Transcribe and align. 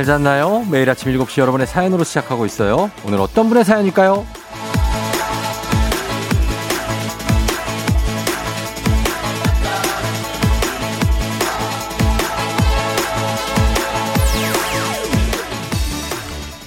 잘 0.00 0.06
잤나요? 0.06 0.64
매일 0.70 0.88
아침 0.88 1.12
7시 1.12 1.42
여러분의 1.42 1.66
사연으로 1.66 2.04
시작하고 2.04 2.46
있어요. 2.46 2.90
오늘 3.04 3.20
어떤 3.20 3.50
분의 3.50 3.66
사연일까요? 3.66 4.26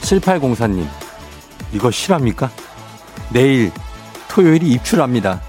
7804님, 0.02 0.88
이거 1.72 1.90
실합니까? 1.90 2.52
내일 3.32 3.72
토요일이 4.27 4.70
입출합니다. 4.74 5.41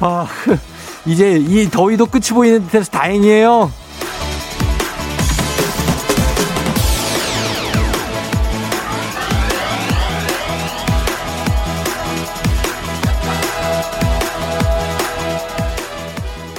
아, 0.00 0.26
이제 1.06 1.38
이 1.38 1.70
더위도 1.70 2.04
끝이 2.04 2.28
보이는 2.34 2.66
듯해서 2.66 2.90
다행이에요. 2.90 3.81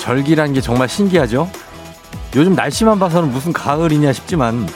절기란 0.04 0.52
게 0.52 0.60
정말 0.60 0.90
신기하죠? 0.90 1.50
요즘 2.36 2.56
날씨만 2.56 3.00
봐서는 3.00 3.32
무슨 3.32 3.54
가을이냐 3.54 4.12
싶지만 4.12 4.68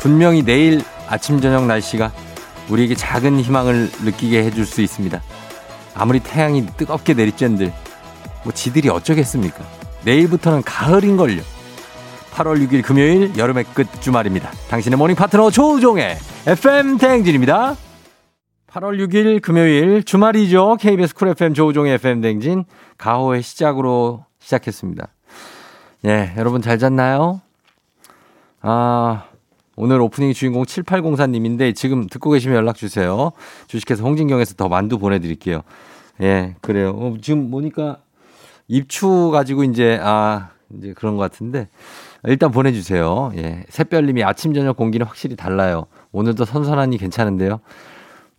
분명히 0.00 0.42
내일 0.42 0.82
아침 1.06 1.40
저녁 1.40 1.64
날씨가 1.66 2.10
우리에게 2.68 2.96
작은 2.96 3.38
희망을 3.38 3.88
느끼게 4.02 4.42
해줄 4.42 4.66
수 4.66 4.82
있습니다. 4.82 5.22
아무리 5.94 6.18
태양이 6.18 6.66
뜨겁게 6.76 7.14
내리쬐들 7.14 7.72
뭐 8.42 8.52
지들이 8.52 8.88
어쩌겠습니까? 8.88 9.64
내일부터는 10.04 10.62
가을인걸요. 10.64 11.40
8월 12.32 12.66
6일 12.66 12.82
금요일 12.82 13.38
여름의 13.38 13.64
끝 13.74 13.86
주말입니다. 14.00 14.50
당신의 14.70 14.98
모닝 14.98 15.14
파트너 15.14 15.50
조우종의 15.52 16.18
FM 16.48 16.98
대행진입니다. 16.98 17.76
8월 18.72 19.06
6일 19.06 19.40
금요일 19.40 20.02
주말이죠. 20.02 20.78
KBS 20.80 21.14
쿨 21.14 21.28
FM 21.28 21.54
조우종의 21.54 21.94
FM 21.94 22.22
대행진 22.22 22.64
가호의 22.96 23.42
시작으로 23.42 24.27
시작했습니다. 24.48 25.08
예, 26.06 26.32
여러분 26.36 26.62
잘 26.62 26.78
잤나요? 26.78 27.40
아, 28.60 29.24
오늘 29.76 30.00
오프닝 30.00 30.32
주인공 30.32 30.64
7804님인데 30.64 31.74
지금 31.74 32.06
듣고 32.06 32.30
계시면 32.30 32.56
연락 32.56 32.76
주세요. 32.76 33.32
주식회사 33.66 34.02
홍진경에서 34.02 34.54
더 34.54 34.68
만두 34.68 34.98
보내드릴게요. 34.98 35.62
예, 36.22 36.56
그래요. 36.60 36.90
어, 36.90 37.16
지금 37.20 37.50
보니까 37.50 37.98
입추 38.66 39.30
가지고 39.32 39.64
이제, 39.64 39.98
아, 40.02 40.50
이제 40.76 40.92
그런 40.94 41.16
것 41.16 41.22
같은데 41.22 41.68
일단 42.24 42.50
보내주세요. 42.50 43.32
예. 43.36 43.64
새별님이 43.68 44.24
아침, 44.24 44.52
저녁 44.52 44.76
공기는 44.76 45.06
확실히 45.06 45.36
달라요. 45.36 45.86
오늘도 46.12 46.44
선선하니 46.44 46.98
괜찮은데요. 46.98 47.60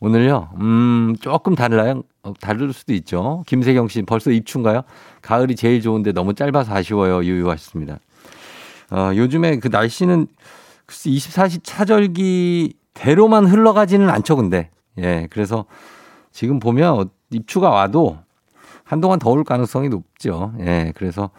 오늘요, 0.01 0.49
음, 0.59 1.15
조금 1.19 1.55
달라요. 1.55 2.03
어, 2.23 2.33
다를 2.39 2.71
수도 2.71 2.93
있죠. 2.93 3.43
김세경 3.47 3.89
씨, 3.89 4.01
벌써 4.03 4.31
입춘가요? 4.31 4.81
가을이 5.21 5.55
제일 5.55 5.81
좋은데 5.81 6.13
너무 6.13 6.33
짧아서 6.33 6.73
아쉬워요. 6.73 7.23
유유하셨습니다. 7.23 7.99
어, 8.91 9.11
요즘에 9.13 9.57
그 9.57 9.67
날씨는 9.67 10.27
글쎄 10.85 11.09
24시 11.09 11.59
차절기 11.63 12.73
대로만 12.93 13.45
흘러가지는 13.45 14.09
않죠, 14.09 14.37
근데. 14.37 14.69
예, 14.97 15.27
그래서 15.29 15.65
지금 16.31 16.59
보면 16.59 17.09
입추가 17.31 17.69
와도 17.69 18.17
한동안 18.83 19.19
더울 19.19 19.43
가능성이 19.43 19.89
높죠. 19.89 20.53
예, 20.61 20.93
그래서 20.95 21.29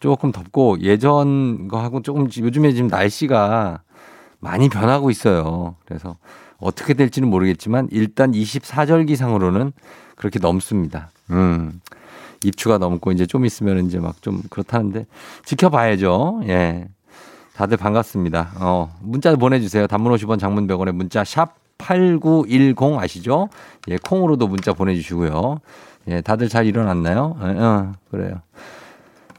조금 0.00 0.32
덥고 0.32 0.80
예전 0.80 1.68
거하고 1.68 2.02
조금 2.02 2.28
요즘에 2.36 2.72
지금 2.72 2.88
날씨가 2.88 3.82
많이 4.40 4.68
변하고 4.68 5.10
있어요. 5.10 5.76
그래서 5.84 6.16
어떻게 6.58 6.94
될지는 6.94 7.28
모르겠지만 7.28 7.88
일단 7.90 8.32
24절기상으로는 8.32 9.72
그렇게 10.16 10.38
넘습니다. 10.38 11.10
음. 11.30 11.80
입추가 12.44 12.78
넘고 12.78 13.12
이제 13.12 13.26
좀 13.26 13.44
있으면 13.44 13.86
이제 13.86 13.98
막 13.98 14.20
좀 14.20 14.42
그렇다는데 14.50 15.06
지켜봐야죠. 15.44 16.42
예. 16.48 16.88
다들 17.54 17.76
반갑습니다. 17.76 18.52
어, 18.60 18.94
문자 19.00 19.34
보내주세요. 19.34 19.86
단문 19.86 20.12
50원 20.14 20.38
장문 20.38 20.66
100원에 20.66 20.92
문자 20.92 21.24
샵 21.24 21.54
8910 21.78 22.98
아시죠? 22.98 23.48
예, 23.88 23.96
콩으로도 23.98 24.46
문자 24.48 24.72
보내주시고요. 24.72 25.58
예, 26.08 26.20
다들 26.20 26.48
잘 26.48 26.66
일어났나요? 26.66 27.36
어, 27.38 27.54
어 27.56 27.92
그래요. 28.10 28.40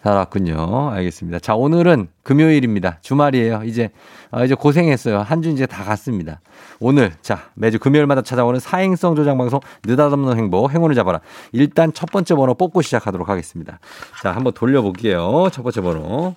잘 0.04 0.14
왔군요. 0.16 0.90
알겠습니다. 0.92 1.40
자, 1.40 1.56
오늘은 1.56 2.08
금요일입니다. 2.24 3.00
주말이에요. 3.02 3.62
이제, 3.66 3.90
아, 4.32 4.44
이제 4.44 4.56
고생했어요. 4.56 5.20
한 5.22 5.42
주 5.42 5.50
이제 5.50 5.66
다 5.66 5.84
갔습니다. 5.84 6.40
오늘, 6.80 7.12
자, 7.22 7.50
매주 7.56 7.78
금요일마다 7.80 8.22
찾아오는 8.22 8.60
사행성 8.60 9.16
조장방송, 9.16 9.60
느닷없는 9.86 10.38
행복, 10.38 10.72
행운을 10.72 10.96
잡아라. 10.96 11.20
일단 11.52 11.92
첫 11.94 12.12
번째 12.12 12.36
번호 12.36 12.54
뽑고 12.56 12.82
시작하도록 12.82 13.28
하겠습니다. 13.28 13.80
자, 14.22 14.32
한번 14.32 14.54
돌려볼게요. 14.54 15.50
첫 15.52 15.64
번째 15.64 15.82
번호. 15.82 16.36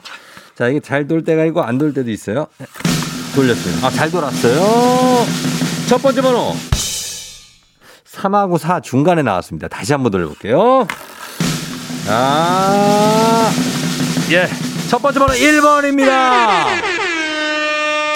자, 0.56 0.68
이게 0.68 0.80
잘 0.80 1.06
돌 1.06 1.22
때가 1.24 1.44
있고 1.46 1.62
안 1.62 1.78
돌 1.78 1.92
때도 1.94 2.10
있어요. 2.10 2.46
돌렸어요. 3.34 3.86
아, 3.86 3.90
잘 3.90 4.10
돌았어요. 4.10 5.24
첫 5.88 6.02
번째 6.02 6.20
번호. 6.22 6.52
3하고 8.04 8.58
4 8.58 8.80
중간에 8.80 9.22
나왔습니다. 9.22 9.68
다시 9.68 9.92
한번 9.92 10.10
돌려볼게요. 10.12 10.86
아, 12.12 13.50
예. 14.32 14.48
첫 14.88 15.00
번째 15.00 15.20
번호 15.20 15.32
1번입니다. 15.34 16.08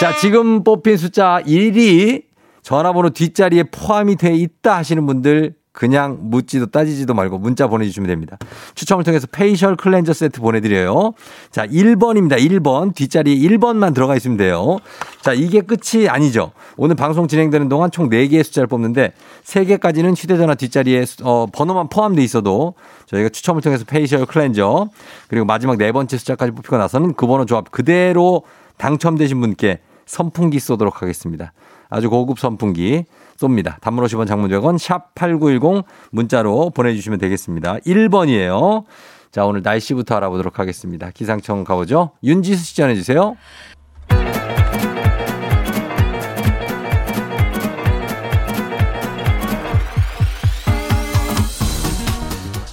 자, 0.00 0.16
지금 0.20 0.64
뽑힌 0.64 0.96
숫자 0.96 1.40
1이 1.46 2.24
전화번호 2.62 3.10
뒷자리에 3.10 3.64
포함이 3.64 4.16
돼 4.16 4.34
있다 4.34 4.78
하시는 4.78 5.06
분들 5.06 5.54
그냥 5.74 6.18
묻지도 6.20 6.66
따지지도 6.66 7.14
말고 7.14 7.38
문자 7.38 7.66
보내주시면 7.66 8.06
됩니다. 8.06 8.38
추첨을 8.76 9.02
통해서 9.02 9.26
facial 9.26 9.74
클렌저 9.74 10.12
세트 10.12 10.40
보내드려요. 10.40 11.14
자, 11.50 11.66
1번입니다. 11.66 12.38
1번. 12.38 12.94
뒷자리에 12.94 13.34
1번만 13.34 13.92
들어가 13.92 14.14
있으면 14.14 14.36
돼요. 14.36 14.78
자, 15.20 15.32
이게 15.32 15.60
끝이 15.60 16.08
아니죠. 16.08 16.52
오늘 16.76 16.94
방송 16.94 17.26
진행되는 17.26 17.68
동안 17.68 17.90
총 17.90 18.08
4개의 18.08 18.44
숫자를 18.44 18.68
뽑는데 18.68 19.14
3개까지는 19.42 20.16
휴대전화 20.16 20.54
뒷자리에 20.54 21.04
어, 21.24 21.46
번호만 21.52 21.88
포함돼 21.88 22.22
있어도 22.22 22.74
저희가 23.06 23.30
추첨을 23.30 23.60
통해서 23.60 23.84
facial 23.84 24.26
클렌저 24.26 24.90
그리고 25.26 25.44
마지막 25.44 25.76
네 25.76 25.90
번째 25.90 26.16
숫자까지 26.16 26.52
뽑히고 26.52 26.76
나서는 26.78 27.14
그 27.14 27.26
번호 27.26 27.46
조합 27.46 27.72
그대로 27.72 28.44
당첨되신 28.76 29.40
분께 29.40 29.80
선풍기 30.06 30.60
쏘도록 30.60 31.02
하겠습니다. 31.02 31.52
아주 31.90 32.10
고급 32.10 32.38
선풍기 32.38 33.06
쏩니다. 33.48 33.80
단문 33.80 34.04
50원 34.04 34.26
장문 34.26 34.50
100원 34.50 34.78
샵8910 34.78 35.84
문자로 36.10 36.70
보내주시면 36.70 37.18
되겠습니다. 37.18 37.78
1번이에요. 37.78 38.84
자, 39.30 39.44
오늘 39.44 39.62
날씨부터 39.62 40.16
알아보도록 40.16 40.58
하겠습니다. 40.58 41.10
기상청 41.10 41.64
가보죠. 41.64 42.12
윤지수 42.22 42.64
씨 42.64 42.76
전해주세요. 42.76 43.36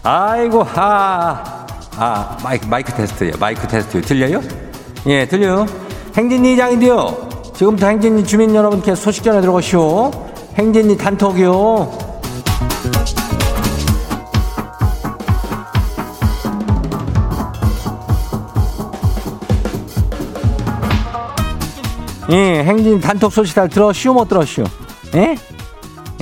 아이고, 0.04 0.64
아, 0.76 1.68
아, 1.98 2.38
마이크, 2.44 2.66
마이크 2.66 2.92
테스트요. 2.92 3.34
마이크 3.40 3.68
테스트. 3.68 4.02
들려요? 4.02 4.42
예, 5.08 5.26
들려요. 5.28 5.66
행진이 6.16 6.58
장인데요. 6.58 7.30
지금부터 7.54 7.88
행진이 7.88 8.24
주민 8.24 8.56
여러분께 8.56 8.96
소식 8.96 9.24
전해 9.24 9.42
들어가시오. 9.42 10.31
행진이 10.56 10.98
단톡이요. 10.98 12.12
예, 22.32 22.64
행진 22.64 23.02
단톡 23.02 23.32
소식 23.34 23.56
잘 23.56 23.68
들었슈? 23.68 24.14
못 24.14 24.30
들었슈? 24.30 24.64
예? 25.16 25.36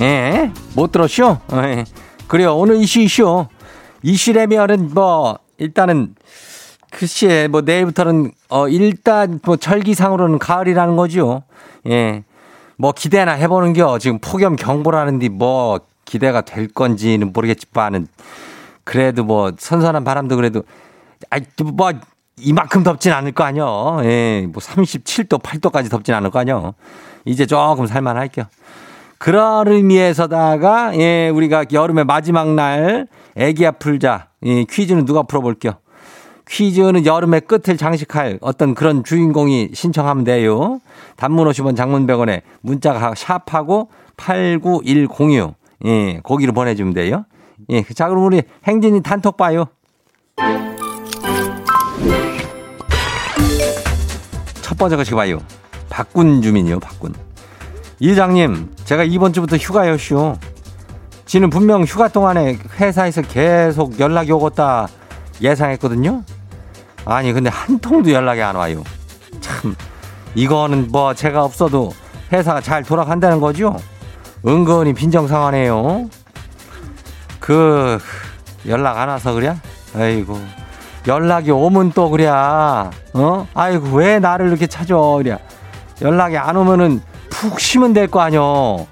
예? 0.00 0.52
못 0.74 0.90
들었슈? 0.90 1.36
예. 1.52 1.84
그래요. 2.26 2.56
오늘 2.56 2.76
이슈 2.76 3.00
이슈. 3.00 3.46
이슈라면은 4.02 4.90
뭐, 4.94 5.38
일단은, 5.58 6.14
글쎄, 6.90 7.48
뭐, 7.50 7.60
내일부터는, 7.60 8.32
어, 8.48 8.68
일단, 8.68 9.40
뭐, 9.44 9.56
절기상으로는 9.56 10.38
가을이라는 10.38 10.96
거죠. 10.96 11.42
예. 11.86 12.24
뭐 12.80 12.92
기대나 12.92 13.32
해보는겨. 13.32 13.98
지금 13.98 14.18
폭염 14.20 14.56
경보라는데 14.56 15.28
뭐 15.28 15.80
기대가 16.06 16.40
될 16.40 16.66
건지는 16.66 17.30
모르겠지만은 17.34 18.06
그래도 18.84 19.22
뭐 19.22 19.52
선선한 19.56 20.02
바람도 20.02 20.34
그래도 20.36 20.62
아이 21.28 21.42
뭐 21.74 21.92
이만큼 22.38 22.82
덥진 22.82 23.12
않을 23.12 23.32
거 23.32 23.44
아니요. 23.44 24.00
예, 24.04 24.48
뭐 24.50 24.62
37도, 24.62 25.42
8도까지 25.42 25.90
덥진 25.90 26.14
않을 26.14 26.30
거 26.30 26.38
아니요. 26.38 26.72
이제 27.26 27.44
조금 27.44 27.86
살만할게요. 27.86 28.46
그런 29.18 29.68
의미에서다가 29.68 30.96
예, 30.96 31.28
우리가 31.28 31.66
여름의 31.70 32.06
마지막 32.06 32.54
날 32.54 33.06
애기야 33.36 33.72
풀자 33.72 34.28
예, 34.46 34.64
퀴즈는 34.64 35.04
누가 35.04 35.22
풀어볼게요. 35.24 35.74
퀴즈는 36.50 37.06
여름의 37.06 37.42
끝을 37.42 37.76
장식할 37.76 38.38
어떤 38.40 38.74
그런 38.74 39.04
주인공이 39.04 39.70
신청하면 39.72 40.24
돼요. 40.24 40.80
단문 41.16 41.48
50원 41.48 41.76
장문 41.76 42.08
100원에 42.08 42.42
문자가 42.60 43.14
샵하고 43.14 43.88
89106. 44.16 45.54
예, 45.86 46.20
거기로 46.22 46.52
보내주면 46.52 46.92
돼요. 46.92 47.24
예, 47.70 47.82
자, 47.94 48.08
그럼 48.08 48.24
우리 48.24 48.42
행진이 48.64 49.02
단톡 49.02 49.36
봐요. 49.36 49.66
첫 54.60 54.76
번째 54.76 54.96
것이 54.96 55.12
봐요. 55.12 55.38
박군 55.88 56.42
주민이요, 56.42 56.80
박군. 56.80 57.14
이장님, 58.00 58.72
제가 58.84 59.04
이번 59.04 59.32
주부터 59.32 59.56
휴가였쇼. 59.56 60.36
지는 61.26 61.48
분명 61.48 61.84
휴가 61.84 62.08
동안에 62.08 62.58
회사에서 62.80 63.22
계속 63.22 64.00
연락이 64.00 64.32
오겠다 64.32 64.88
예상했거든요. 65.40 66.24
아니 67.04 67.32
근데 67.32 67.50
한 67.50 67.78
통도 67.78 68.12
연락이 68.12 68.42
안 68.42 68.56
와요. 68.56 68.82
참 69.40 69.74
이거는 70.34 70.88
뭐 70.90 71.14
제가 71.14 71.44
없어도 71.44 71.92
회사가 72.32 72.60
잘 72.60 72.82
돌아간다는 72.82 73.40
거죠. 73.40 73.76
은근히 74.46 74.92
빈정상하네요. 74.94 76.08
그 77.40 77.98
연락 78.68 78.98
안 78.98 79.08
와서 79.08 79.32
그래? 79.32 79.56
아이고 79.96 80.38
연락이 81.06 81.50
오면 81.50 81.92
또 81.92 82.10
그래. 82.10 82.28
어? 82.28 82.90
아이고 83.54 83.96
왜 83.96 84.18
나를 84.18 84.48
이렇게 84.48 84.66
찾아 84.66 84.94
그래? 85.16 85.38
연락이 86.02 86.36
안 86.36 86.56
오면은 86.56 87.00
푹 87.30 87.58
쉬면 87.58 87.92
될 87.92 88.06
거 88.08 88.20
아니여. 88.20 88.86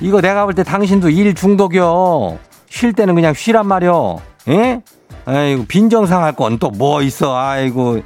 이거 0.00 0.20
내가 0.20 0.44
볼 0.44 0.54
때 0.54 0.62
당신도 0.62 1.08
일 1.10 1.34
중독이여. 1.34 2.38
쉴 2.68 2.92
때는 2.92 3.14
그냥 3.14 3.32
쉬란 3.32 3.66
말이여. 3.66 4.20
예? 4.48 4.82
아이고 5.26 5.64
빈정상 5.66 6.22
할 6.22 6.32
건 6.34 6.58
또 6.58 6.70
뭐 6.70 7.02
있어? 7.02 7.36
아이고 7.36 8.00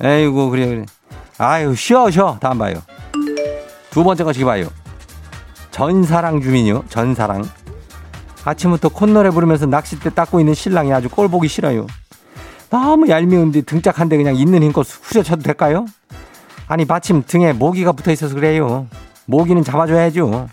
아이고 0.00 0.50
그래 0.50 0.66
그래. 0.66 0.84
아유 1.38 1.74
쉬어 1.74 2.10
쉬어. 2.10 2.36
다음 2.40 2.58
봐요. 2.58 2.74
두 3.90 4.02
번째 4.04 4.24
것이 4.24 4.44
봐요. 4.44 4.66
전사랑 5.70 6.40
주민이요. 6.40 6.84
전사랑. 6.88 7.44
아침부터 8.44 8.88
콧노래 8.88 9.30
부르면서 9.30 9.66
낚싯대 9.66 10.10
닦고 10.10 10.40
있는 10.40 10.54
신랑이 10.54 10.92
아주 10.92 11.08
꼴 11.08 11.28
보기 11.28 11.48
싫어요. 11.48 11.86
너무 12.70 13.08
얄미운데 13.08 13.62
등짝 13.62 13.98
한대 14.00 14.16
그냥 14.16 14.34
있는 14.34 14.62
힘껏 14.62 14.84
후려쳐도 15.02 15.42
될까요? 15.42 15.86
아니 16.66 16.84
마침 16.84 17.22
등에 17.26 17.52
모기가 17.52 17.92
붙어 17.92 18.10
있어서 18.10 18.34
그래요. 18.34 18.86
모기는 19.26 19.62
잡아줘야죠. 19.62 20.48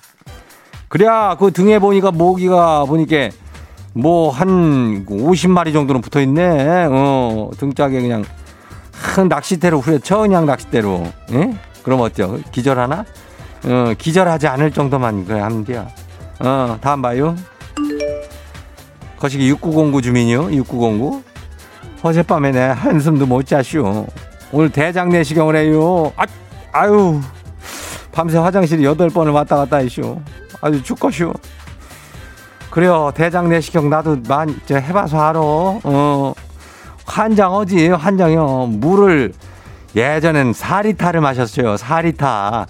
그래야 0.88 1.36
그 1.40 1.52
등에 1.52 1.80
보니까 1.80 2.12
모기가 2.12 2.86
보니까 2.86 3.30
뭐 3.96 4.30
한 4.30 5.06
50마리 5.06 5.72
정도는 5.72 6.02
붙어 6.02 6.20
있네. 6.22 6.88
어, 6.92 7.50
등짝에 7.58 8.02
그냥 8.02 8.26
큰 8.92 9.30
낚싯대로 9.30 9.80
후려쳐 9.80 10.20
그냥 10.20 10.46
낚싯대로. 10.46 11.04
예? 11.32 11.58
그럼 11.82 12.02
어때요? 12.02 12.40
기절하나? 12.52 13.06
어, 13.66 13.94
기절하지 13.98 14.48
않을 14.48 14.72
정도만 14.72 15.26
그래 15.26 15.40
하면 15.40 15.64
돼요. 15.64 15.88
어, 16.40 16.78
다음 16.82 17.02
봐요. 17.02 17.36
거시기 19.18 19.48
6909 19.50 20.02
주민이요. 20.02 20.52
6909. 20.52 21.24
어젯밤에 22.02 22.52
내 22.52 22.60
한숨도 22.60 23.26
못 23.26 23.48
자시오. 23.48 24.06
오늘 24.52 24.70
대장 24.70 25.10
내시경을 25.10 25.56
해요. 25.56 26.12
아, 26.18 26.26
아유. 26.74 27.22
밤새 28.12 28.38
화장실 28.38 28.80
8번을 28.80 29.34
왔다 29.34 29.56
갔다 29.56 29.78
하시오. 29.78 30.22
아주 30.62 30.84
죽겠시오. 30.84 31.34
그래요. 32.76 33.10
대장 33.16 33.48
내시경 33.48 33.90
나도 33.90 34.18
많이 34.28 34.54
해봐서 34.70 35.18
알아. 35.18 35.40
어. 35.40 36.34
환장 37.06 37.54
어지 37.54 37.88
환장이요. 37.88 38.68
물을 38.72 39.32
예전엔 39.96 40.52
사리타를 40.52 41.22
마셨어요. 41.22 41.78
사리타. 41.78 42.66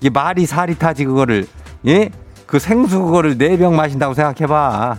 이 0.00 0.08
말이 0.08 0.46
사리타지 0.46 1.04
그거를 1.04 1.46
예? 1.86 2.08
그 2.46 2.58
생수 2.58 3.00
그거를 3.02 3.36
네 3.36 3.58
병 3.58 3.76
마신다고 3.76 4.14
생각해봐. 4.14 4.96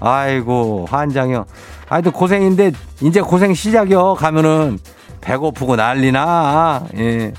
아이고 0.00 0.86
환장이요. 0.90 1.46
아이도 1.88 2.12
고생인데 2.12 2.72
이제 3.00 3.22
고생 3.22 3.54
시작이요. 3.54 4.16
가면은 4.16 4.78
배고프고 5.22 5.76
난리나. 5.76 6.84
예. 6.98 7.32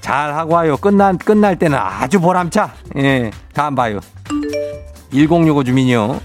잘 0.00 0.34
하고 0.34 0.54
와요. 0.54 0.76
끝난 0.76 1.18
끝날 1.18 1.56
때는 1.56 1.78
아주 1.78 2.18
보람차. 2.18 2.72
예. 2.96 3.30
다음 3.54 3.76
봐요. 3.76 4.00
1065 5.12 5.64
주민이요. 5.64 6.20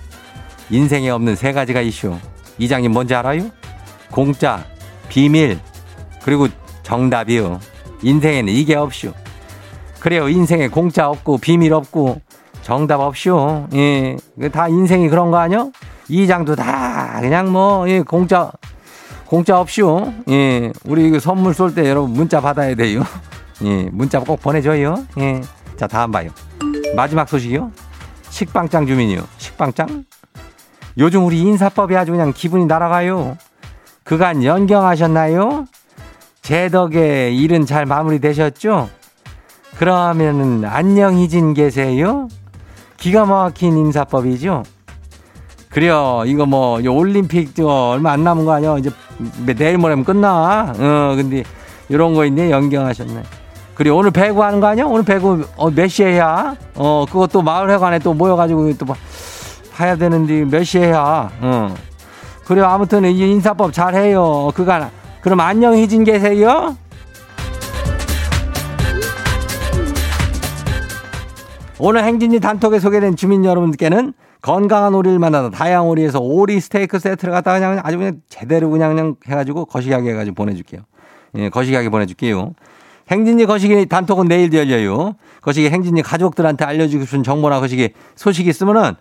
인생에 0.70 1.10
없는 1.10 1.36
세 1.36 1.52
가지가 1.52 1.82
이슈. 1.82 2.16
이장님 2.58 2.92
뭔지 2.92 3.16
알아요? 3.16 3.50
공짜, 4.12 4.66
비밀, 5.10 5.60
그리고 6.24 6.48
정답이요. 6.84 7.60
인생에는 8.04 8.52
이게 8.54 8.76
없슈. 8.76 9.14
그래요. 10.00 10.28
인생에 10.30 10.68
공짜 10.68 11.08
없고 11.10 11.38
비밀 11.38 11.74
없고 11.74 12.22
정답 12.64 13.00
없슈. 13.02 13.68
예. 13.74 14.18
다 14.52 14.68
인생이 14.68 15.10
그런 15.10 15.32
거 15.32 15.38
아니요? 15.38 15.72
이장도 16.10 16.56
다 16.56 17.20
그냥 17.22 17.52
뭐 17.52 17.88
예, 17.90 18.02
공짜 18.02 18.52
공짜 19.26 19.60
없슈. 19.60 20.12
예. 20.30 20.72
우리 20.86 21.08
이거 21.08 21.20
선물 21.20 21.54
쏠 21.54 21.74
때 21.76 21.88
여러분 21.88 22.14
문자 22.14 22.42
받아야 22.42 22.74
돼요. 22.76 23.04
예. 23.64 23.90
문자 23.92 24.20
꼭 24.20 24.42
보내줘요. 24.42 25.06
예. 25.20 25.42
자, 25.78 25.88
다음 25.88 26.12
봐요. 26.12 26.30
마지막 26.96 27.30
소식이요. 27.30 27.72
식빵짱 28.32 28.88
주민이요. 28.88 29.22
식빵짱? 29.38 30.06
요즘 30.98 31.26
우리 31.26 31.40
인사법이 31.42 31.96
아주 31.96 32.12
그냥 32.12 32.34
기분이 32.34 32.66
날아가요. 32.66 33.38
그간 34.04 34.44
연경하셨나요? 34.44 35.66
제 36.42 36.70
덕에 36.70 37.32
일은 37.32 37.66
잘 37.66 37.86
마무리되셨죠? 37.86 38.90
그러면은 39.78 40.66
안녕히진 40.66 41.54
계세요? 41.54 42.28
기가 42.98 43.26
막힌 43.26 43.78
인사법이죠? 43.78 44.64
그래요. 45.70 46.24
이거 46.26 46.46
뭐 46.46 46.82
올림픽 46.82 47.54
얼마 47.60 48.12
안 48.12 48.24
남은 48.24 48.46
거 48.46 48.54
아니야? 48.54 48.78
이제 48.78 48.90
내일 49.56 49.78
모레면 49.78 50.04
끝나. 50.04 50.74
어, 50.78 51.16
근데 51.16 51.44
이런 51.88 52.14
거 52.14 52.26
있네. 52.26 52.52
연경하셨네. 52.52 53.24
그리고 53.82 53.98
오늘 53.98 54.12
배구 54.12 54.44
하는 54.44 54.60
거 54.60 54.68
아니야? 54.68 54.86
오늘 54.86 55.04
배구 55.04 55.44
어, 55.56 55.72
몇 55.72 55.88
시에 55.88 56.20
야 56.20 56.56
어, 56.76 57.04
그것도 57.08 57.42
마을회관에 57.42 57.98
또 57.98 58.14
모여가지고 58.14 58.78
또 58.78 58.86
봐야 59.74 59.96
되는데 59.96 60.46
몇 60.46 60.64
시에 60.64 60.92
야 60.92 61.32
어. 61.42 61.74
그래 62.46 62.62
아무튼 62.62 63.06
이 63.06 63.18
인사법 63.18 63.74
잘 63.74 63.96
해요. 63.96 64.52
그간 64.54 64.92
그럼 65.22 65.40
안녕히 65.40 65.88
진 65.88 66.04
계세요. 66.04 66.78
오늘 71.80 72.04
행진이 72.04 72.40
단톡에 72.40 72.78
소개된 72.78 73.16
주민 73.16 73.44
여러분께는 73.44 74.14
건강한 74.44 74.94
오리를 74.94 75.18
만나다 75.18 75.50
다양한 75.50 75.88
오리에서 75.88 76.20
오리 76.20 76.60
스테이크 76.60 77.00
세트를 77.00 77.34
갖다가 77.34 77.58
그냥 77.58 77.82
아주 77.84 77.98
그냥 77.98 78.22
제대로 78.30 78.70
그냥, 78.70 78.94
그냥 78.96 79.16
해가지고 79.26 79.66
거시기하게 79.66 80.12
해가지고 80.12 80.36
보내줄게요. 80.36 80.82
예, 81.38 81.50
거시기하게 81.50 81.90
보내줄게요. 81.90 82.54
행진이 83.12 83.46
거시기 83.46 83.86
단톡은 83.86 84.28
내일도 84.28 84.58
열려요. 84.58 85.16
거시기 85.42 85.70
행진이 85.70 86.02
가족들한테 86.02 86.64
알려주고 86.64 87.06
싶은 87.06 87.24
정보나 87.24 87.60
거시기 87.60 87.90
소식이 88.16 88.50
있으면은 88.50 88.94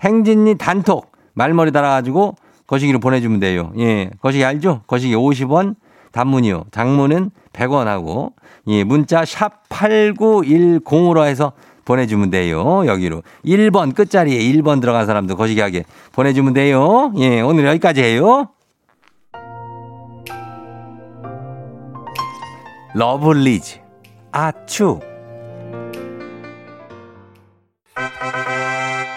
행진이 0.00 0.58
단톡 0.58 1.12
말머리 1.34 1.70
달아가지고 1.70 2.34
거시기로 2.66 2.98
보내주면 2.98 3.38
돼요. 3.38 3.72
예. 3.78 4.10
거시기 4.20 4.44
알죠? 4.44 4.82
거시기 4.86 5.14
50원 5.14 5.76
단문이요. 6.10 6.64
장문은 6.72 7.30
100원 7.52 7.84
하고 7.84 8.32
예. 8.66 8.82
문자 8.82 9.24
샵 9.24 9.68
8910으로 9.68 11.24
해서 11.24 11.52
보내주면 11.84 12.30
돼요. 12.30 12.86
여기로. 12.86 13.22
1번 13.44 13.94
끝자리에 13.94 14.38
1번 14.52 14.80
들어간 14.80 15.06
사람도 15.06 15.36
거시기하게 15.36 15.84
보내주면 16.12 16.52
돼요. 16.52 17.12
예. 17.18 17.40
오늘 17.40 17.64
여기까지 17.66 18.02
해요. 18.02 18.48
러블리즈 22.94 23.80
아추 24.32 25.00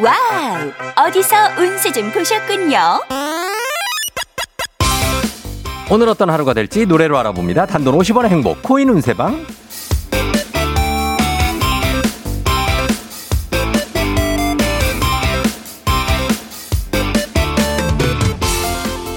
와우 0.02 1.08
어디서 1.08 1.36
운세 1.58 1.92
좀 1.92 2.12
보셨군요. 2.12 2.78
오늘 5.92 6.10
어떤 6.10 6.30
하루가 6.30 6.54
될지 6.54 6.86
노래로 6.86 7.18
알아봅니다. 7.18 7.66
단돈 7.66 7.98
50원의 7.98 8.28
행복 8.28 8.64
코인 8.64 8.90
운세방 8.90 9.46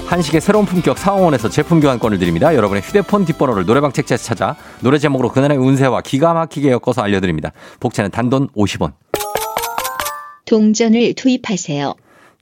한식의 0.09 0.41
새로운 0.41 0.65
품격 0.65 0.97
사원에서 0.97 1.49
제품 1.49 1.79
교환권을 1.79 2.17
드립니다. 2.17 2.55
여러분의 2.55 2.81
휴대폰 2.81 3.25
뒷번호를 3.25 3.67
노래방 3.67 3.91
책자에서 3.91 4.23
찾아 4.23 4.55
노래 4.81 4.97
제목으로 4.97 5.29
그날의 5.29 5.59
운세와 5.59 6.01
기가 6.01 6.33
막히게 6.33 6.71
엮어서 6.71 7.03
알려드립니다. 7.03 7.51
복채는 7.79 8.09
단돈 8.09 8.47
50원. 8.49 8.93
동전을 10.45 11.13
투입하세요. 11.13 11.93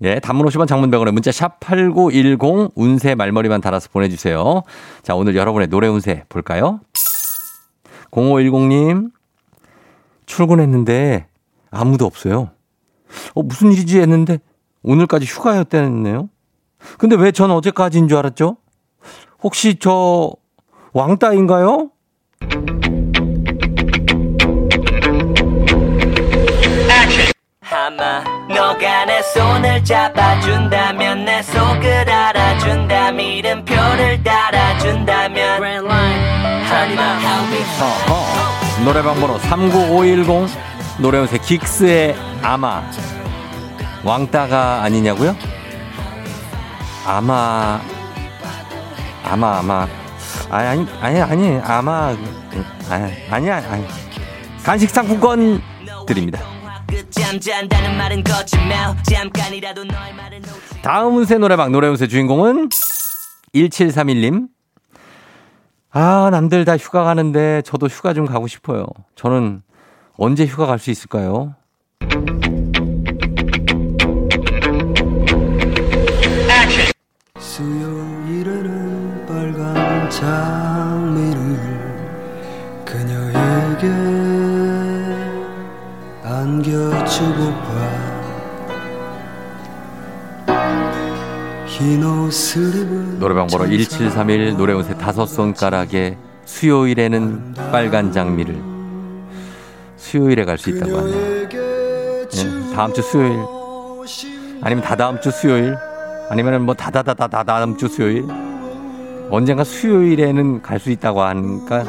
예, 0.03 0.19
단문 0.21 0.47
50원 0.47 0.65
장문 0.65 0.89
100원에 0.91 1.11
문자 1.11 1.33
샵 1.33 1.59
8910 1.59 2.71
운세 2.75 3.15
말머리만 3.15 3.59
달아서 3.59 3.89
보내주세요. 3.91 4.63
자, 5.03 5.15
오늘 5.15 5.35
여러분의 5.35 5.67
노래 5.67 5.89
운세 5.89 6.23
볼까요? 6.29 6.79
0510님, 8.11 9.11
출근했는데 10.25 11.27
아무도 11.69 12.05
없어요. 12.05 12.51
어, 13.33 13.43
무슨 13.43 13.73
일이지 13.73 13.99
했는데 13.99 14.37
오늘까지 14.83 15.25
휴가였다네요. 15.25 16.29
근데 16.97 17.15
왜 17.15 17.31
전 17.31 17.51
어제까지인 17.51 18.07
줄 18.07 18.17
알았죠? 18.17 18.57
혹시 19.43 19.77
저 19.79 20.31
왕따인가요? 20.93 21.91
아마 27.69 28.23
너가 28.53 29.05
내 29.05 29.21
손을 29.21 29.83
잡아준다면 29.83 31.25
내 31.25 31.41
속을 31.43 32.09
알아준다면 32.09 33.25
이름표를 33.25 34.23
아마 34.23 35.45
어허. 37.81 38.83
노래방 38.85 39.19
번호 39.19 39.37
39510 39.39 40.49
노래연세 40.99 41.37
긱스의 41.39 42.15
아마 42.41 42.81
왕따가 44.03 44.83
아니냐고요? 44.83 45.35
아마 47.07 47.79
아마 49.23 49.59
아마 49.59 49.87
아니 50.49 50.67
아니 50.67 51.21
아니 51.21 51.21
아니 51.21 51.59
아마 51.63 52.13
아니 52.89 53.13
아니야 53.31 53.71
아니 53.71 53.85
간식 54.61 54.89
상품권 54.89 55.61
드립니다. 56.05 56.41
다음 60.81 61.15
운세 61.15 61.37
노래방 61.37 61.71
노래 61.71 61.87
운세 61.87 62.07
주인공은 62.07 62.67
1731님. 63.55 64.47
아, 65.91 66.27
남들 66.29 66.65
다 66.65 66.75
휴가 66.75 67.05
가는데 67.05 67.61
저도 67.63 67.87
휴가 67.87 68.13
좀 68.13 68.25
가고 68.25 68.47
싶어요. 68.47 68.85
저는 69.15 69.61
언제 70.17 70.45
휴가 70.45 70.65
갈 70.65 70.77
수 70.77 70.91
있을까요? 70.91 71.55
옷을 92.27 92.75
입은 92.75 93.19
노래방 93.19 93.47
번호 93.47 93.65
1731 93.67 94.57
노래 94.57 94.73
운세 94.73 94.95
다섯 94.97 95.25
손가락에 95.25 96.17
수요일에는 96.45 97.53
빨간 97.71 98.11
장미를. 98.11 98.61
수요일에 99.97 100.45
갈 100.45 100.57
수 100.57 100.69
있다고 100.69 100.97
하네요. 100.97 101.47
그녀에게 101.49 101.57
예, 102.35 102.75
다음 102.75 102.93
주 102.93 103.01
수요일. 103.01 103.37
아니면 104.61 104.83
다다음 104.83 105.19
주 105.21 105.29
수요일? 105.31 105.75
아니면 106.29 106.63
뭐 106.65 106.73
다다다다 106.73 107.27
다다음 107.27 107.77
주 107.77 107.87
수요일? 107.87 108.25
언젠가 109.29 109.63
수요일에는 109.63 110.61
갈 110.61 110.79
수 110.79 110.89
있다고 110.89 111.21
하니까 111.21 111.83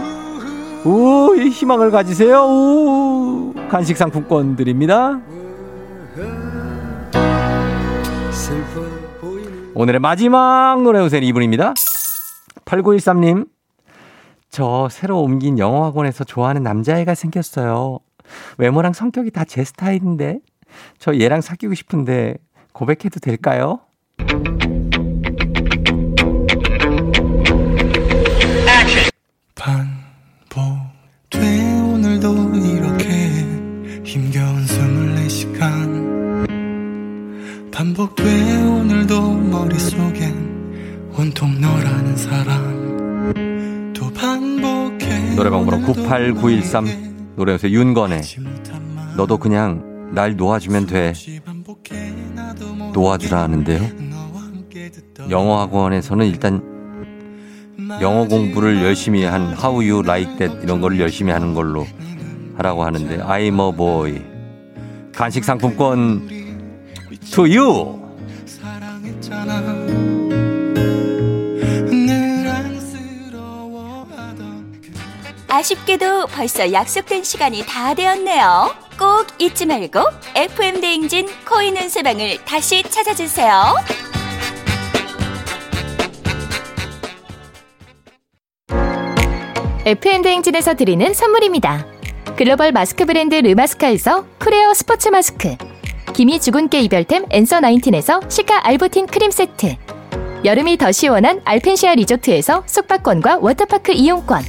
우이 0.85 1.51
희망을 1.51 1.91
가지세요. 1.91 2.45
우 2.45 3.55
간식 3.69 3.97
상품권 3.97 4.57
드립니다. 4.57 5.21
오늘의 9.75 10.01
마지막 10.01 10.83
노래 10.83 11.01
우선 11.01 11.23
이분입니다. 11.23 11.75
8913님. 12.65 13.47
저 14.51 14.89
새로 14.91 15.21
옮긴 15.23 15.59
영어학원에서 15.59 16.25
좋아하는 16.25 16.63
남자애가 16.63 17.15
생겼어요. 17.15 17.99
외모랑 18.59 18.93
성격이 18.93 19.31
다 19.31 19.45
제 19.45 19.65
스타일인데 19.65 20.41
저 20.99 21.15
얘랑 21.19 21.41
사귀고 21.41 21.75
싶은데 21.75 22.37
고백해도 22.73 23.21
될까요? 23.21 23.81
반복돼 37.79 38.25
오늘도 38.65 39.35
머릿속엔 39.35 41.13
온통 41.17 41.61
너라는 41.61 42.17
사람 42.17 43.95
또 43.95 44.13
반복해 44.13 45.37
노래방 45.37 45.65
번호 45.65 45.87
98913 45.87 47.35
노래에서 47.37 47.71
윤건의 47.71 48.23
너도 49.17 49.39
그냥 49.39 50.11
날 50.13 50.35
놓아주면 50.35 50.87
돼. 50.89 51.13
놓아주라 52.95 53.43
하는데요? 53.43 53.81
영어 55.31 55.61
학원에서는 55.61 56.27
일단 56.27 56.61
영어 58.01 58.27
공부를 58.27 58.83
열심히 58.83 59.23
한 59.23 59.53
How 59.57 59.75
you 59.89 60.01
like 60.01 60.37
that 60.39 60.65
이런 60.65 60.81
거를 60.81 60.99
열심히 60.99 61.31
하는 61.31 61.55
걸로 61.55 61.87
하라고 62.57 62.83
하는데 62.83 63.19
I'm 63.19 63.71
a 63.71 63.77
boy. 63.77 64.21
간식 65.15 65.45
상품권 65.45 66.38
to 67.33 67.45
you 67.47 67.99
안쓰러워하던 73.49 74.81
아쉽게도 75.49 76.27
벌써 76.29 76.73
약속된 76.73 77.25
시간이 77.25 77.65
다 77.67 77.95
되었네요. 77.95 78.75
꼭 78.99 79.27
잊지 79.39 79.67
말고 79.67 80.01
FM 80.35 80.81
대행진 80.81 81.27
코인 81.49 81.77
운세방을 81.77 82.45
다시 82.45 82.83
찾아주세요. 82.83 83.77
FM대행진에서 89.87 90.75
드리는 90.75 91.15
선물입니다. 91.15 91.87
글로벌 92.37 92.73
마스크 92.73 93.07
브랜드 93.07 93.35
르마스카에서 93.37 94.27
크레어 94.39 94.75
스포츠 94.75 95.09
마스크 95.09 95.57
기미 96.19 96.41
주근깨 96.41 96.81
이별템 96.81 97.27
앤서 97.31 97.61
19에서 97.61 98.29
시카 98.29 98.67
알부틴 98.67 99.07
크림 99.07 99.31
세트. 99.31 99.77
여름이 100.45 100.77
더 100.77 100.91
시원한 100.91 101.41
알펜시아 101.45 101.95
리조트에서 101.95 102.65
숙박권과 102.67 103.39
워터파크 103.41 103.93
이용권. 103.93 104.43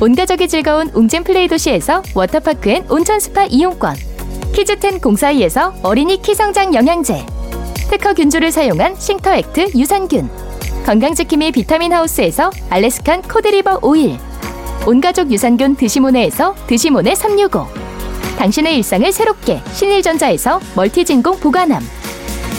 온가족이 0.00 0.48
즐거운 0.48 0.88
웅진 0.94 1.22
플레이 1.22 1.48
도시에서 1.48 2.02
워터파크 2.14 2.70
and 2.70 2.86
온천 2.88 3.20
스파 3.20 3.44
이용권. 3.44 3.94
키즈텐 4.54 5.00
공사이에서 5.00 5.74
어린이 5.82 6.22
키성장 6.22 6.72
영양제. 6.72 7.26
특허 7.90 8.14
균주를 8.14 8.50
사용한 8.50 8.96
싱터액트 8.98 9.72
유산균. 9.74 10.30
건강지킴이 10.86 11.52
비타민 11.52 11.92
하우스에서 11.92 12.50
알래스칸 12.70 13.20
코드리버 13.20 13.80
오일. 13.82 14.16
온가족 14.86 15.30
유산균 15.30 15.76
드시모네에서 15.76 16.54
드시모네 16.66 17.14
365 17.14 17.85
당신의 18.38 18.76
일상을 18.76 19.10
새롭게 19.12 19.62
신일전자에서 19.72 20.60
멀티진공 20.74 21.40
보관함. 21.40 21.82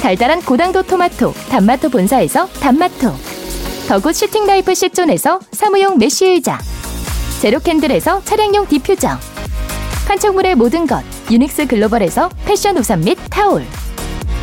달달한 0.01 0.41
고당도 0.41 0.83
토마토 0.83 1.33
단마토 1.49 1.89
본사에서 1.89 2.47
단마토. 2.59 3.13
더굿 3.87 4.13
슈팅라이프 4.13 4.73
시존에서 4.73 5.39
사무용 5.51 5.97
mesh 5.97 6.25
의자. 6.25 6.59
제로캔들에서 7.41 8.23
차량용 8.23 8.67
디퓨저. 8.67 9.17
판촉물의 10.07 10.55
모든 10.55 10.87
것 10.87 11.03
유닉스 11.29 11.67
글로벌에서 11.67 12.29
패션 12.45 12.77
우산 12.77 13.01
및 13.01 13.17
타올. 13.29 13.65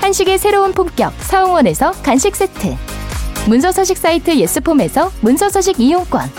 한식의 0.01 0.39
새로운 0.39 0.73
품격 0.73 1.13
사홍원에서 1.19 1.93
간식 2.03 2.37
세트. 2.37 2.77
문서 3.49 3.73
서식 3.73 3.99
사이트 3.99 4.35
예스폼에서 4.37 5.11
문서 5.21 5.49
서식 5.49 5.81
이용권. 5.81 6.31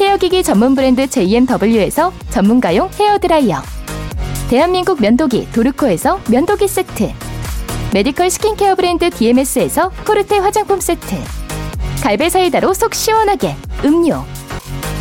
헤어기기 0.00 0.42
전문 0.42 0.74
브랜드 0.74 1.06
JMW에서 1.06 2.12
전문가용 2.30 2.90
헤어드라이어 2.98 3.62
대한민국 4.48 5.00
면도기 5.00 5.50
도르코에서 5.52 6.20
면도기 6.28 6.68
세트 6.68 7.10
medical 7.94 8.30
스킨케어 8.30 8.74
브랜드 8.74 9.08
DMS에서 9.08 9.90
코르테 10.06 10.38
화장품 10.38 10.80
세트 10.80 11.16
갈배 12.02 12.28
사이다로 12.28 12.74
속 12.74 12.94
시원하게 12.94 13.56
음료 13.84 14.22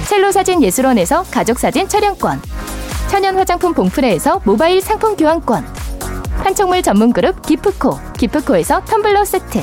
첼로 0.08 0.32
사진 0.32 0.64
예술원에서 0.64 1.24
가족 1.24 1.60
사진 1.60 1.90
촬영권 1.90 2.42
천연 3.10 3.36
화장품 3.38 3.74
봉프레에서 3.74 4.42
모바일 4.46 4.82
상품 4.82 5.18
교환권 5.18 5.66
판촉물 6.44 6.82
전문 6.82 7.12
그룹 7.12 7.42
기프코 7.42 8.00
기프코에서 8.18 8.86
텀블러 8.86 9.26
세트 9.26 9.60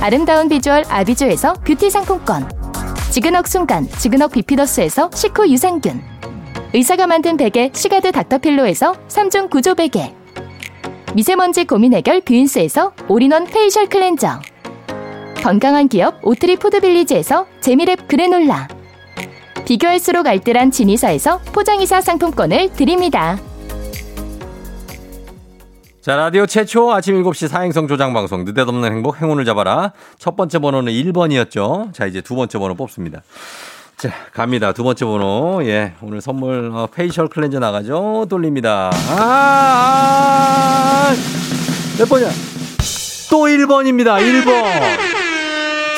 아름다운 0.00 0.48
비주얼 0.48 0.84
아비주에서 0.88 1.54
뷰티 1.64 1.90
상품권 1.90 2.48
지그넉 3.10 3.48
순간 3.48 3.88
지그넉 3.98 4.30
비피더스에서 4.30 5.10
식후 5.12 5.50
유산균 5.50 6.02
의사가 6.74 7.06
만든 7.06 7.36
베개 7.36 7.72
시가드 7.74 8.12
닥터필로에서 8.12 8.94
3중 9.08 9.50
구조 9.50 9.74
베개 9.74 10.14
미세먼지 11.14 11.66
고민 11.66 11.92
해결 11.92 12.22
뷰인스에서 12.22 12.94
all-in-one 13.08 13.44
facial 13.44 13.88
cleanser 13.88 14.40
건강한 15.42 15.88
기업 15.88 16.14
오트리 16.22 16.56
푸드빌리지에서 16.56 17.46
재미랩 17.60 18.08
그래놀라 18.08 18.68
비교할수록 19.66 20.26
알뜰한 20.26 20.70
진이사에서 20.70 21.38
포장이사 21.52 22.00
상품권을 22.00 22.72
드립니다. 22.72 23.38
자, 26.00 26.16
라디오 26.16 26.46
최초 26.46 26.92
아침 26.92 27.22
7시 27.22 27.46
사행성 27.46 27.86
조장 27.86 28.12
방송, 28.12 28.44
느닷없는 28.44 28.90
행복, 28.90 29.22
행운을 29.22 29.44
잡아라. 29.44 29.92
첫 30.18 30.34
번째 30.34 30.58
번호는 30.58 30.92
1번이었죠. 30.92 31.92
자, 31.92 32.06
이제 32.06 32.20
두 32.20 32.34
번째 32.34 32.58
번호 32.58 32.74
뽑습니다. 32.74 33.22
자, 33.96 34.10
갑니다. 34.32 34.72
두 34.72 34.82
번째 34.82 35.04
번호. 35.04 35.60
예, 35.64 35.92
오늘 36.02 36.20
선물, 36.20 36.70
어, 36.74 36.88
facial 36.92 37.28
cleanser 37.28 37.60
나가죠. 37.60 38.26
돌립니다. 38.28 38.90
아, 39.10 41.08
아, 41.08 41.14
몇 41.98 42.08
번이야? 42.08 42.28
또 43.30 43.44
1번입니다. 43.46 44.18
1번. 44.20 44.62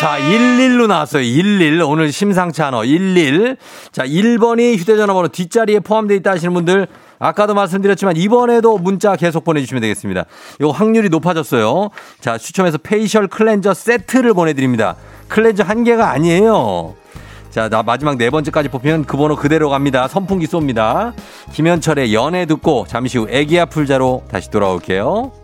자, 0.01 0.19
11로 0.19 0.87
나왔어요. 0.87 1.23
11. 1.23 1.81
오늘 1.83 2.13
심상치 2.13 2.63
않아. 2.63 2.85
11. 2.85 3.57
자, 3.91 4.05
1번이 4.05 4.77
휴대전화 4.77 5.15
번호 5.15 5.29
뒷자리에 5.29 5.81
포함되어 5.81 6.17
있다 6.19 6.33
하시는 6.33 6.53
분들 6.53 6.87
아까도 7.19 7.55
말씀드렸지만 7.55 8.17
이번에도 8.17 8.77
문자 8.77 9.17
계속 9.17 9.45
보내주시면 9.45 9.81
되겠습니다. 9.81 10.25
요 10.61 10.71
확률이 10.71 11.09
높아졌어요. 11.09 11.89
자, 12.21 12.37
추첨해서 12.37 12.77
facial 12.77 13.29
cleanser 13.29 13.73
세트를 13.73 14.35
보내드립니다. 14.35 14.97
클렌저 15.29 15.63
한 15.63 15.85
개가 15.85 16.11
아니에요. 16.11 16.95
자, 17.55 17.69
나 17.69 17.85
마지막 17.85 18.17
네 18.17 18.31
번째까지 18.31 18.69
뽑히면 18.69 19.05
그 19.05 19.17
번호 19.17 19.37
그대로 19.37 19.71
갑니다. 19.71 20.09
선풍기 20.09 20.49
쏩니다. 20.49 21.13
김현철의 21.53 22.13
연애 22.13 22.47
듣고 22.47 22.85
잠시 22.89 23.17
후 23.17 23.29
애기야 23.31 23.67
풀자로 23.67 24.25
다시 24.29 24.51
돌아올게요. 24.51 25.44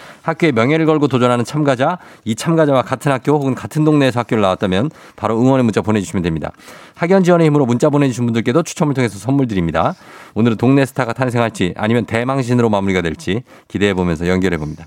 학교의 0.21 0.51
명예를 0.51 0.85
걸고 0.85 1.07
도전하는 1.07 1.45
참가자, 1.45 1.97
이 2.25 2.35
참가자와 2.35 2.83
같은 2.83 3.11
학교 3.11 3.33
혹은 3.33 3.55
같은 3.55 3.83
동네에서 3.83 4.19
학교를 4.19 4.41
나왔다면 4.41 4.91
바로 5.15 5.39
응원의 5.39 5.63
문자 5.63 5.81
보내주시면 5.81 6.23
됩니다. 6.23 6.51
학연 6.95 7.23
지연의 7.23 7.47
힘으로 7.47 7.65
문자 7.65 7.89
보내주신 7.89 8.25
분들께도 8.25 8.63
추첨을 8.63 8.93
통해서 8.93 9.17
선물 9.17 9.47
드립니다. 9.47 9.95
오늘은 10.35 10.57
동네 10.57 10.85
스타가 10.85 11.13
탄생할지 11.13 11.73
아니면 11.77 12.05
대망신으로 12.05 12.69
마무리가 12.69 13.01
될지 13.01 13.43
기대해 13.67 13.93
보면서 13.93 14.27
연결해 14.27 14.57
봅니다. 14.57 14.85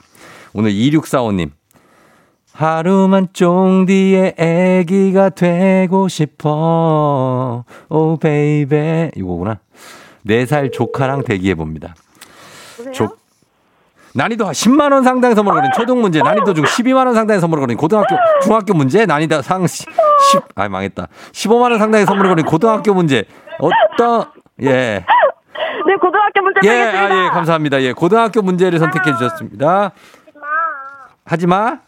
오늘 0.52 0.72
2645님. 0.72 1.50
하루만 2.52 3.28
쫑디의 3.32 4.34
애기가 4.38 5.30
되고 5.30 6.06
싶어. 6.06 7.64
oh 7.88 8.16
baby. 8.16 9.10
이거구나. 9.16 9.58
4살 10.24 10.72
조카랑 10.72 11.24
대기해 11.24 11.56
봅니다. 11.56 11.96
조, 12.92 13.16
난이도 14.16 14.44
10만 14.46 14.92
원 14.92 15.02
상당의 15.02 15.34
선물을 15.34 15.58
거린 15.58 15.72
초등 15.72 16.00
문제, 16.00 16.20
난이도 16.20 16.54
중 16.54 16.64
12만 16.64 17.06
원 17.06 17.14
상당의 17.14 17.40
선물을 17.40 17.62
거린 17.62 17.76
고등학교, 17.76 18.16
중학교 18.42 18.72
문제, 18.72 19.06
난이도 19.06 19.42
상 19.42 19.66
10, 19.66 19.88
아 20.54 20.68
망했다. 20.68 21.08
15만 21.32 21.70
원 21.70 21.78
상당의 21.78 22.06
선물을 22.06 22.30
거린 22.30 22.46
고등학교 22.46 22.94
문제. 22.94 23.24
어떤 23.58 24.26
예. 24.62 25.04
네, 25.86 25.96
고등학교 26.00 26.42
문제 26.42 26.60
예, 26.62 26.68
드리겠습니다. 26.68 27.14
아, 27.14 27.24
예, 27.24 27.28
감사합니다. 27.30 27.82
예, 27.82 27.92
고등학교 27.92 28.40
문제를 28.40 28.78
선택해 28.78 29.12
주셨습니다. 29.12 29.90
하지 31.26 31.46
마. 31.46 31.78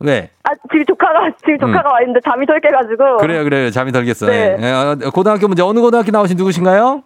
왜? 0.00 0.30
아, 0.44 0.50
지금 0.70 0.84
조카가, 0.86 1.30
지금 1.38 1.58
조카가 1.58 1.88
와 1.90 2.00
있는데 2.00 2.20
잠이 2.24 2.46
덜 2.46 2.60
깨가지고. 2.60 3.04
음. 3.04 3.18
그래요, 3.18 3.44
그래요. 3.44 3.70
잠이 3.70 3.92
덜겠어. 3.92 4.26
네. 4.26 4.56
예, 4.60 4.70
어, 4.72 4.96
고등학교 5.12 5.46
문제 5.46 5.62
어느 5.62 5.78
고등학교 5.80 6.10
나오신 6.10 6.36
누구신가요? 6.36 7.02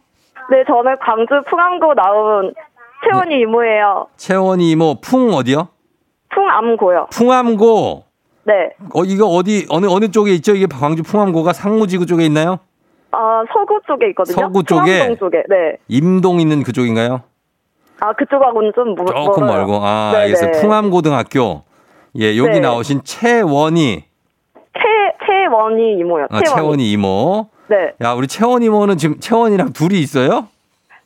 네, 0.50 0.64
저는 0.66 0.96
광주 1.00 1.42
풍암고 1.48 1.94
나온 1.94 2.54
채원이 3.04 3.40
이모예요. 3.40 4.08
채원이 4.16 4.70
이모 4.70 4.96
풍 5.00 5.30
어디요? 5.34 5.68
풍암고요. 6.34 7.06
풍암고. 7.10 8.04
네. 8.44 8.52
어 8.94 9.04
이거 9.04 9.26
어디 9.26 9.66
어느 9.70 9.86
어느 9.86 10.10
쪽에 10.10 10.32
있죠? 10.34 10.54
이게 10.54 10.66
광주 10.66 11.02
풍암고가 11.02 11.52
상무지구 11.52 12.06
쪽에 12.06 12.24
있나요? 12.26 12.58
아, 13.10 13.42
서구 13.52 13.80
쪽에 13.86 14.08
있거든요. 14.10 14.34
서구 14.36 14.62
쪽에? 14.64 15.16
쪽에. 15.16 15.42
네. 15.48 15.76
임동 15.88 16.40
있는 16.40 16.62
그쪽인가요? 16.62 17.22
아, 18.00 18.12
그쪽하고는 18.12 18.72
좀 18.74 18.94
멀, 18.94 19.06
조금 19.06 19.46
멀어요. 19.46 19.66
멀고. 19.66 19.80
아, 19.84 20.10
네네. 20.12 20.22
알겠어요. 20.24 20.52
풍암고등학교. 20.60 21.62
예, 22.20 22.36
여기 22.36 22.50
네. 22.50 22.60
나오신 22.60 23.02
채원이. 23.04 24.04
채, 24.74 24.80
채원이 25.26 25.98
이모요. 25.98 26.26
아, 26.30 26.42
채원이 26.42 26.90
이모. 26.92 27.48
네. 27.68 27.76
야, 28.02 28.12
우리 28.12 28.26
채원 28.26 28.62
이모는 28.62 28.98
지금 28.98 29.18
채원이랑 29.18 29.72
둘이 29.72 29.98
있어요? 30.00 30.48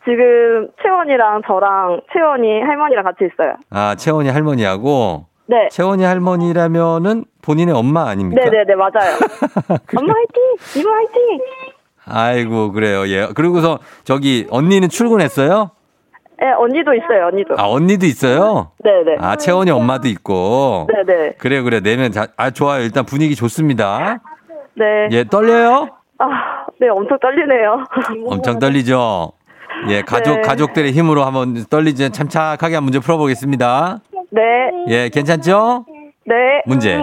지금 0.05 0.69
채원이랑 0.83 1.43
저랑 1.47 2.01
채원이 2.13 2.63
할머니랑 2.63 3.05
같이 3.05 3.29
있어요. 3.33 3.55
아, 3.71 3.95
채원이 3.95 4.29
할머니하고. 4.31 5.27
네. 5.47 5.69
채원이 5.71 6.05
할머니라면은 6.05 7.25
본인의 7.43 7.75
엄마 7.75 8.09
아닙니까? 8.09 8.43
네네네, 8.43 8.75
맞아요. 8.75 9.19
엄마 9.97 10.13
화이팅! 10.15 10.81
이모 10.81 10.91
화이팅! 10.91 11.39
아이고, 12.05 12.73
그래요. 12.73 13.07
예. 13.09 13.29
그리고서 13.35 13.79
저기 14.05 14.47
언니는 14.51 14.89
출근했어요? 14.89 15.71
네, 16.41 16.51
언니도 16.53 16.95
있어요, 16.95 17.27
언니도. 17.29 17.55
아, 17.57 17.69
언니도 17.71 18.07
있어요? 18.07 18.73
네네. 18.83 19.17
아, 19.21 19.37
채원이 19.37 19.71
엄마도 19.71 20.09
있고. 20.09 20.89
네네. 20.93 21.35
그래요, 21.39 21.63
그래. 21.63 21.81
네면 21.81 22.11
자, 22.11 22.27
아, 22.37 22.51
좋아요. 22.51 22.83
일단 22.83 23.05
분위기 23.05 23.37
좋습니다. 23.37 24.21
네. 24.75 25.09
예, 25.13 25.25
떨려요? 25.25 25.89
아, 26.19 26.67
네, 26.81 26.89
엄청 26.89 27.19
떨리네요. 27.21 27.85
엄청 28.27 28.59
떨리죠? 28.59 29.33
예, 29.89 30.03
가족, 30.03 30.37
네. 30.37 30.41
가족들의 30.43 30.93
힘으로 30.93 31.25
한번 31.25 31.65
떨리지 31.69 32.11
참착하게 32.11 32.77
한 32.77 32.85
문제 32.85 32.99
풀어보겠습니다. 32.99 34.01
네. 34.31 34.41
예, 34.89 35.09
괜찮죠? 35.09 35.85
네. 36.27 36.35
문제. 36.67 37.03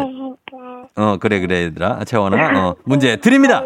어, 0.95 1.17
그래, 1.19 1.39
그래, 1.39 1.63
얘들아. 1.65 2.03
채원아. 2.05 2.59
어, 2.59 2.75
문제 2.83 3.15
드립니다. 3.17 3.63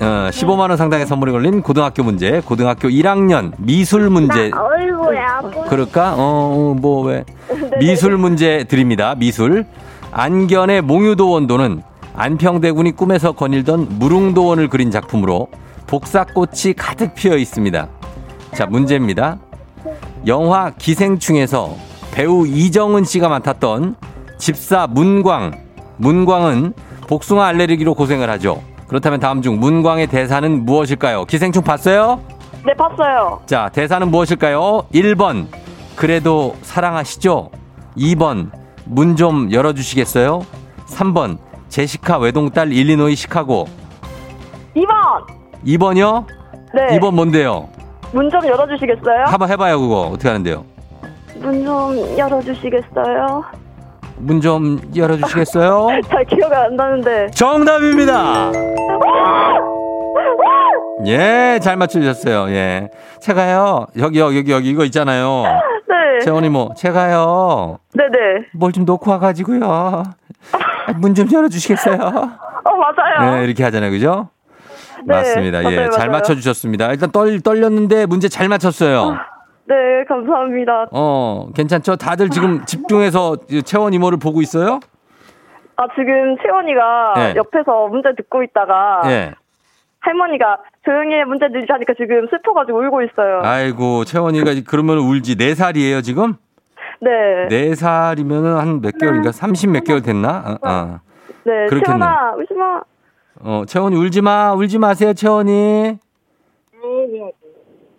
어, 0.00 0.28
15만 0.30 0.68
원 0.68 0.76
상당의 0.76 1.06
선물이 1.06 1.32
걸린 1.32 1.62
고등학교 1.62 2.02
문제. 2.02 2.40
고등학교 2.44 2.88
1학년 2.88 3.52
미술 3.58 4.10
문제. 4.10 4.50
어이구야. 4.52 5.40
그럴까? 5.68 6.14
어, 6.18 6.76
뭐, 6.78 7.02
왜. 7.04 7.24
미술 7.78 8.18
문제 8.18 8.64
드립니다. 8.64 9.14
미술. 9.16 9.64
안견의 10.10 10.82
몽유도원도는 10.82 11.82
안평대군이 12.16 12.92
꿈에서 12.92 13.32
거닐던 13.32 13.98
무릉도원을 13.98 14.68
그린 14.68 14.90
작품으로 14.90 15.48
복사꽃이 15.98 16.74
가득 16.76 17.14
피어 17.14 17.36
있습니다. 17.36 17.88
자, 18.52 18.66
문제입니다. 18.66 19.38
영화 20.26 20.70
기생충에서 20.70 21.76
배우 22.10 22.48
이정은 22.48 23.04
씨가 23.04 23.28
맡았던 23.28 23.94
집사 24.36 24.88
문광. 24.88 25.52
문광은 25.98 26.72
복숭아 27.06 27.46
알레르기로 27.46 27.94
고생을 27.94 28.28
하죠. 28.30 28.60
그렇다면 28.88 29.20
다음 29.20 29.40
중 29.40 29.60
문광의 29.60 30.08
대사는 30.08 30.64
무엇일까요? 30.64 31.26
기생충 31.26 31.62
봤어요? 31.62 32.20
네, 32.66 32.74
봤어요. 32.74 33.40
자, 33.46 33.70
대사는 33.72 34.10
무엇일까요? 34.10 34.86
1번, 34.92 35.46
그래도 35.94 36.56
사랑하시죠? 36.62 37.50
2번, 37.96 38.50
문 38.84 39.14
좀 39.14 39.52
열어주시겠어요? 39.52 40.44
3번, 40.88 41.38
제시카 41.68 42.18
외동딸 42.18 42.72
일리노이 42.72 43.14
시카고. 43.14 43.68
2번! 44.74 45.43
2번이요? 45.66 46.26
네. 46.74 46.98
2번 46.98 47.14
뭔데요? 47.14 47.68
문 48.12 48.30
좀 48.30 48.44
열어주시겠어요? 48.46 49.24
한번 49.26 49.50
해봐요, 49.50 49.80
그거. 49.80 50.02
어떻게 50.12 50.28
하는데요? 50.28 50.64
문 51.40 51.64
좀 51.64 52.18
열어주시겠어요? 52.18 53.44
문 54.18 54.40
좀 54.40 54.80
열어주시겠어요? 54.94 55.88
잘 56.08 56.24
기억이 56.24 56.54
안 56.54 56.76
나는데. 56.76 57.30
정답입니다! 57.32 58.52
예, 61.06 61.58
잘 61.60 61.76
맞추셨어요. 61.76 62.48
예. 62.54 62.88
제가요, 63.20 63.86
여기, 63.98 64.18
여기, 64.20 64.38
여기, 64.38 64.52
여기, 64.52 64.70
이거 64.70 64.84
있잖아요. 64.84 65.42
네. 65.88 66.20
재원이 66.24 66.48
뭐, 66.48 66.70
제가요, 66.76 67.78
네네. 67.94 68.46
뭘 68.54 68.72
좀 68.72 68.84
놓고 68.84 69.10
와가지고요. 69.10 70.02
문 70.96 71.14
좀 71.14 71.26
열어주시겠어요? 71.32 71.96
어, 71.96 72.70
맞아요. 72.76 73.36
네, 73.38 73.44
이렇게 73.44 73.64
하잖아요. 73.64 73.90
그죠? 73.90 74.28
네, 75.06 75.14
맞습니다. 75.14 75.58
예, 75.70 75.76
맞아요, 75.76 75.90
잘 75.90 76.08
맞아요. 76.08 76.10
맞춰주셨습니다. 76.18 76.90
일단 76.92 77.10
떨, 77.10 77.40
떨렸는데 77.40 78.06
문제 78.06 78.28
잘 78.28 78.48
맞췄어요. 78.48 79.16
네, 79.66 79.74
감사합니다. 80.08 80.86
어, 80.92 81.48
괜찮죠? 81.54 81.96
다들 81.96 82.28
지금 82.30 82.64
집중해서 82.64 83.36
채원 83.64 83.92
이모를 83.94 84.18
보고 84.18 84.40
있어요? 84.42 84.80
아, 85.76 85.86
지금 85.96 86.36
채원이가 86.42 87.14
네. 87.16 87.34
옆에서 87.36 87.88
문제 87.88 88.10
듣고 88.16 88.42
있다가 88.42 89.02
예. 89.06 89.32
할머니가 90.00 90.58
조용히 90.84 91.14
해 91.14 91.24
문제 91.24 91.48
들지 91.48 91.66
하니까 91.70 91.94
지금 91.98 92.26
슬퍼가지고 92.28 92.78
울고 92.78 93.02
있어요. 93.02 93.40
아이고, 93.42 94.04
채원이가 94.04 94.52
그러면 94.68 94.98
울지. 94.98 95.36
네살이에요 95.36 96.02
지금? 96.02 96.34
네. 97.00 97.10
네. 97.48 97.68
네살이면 97.68 98.44
은 98.44 98.56
한 98.56 98.80
몇 98.82 98.96
개월인가? 98.98 99.32
30 99.32 99.70
몇 99.70 99.84
개월 99.84 100.02
됐나? 100.02 100.58
어, 100.62 100.68
어. 100.68 101.00
그렇겠네. 101.44 101.82
채원아, 101.84 102.34
울지 102.36 102.54
마. 102.54 102.82
어, 103.40 103.64
채원이 103.66 103.96
울지 103.96 104.20
마. 104.20 104.52
울지 104.54 104.78
마세요, 104.78 105.12
채원이. 105.12 105.98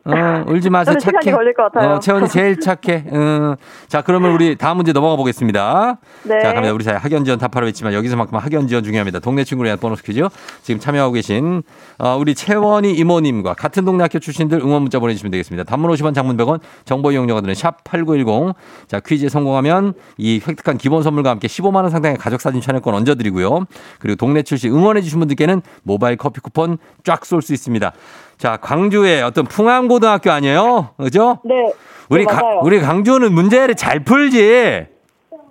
어, 0.06 0.44
울지 0.48 0.70
마세요. 0.70 0.94
저는 0.94 1.00
시간이 1.00 1.26
착해. 1.26 1.36
걸릴 1.36 1.54
것 1.56 1.72
같아요. 1.72 1.94
어, 1.96 2.00
채원이 2.00 2.30
제일 2.30 2.60
착해. 2.60 3.06
어. 3.12 3.56
자, 3.88 4.04
그러면 4.04 4.32
우리 4.34 4.56
다음 4.56 4.78
문제 4.78 4.94
넘어가 4.94 5.16
보겠습니다. 5.16 5.98
네. 6.24 6.40
자, 6.42 6.54
갑니다. 6.54 6.74
우리 6.74 6.84
사회 6.84 6.96
학연 6.96 7.26
지원 7.26 7.40
답하러 7.40 7.68
있지만 7.70 7.94
여기서만큼 7.94 8.38
학연 8.38 8.68
지원 8.68 8.84
중요합니다. 8.84 9.18
동네 9.20 9.44
친구를 9.44 9.68
위한 9.70 9.80
보너스 9.80 10.04
퀴즈. 10.04 10.22
지금 10.62 10.80
참여하고 10.80 11.14
계신 11.14 11.64
어, 11.98 12.18
우리 12.20 12.36
채원이 12.36 12.94
이모님과 12.94 13.56
같은 13.56 13.84
동네 13.84 14.04
학교 14.04 14.20
출신들 14.20 14.60
응원 14.60 14.84
문자 14.84 15.00
보내주시면 15.00 15.32
되겠습니다. 15.32 15.64
단문 15.64 15.90
50원, 15.92 16.14
장문 16.14 16.38
100원, 16.38 16.60
정보 16.86 17.12
이용료가 17.12 17.42
드는 17.42 17.56
샵 17.56 17.84
8910. 17.84 18.54
자, 18.88 19.00
퀴즈에 19.00 19.30
성공하면 19.30 19.94
이 20.18 20.40
획득한 20.48 20.78
기본 20.78 21.02
선물과 21.02 21.32
함께 21.32 21.48
15만 21.48 21.78
원 21.78 21.90
상당의 21.90 22.18
가족 22.18 22.42
사진 22.42 22.62
촬영권 22.62 22.94
얹어 22.94 23.16
드리고요. 23.16 23.66
그리고 23.98 24.16
동네 24.18 24.44
출신 24.44 24.72
응원해 24.72 25.02
주신 25.02 25.18
분들께는 25.20 25.64
모바일 25.82 26.16
커피 26.18 26.42
쿠폰 26.42 26.78
쫙 27.04 27.26
쏠 27.26 27.42
수 27.42 27.54
있습니다. 27.54 27.92
자, 28.38 28.58
광주의 28.58 29.22
어떤 29.24 29.46
풍암고등학교 29.46 30.32
아니에요? 30.32 30.90
그죠? 30.98 31.40
네. 31.46 31.72
우리 32.10 32.26
네, 32.26 32.32
가-. 32.34 32.60
우리 32.62 32.80
강주는 32.80 33.32
문제를 33.34 33.76
잘 33.76 34.04
풀지. 34.04 34.88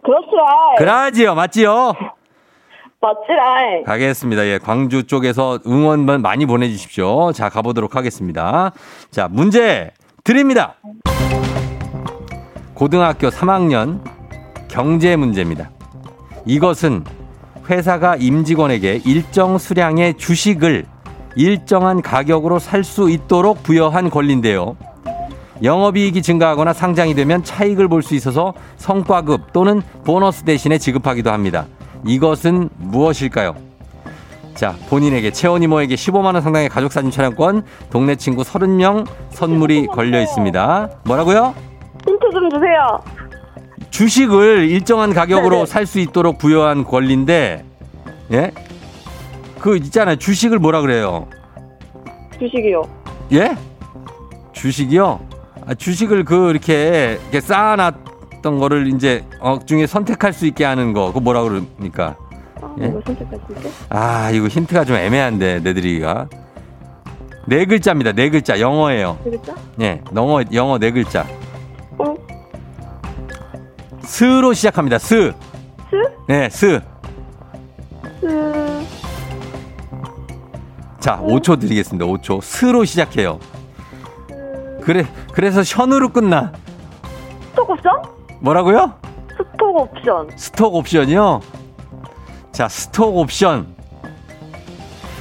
그렇지라. 0.02 0.74
그러지요, 0.78 1.34
맞지요? 1.34 1.94
맞지라. 3.00 3.82
가겠습니다. 3.86 4.46
예, 4.46 4.58
광주 4.58 5.06
쪽에서 5.06 5.58
응원만 5.66 6.22
많이 6.22 6.46
보내주십시오. 6.46 7.32
자, 7.32 7.48
가보도록 7.48 7.96
하겠습니다. 7.96 8.72
자, 9.10 9.28
문제 9.30 9.90
드립니다. 10.22 10.74
고등학교 12.74 13.28
3학년 13.28 14.00
경제 14.68 15.16
문제입니다. 15.16 15.70
이것은 16.46 17.04
회사가 17.70 18.16
임직원에게 18.16 19.02
일정 19.06 19.56
수량의 19.58 20.14
주식을 20.14 20.84
일정한 21.36 22.00
가격으로 22.02 22.58
살 22.58 22.84
수 22.84 23.10
있도록 23.10 23.62
부여한 23.62 24.10
권리인데요. 24.10 24.76
영업이익이 25.62 26.20
증가하거나 26.22 26.72
상장이 26.72 27.14
되면 27.14 27.42
차익을 27.42 27.88
볼 27.88 28.02
수 28.02 28.14
있어서 28.14 28.54
성과급 28.76 29.52
또는 29.52 29.80
보너스 30.04 30.42
대신에 30.44 30.78
지급하기도 30.78 31.30
합니다. 31.30 31.66
이것은 32.06 32.68
무엇일까요? 32.76 33.54
자, 34.54 34.74
본인에게 34.88 35.30
채원 35.32 35.62
이모에게 35.62 35.94
15만 35.94 36.34
원 36.34 36.40
상당의 36.40 36.68
가족 36.68 36.92
사진 36.92 37.10
촬영권, 37.10 37.64
동네 37.90 38.14
친구 38.14 38.42
30명 38.42 39.06
선물이 39.30 39.86
걸려 39.86 40.20
있습니다. 40.20 40.90
뭐라고요? 41.06 41.54
힌트 42.06 42.30
좀 42.32 42.50
주세요. 42.50 42.98
주식을 43.90 44.68
일정한 44.68 45.14
가격으로 45.14 45.56
네네. 45.56 45.66
살수 45.66 45.98
있도록 46.00 46.38
부여한 46.38 46.84
권리인데, 46.84 47.64
예? 48.32 48.50
그 49.64 49.78
있잖아요. 49.78 50.16
주식을 50.16 50.58
뭐라 50.58 50.82
그래요? 50.82 51.26
주식이요. 52.38 52.82
예? 53.32 53.56
주식이요? 54.52 55.20
아, 55.66 55.72
주식을 55.72 56.24
그 56.26 56.50
이렇게, 56.50 57.18
이렇게 57.22 57.40
쌓아놨던 57.40 58.58
거를 58.58 58.88
이제 58.88 59.24
어 59.40 59.58
중에 59.64 59.86
선택할 59.86 60.34
수 60.34 60.44
있게 60.44 60.64
하는 60.66 60.92
거, 60.92 61.06
그거 61.06 61.20
뭐라 61.20 61.42
그럽니까? 61.44 62.14
아, 62.60 62.74
예? 62.78 62.88
뭐 62.88 63.00
선택할 63.06 63.40
수 63.46 63.52
있게? 63.54 63.70
아, 63.88 64.30
이거 64.32 64.48
힌트가 64.48 64.84
좀 64.84 64.96
애매한데, 64.96 65.60
내드리기가. 65.60 66.28
네 67.46 67.64
글자입니다. 67.64 68.12
네 68.12 68.28
글자. 68.28 68.60
영어예요. 68.60 69.18
되겠죠? 69.24 69.54
예, 69.80 70.02
영어, 70.14 70.42
영어 70.52 70.78
네 70.78 70.90
글자. 70.90 71.26
어? 71.96 72.14
스로 74.02 74.52
시작합니다. 74.52 74.98
스. 74.98 75.32
스? 75.88 75.96
네, 76.28 76.50
스. 76.50 76.82
스. 78.20 78.63
자, 81.04 81.20
5초 81.20 81.60
드리겠습니다. 81.60 82.06
5초. 82.06 82.40
스로 82.40 82.86
시작해요. 82.86 83.38
그래, 84.80 85.06
그래서 85.34 85.62
션으로 85.62 86.08
끝나. 86.08 86.50
스톡 87.50 87.68
옵션? 87.68 87.92
뭐라고요? 88.40 88.94
스톡 89.36 89.76
옵션. 89.76 90.30
스톡 90.34 90.74
옵션이요? 90.76 91.42
자, 92.52 92.68
스톡 92.68 93.18
옵션. 93.18 93.66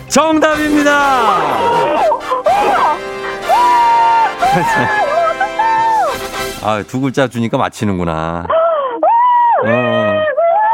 정답입니다! 0.07 0.91
아, 6.63 6.81
두 6.87 7.01
글자 7.01 7.27
주니까 7.27 7.57
맞히는구나. 7.57 8.47
어, 9.65 10.13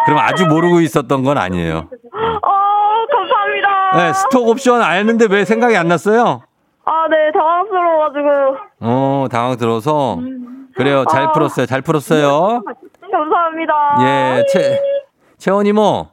그럼 0.05 0.19
아주 0.19 0.45
모르고 0.45 0.81
있었던 0.81 1.23
건 1.23 1.39
아니에요. 1.39 1.89
네, 3.97 4.13
스톡 4.13 4.47
옵션 4.47 4.81
알는데 4.81 5.27
왜 5.29 5.45
생각이 5.45 5.75
안 5.75 5.87
났어요? 5.87 6.41
아, 6.85 7.07
네, 7.09 7.31
당황스러워가지고. 7.33 8.57
어, 8.81 9.27
당황 9.31 9.57
들어서. 9.57 10.17
그래요. 10.75 11.03
잘 11.09 11.23
아. 11.23 11.31
풀었어요. 11.31 11.65
잘 11.65 11.81
풀었어요. 11.81 12.61
감사합니다. 13.11 13.73
예, 14.01 14.45
채, 14.51 14.79
채원 15.37 15.65
이 15.65 15.73
모. 15.73 16.07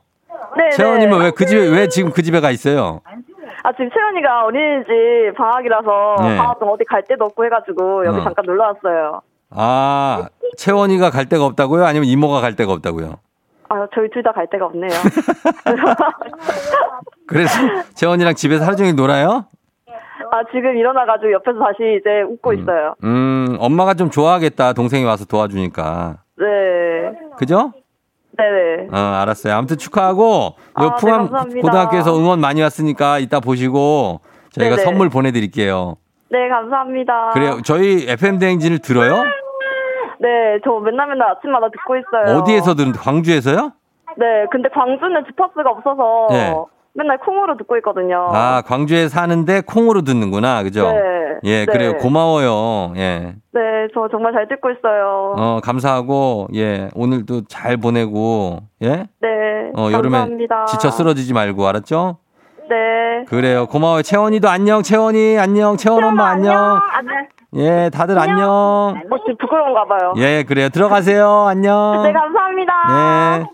네, 0.57 0.71
채원님은 0.71 1.19
네. 1.19 1.25
왜그 1.27 1.47
집에, 1.47 1.69
왜 1.69 1.89
지금 1.89 2.11
그 2.13 2.23
집에 2.23 2.41
가 2.41 2.51
있어요? 2.51 3.01
아, 3.63 3.73
지금 3.73 3.91
채연이가 3.91 4.45
어린이집 4.47 5.37
방학이라서 5.37 6.17
네. 6.23 6.37
방학 6.37 6.59
좀 6.59 6.69
어디 6.71 6.85
갈 6.85 7.03
데도 7.05 7.25
없고 7.27 7.45
해가지고 7.45 8.07
여기 8.07 8.19
어. 8.19 8.23
잠깐 8.23 8.45
놀러 8.47 8.65
왔어요. 8.65 9.21
아, 9.51 10.29
채원이가 10.57 11.11
갈 11.11 11.27
데가 11.27 11.45
없다고요? 11.45 11.85
아니면 11.85 12.09
이모가 12.09 12.41
갈 12.41 12.57
데가 12.57 12.73
없다고요? 12.73 13.17
아, 13.69 13.87
저희 13.95 14.09
둘 14.11 14.23
다 14.23 14.33
갈 14.33 14.47
데가 14.51 14.67
없네요. 14.67 14.91
그래서 17.27 17.59
채원이랑 17.95 18.35
집에서 18.35 18.65
하루 18.65 18.77
종일 18.77 18.95
놀아요? 18.95 19.47
아, 20.33 20.43
지금 20.53 20.77
일어나가지고 20.77 21.33
옆에서 21.33 21.59
다시 21.59 21.99
이제 22.01 22.23
웃고 22.29 22.53
있어요. 22.55 22.95
음, 23.05 23.57
엄마가 23.61 23.95
좀 23.95 24.11
좋아하겠다. 24.11 24.73
동생이 24.73 25.05
와서 25.05 25.25
도와주니까. 25.25 26.19
네. 26.39 26.47
그죠? 27.39 27.73
네네. 28.37 28.89
어, 28.93 28.97
알았어요. 29.23 29.55
아무튼 29.55 29.79
축하하고, 29.79 30.55
아, 30.75 30.85
요 30.85 30.89
네, 30.91 30.95
풍암 31.01 31.19
감사합니다. 31.29 31.61
고등학교에서 31.61 32.19
응원 32.19 32.41
많이 32.41 32.61
왔으니까 32.61 33.19
이따 33.19 33.41
보시고 33.41 34.21
저희가 34.53 34.77
네네. 34.77 34.85
선물 34.85 35.09
보내드릴게요. 35.09 35.97
네, 36.31 36.49
감사합니다. 36.49 37.31
그래요. 37.33 37.61
저희 37.65 38.05
FM대행진을 38.09 38.81
들어요? 38.81 39.23
네, 40.19 40.59
저 40.65 40.81
맨날 40.81 41.09
맨날 41.09 41.31
아침마다 41.31 41.69
듣고 41.71 41.97
있어요. 41.97 42.39
어디에서 42.39 42.75
들은 42.75 42.93
광주에서요? 42.93 43.73
네, 44.17 44.47
근데 44.51 44.69
광주는 44.71 45.25
주파수가 45.27 45.71
없어서 45.71 46.29
네. 46.31 46.55
맨날 46.95 47.19
콩으로 47.19 47.57
듣고 47.59 47.77
있거든요. 47.79 48.31
아, 48.33 48.63
광주에 48.67 49.09
사는데 49.09 49.61
콩으로 49.61 50.03
듣는구나. 50.03 50.63
그죠? 50.63 50.91
네. 50.91 50.99
예, 51.45 51.67
네. 51.67 51.67
그래요. 51.67 51.97
고마워요. 51.99 52.95
예. 52.97 53.35
네, 53.53 53.61
저 53.93 54.09
정말 54.11 54.33
잘 54.33 54.49
듣고 54.49 54.71
있어요. 54.71 55.35
어, 55.37 55.61
감사하고, 55.63 56.49
예, 56.55 56.89
오늘도 56.95 57.43
잘 57.49 57.77
보내고, 57.77 58.61
예? 58.83 58.89
네. 59.21 59.29
어, 59.77 59.91
여름에 59.93 60.17
감사합니다. 60.19 60.65
지쳐 60.67 60.91
쓰러지지 60.91 61.35
말고, 61.35 61.67
알았죠? 61.67 62.17
네. 62.71 63.25
그래요. 63.29 63.67
고마워요. 63.67 64.03
채원이도 64.03 64.49
안녕, 64.49 64.83
채원이 64.83 65.39
안녕, 65.39 65.77
채원 65.77 66.03
엄마 66.03 66.29
안녕. 66.31 66.55
아, 66.55 67.03
네. 67.03 67.29
예, 67.55 67.91
다들 67.93 68.19
안녕. 68.19 68.51
어, 68.51 68.95
지금 69.25 69.37
부끄러운가 69.39 69.85
봐요. 69.87 70.13
예, 70.19 70.43
그래요. 70.43 70.69
들어가세요. 70.69 71.47
안녕. 71.47 72.03
네, 72.05 72.13
감사합니다. 72.13 72.73
예. 73.41 73.47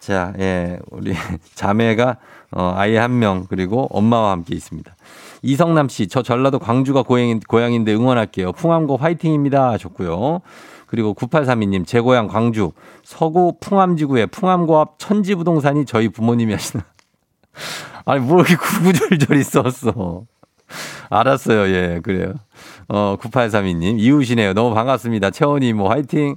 자, 0.00 0.32
예, 0.38 0.78
우리 0.90 1.14
자매가 1.54 2.16
어, 2.52 2.72
아이 2.76 2.96
한 2.96 3.18
명 3.18 3.46
그리고 3.48 3.88
엄마와 3.90 4.30
함께 4.32 4.54
있습니다. 4.54 4.94
이성남 5.42 5.88
씨, 5.88 6.08
저 6.08 6.22
전라도 6.22 6.58
광주가 6.58 7.02
고향인, 7.02 7.40
고향인데 7.40 7.94
응원할게요. 7.94 8.52
풍암고 8.52 8.96
화이팅입니다. 8.96 9.78
좋고요. 9.78 10.40
그리고 10.86 11.14
9832님, 11.14 11.86
제 11.86 12.00
고향 12.00 12.26
광주 12.28 12.72
서구 13.02 13.56
풍암지구의 13.60 14.28
풍암고 14.28 14.78
앞 14.78 14.98
천지부동산이 14.98 15.84
저희 15.84 16.08
부모님이 16.08 16.52
하시나. 16.54 16.84
아니, 18.06 18.20
뭐 18.20 18.38
이렇게 18.38 18.56
구구절절이 18.56 19.42
썼어. 19.42 20.22
알았어요. 21.10 21.68
예, 21.74 22.00
그래요. 22.02 22.34
어, 22.88 23.16
9832님, 23.20 23.98
이웃이네요. 24.00 24.54
너무 24.54 24.74
반갑습니다. 24.74 25.30
채원이 25.30 25.72
뭐 25.74 25.90
화이팅. 25.90 26.36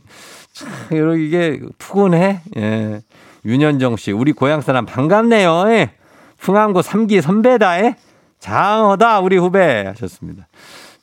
참, 0.54 0.70
여러 0.92 1.16
이게 1.16 1.60
푸근해. 1.78 2.42
예. 2.58 3.02
윤현정 3.46 3.96
씨, 3.96 4.12
우리 4.12 4.34
고향 4.34 4.62
사람 4.62 4.86
반갑네요. 4.86 5.64
예. 5.68 5.92
풍암고 6.40 6.82
3기 6.82 7.22
선배다. 7.22 7.84
예. 7.86 7.96
장어다, 8.40 9.20
우리 9.22 9.38
후배. 9.38 9.86
하셨습니다. 9.88 10.48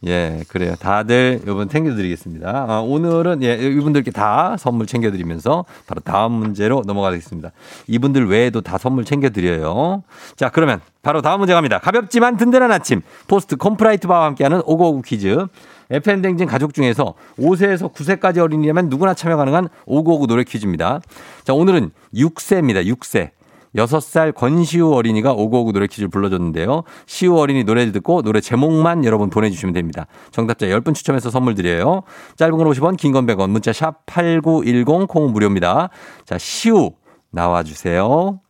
예, 0.07 0.45
그래요. 0.49 0.77
다들 0.77 1.41
요번 1.47 1.69
챙겨드리겠습니다. 1.69 2.67
아, 2.69 2.81
오늘은 2.81 3.43
예, 3.43 3.55
이분들께 3.55 4.13
다 4.13 4.57
선물 4.57 4.87
챙겨드리면서 4.87 5.65
바로 5.89 6.01
다음 6.01 6.33
문제로 6.33 6.83
넘어가겠습니다. 6.87 7.51
이분들 7.89 8.29
외에도 8.29 8.61
다 8.61 8.79
선물 8.79 9.05
챙겨드려요. 9.05 10.05
자, 10.37 10.51
그러면 10.51 10.81
바로 11.03 11.21
다음 11.21 11.41
문제 11.41 11.53
갑니다. 11.53 11.79
가볍지만 11.79 12.37
든든한 12.37 12.71
아침 12.71 13.01
포스트 13.27 13.57
콤프라이트 13.57 14.07
바와 14.07 14.27
함께하는 14.27 14.63
오구오구 14.67 15.03
퀴즈. 15.03 15.47
FM 15.91 16.21
댕진 16.23 16.47
가족 16.47 16.75
중에서 16.75 17.15
5세에서 17.39 17.93
9세까지 17.93 18.39
어린이라면 18.39 18.91
누구나 18.91 19.15
참여 19.15 19.37
가능한 19.37 19.69
오구오구 19.87 20.27
노래 20.27 20.45
퀴즈입니다. 20.45 21.01
자, 21.45 21.55
오늘은 21.55 21.91
6세입니다. 22.15 22.87
6세. 22.87 23.31
6살 23.77 24.35
권시우 24.35 24.93
어린이가 24.95 25.33
오구오구 25.33 25.73
노래 25.73 25.87
퀴즈를 25.87 26.09
불러줬는데요. 26.09 26.85
시우 27.07 27.37
어린이 27.39 27.65
노래를 27.65 27.93
듣고 27.93 28.23
노래 28.23 28.41
제목만 28.41 29.05
여러분 29.05 29.31
보내주시면 29.31 29.73
됩니다. 29.75 30.07
정답자 30.31 30.67
10분 30.67 30.95
추첨해서 30.95 31.31
선물 31.31 31.55
드려요. 31.55 32.03
짧은 32.37 32.57
건 32.57 32.67
50원, 32.69 32.97
긴 32.97 33.13
건 33.13 33.27
100원, 33.27 33.51
문자 33.51 33.73
샵 33.73 34.05
8910, 34.07 35.07
콩은 35.09 35.33
무료입니다. 35.33 35.91
자, 36.25 36.39
시우 36.39 36.93
나와주세요. 37.31 38.41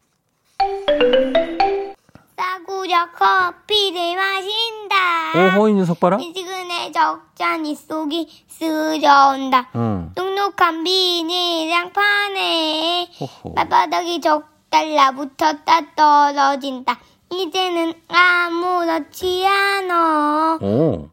싸구려 2.36 3.08
커피를 3.16 4.16
마신다. 4.16 5.56
오호, 5.58 5.68
이 5.68 5.74
녀석 5.74 6.00
봐라. 6.00 6.16
미지근해 6.16 6.92
적잖이 6.92 7.74
속이 7.74 8.28
쓰러온다. 8.48 9.68
응. 9.74 10.12
눅눅한 10.16 10.84
비닐 10.84 11.70
장판에 11.70 13.08
호호. 13.20 13.54
발바닥이 13.54 14.20
적 14.20 14.44
달라붙었다 14.70 15.94
떨어진다. 15.94 16.98
이제는 17.30 17.92
아무렇지 18.08 19.46
않아. 19.46 20.58
오. 20.60 21.10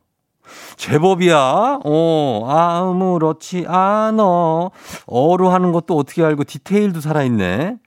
제법이야. 0.77 1.79
어, 1.83 2.45
아무렇지 2.47 3.65
않어. 3.67 4.71
어로 5.07 5.49
하는 5.49 5.71
것도 5.71 5.97
어떻게 5.97 6.23
알고 6.23 6.43
디테일도 6.43 7.01
살아있네. 7.01 7.77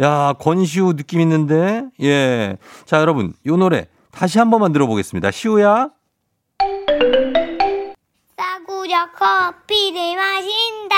야, 0.00 0.32
권시우 0.38 0.94
느낌 0.94 1.20
있는데? 1.20 1.84
예. 2.00 2.56
자, 2.84 3.00
여러분, 3.00 3.34
요 3.46 3.56
노래 3.56 3.88
다시 4.12 4.38
한 4.38 4.50
번만 4.50 4.72
들어보겠습니다. 4.72 5.30
시우야. 5.32 5.90
싸구려 8.36 9.08
커피를 9.16 10.16
마신다. 10.16 10.96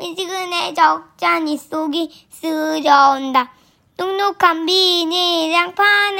미지근해 0.00 0.72
적잖이 0.72 1.56
속이 1.58 2.26
쓰러온다. 2.30 3.52
눅눅한 3.98 4.64
비닐장판에 4.64 6.10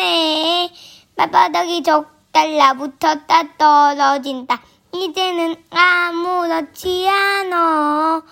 발바닥이 1.17 1.83
적 1.83 2.11
달라붙었다 2.31 3.57
떨어진다. 3.57 4.61
이제는 4.93 5.57
아무렇지 5.71 7.09
않아. 7.09 8.23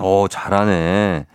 어, 0.00 0.26
잘하네. 0.28 1.26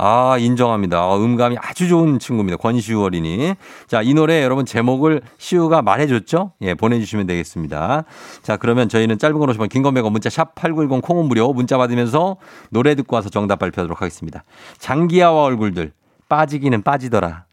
아, 0.00 0.36
인정합니다. 0.38 1.08
어, 1.08 1.18
음감이 1.18 1.56
아주 1.60 1.88
좋은 1.88 2.20
친구입니다. 2.20 2.56
권시우 2.56 3.02
어린이. 3.02 3.54
자, 3.88 4.00
이 4.00 4.14
노래 4.14 4.44
여러분 4.44 4.64
제목을 4.64 5.20
시우가 5.38 5.82
말해줬죠? 5.82 6.52
예, 6.62 6.74
보내주시면 6.74 7.26
되겠습니다. 7.26 8.04
자, 8.42 8.56
그러면 8.56 8.88
저희는 8.88 9.18
짧은 9.18 9.38
걸 9.38 9.50
오시면 9.50 9.68
긴건 9.68 9.94
100원 9.94 10.12
문자 10.12 10.30
샵 10.30 10.54
8910 10.54 11.02
콩은 11.02 11.26
무료 11.26 11.52
문자 11.52 11.76
받으면서 11.78 12.36
노래 12.70 12.94
듣고 12.94 13.16
와서 13.16 13.28
정답 13.28 13.58
발표하도록 13.58 14.00
하겠습니다. 14.00 14.44
장기하와 14.78 15.42
얼굴들 15.42 15.92
빠지기는 16.28 16.82
빠지더라. 16.82 17.46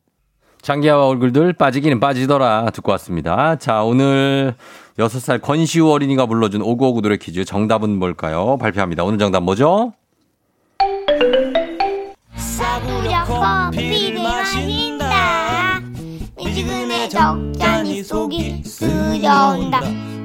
장기하와 0.61 1.07
얼굴들 1.07 1.53
빠지기는 1.53 1.99
빠지더라 1.99 2.69
듣고 2.73 2.91
왔습니다. 2.91 3.55
자, 3.55 3.81
오늘 3.83 4.55
6살 4.99 5.41
권시우 5.41 5.89
어린이가 5.89 6.27
불러준 6.27 6.61
오구오구 6.61 7.01
노래 7.01 7.17
퀴즈 7.17 7.43
정답은 7.43 7.97
뭘까요? 7.97 8.57
발표합니다. 8.59 9.03
오늘 9.03 9.17
정답 9.17 9.41
뭐죠? 9.41 9.93
커피를 13.45 14.23
마신다. 14.23 15.79
미지근해 16.37 17.07
적잖이 17.09 18.03
속이 18.03 18.63
쓰러온다. 18.65 19.81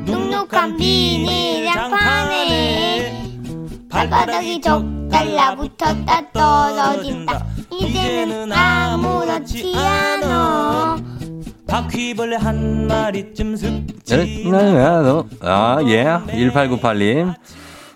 눅눅한 0.07 0.77
비닐 0.79 1.67
장판에 1.67 3.23
발바닥이 3.91 4.61
적 4.63 4.83
달라붙었다 5.11 6.33
떨어진다. 6.33 7.47
이제는 7.71 8.53
아무렇지 8.53 9.75
않아. 9.77 10.97
바퀴벌레 11.67 12.37
한 12.37 12.87
마리쯤 12.89 13.57
습지 13.57 14.51
아, 15.43 15.79
예. 15.87 16.05
1898님. 16.05 17.35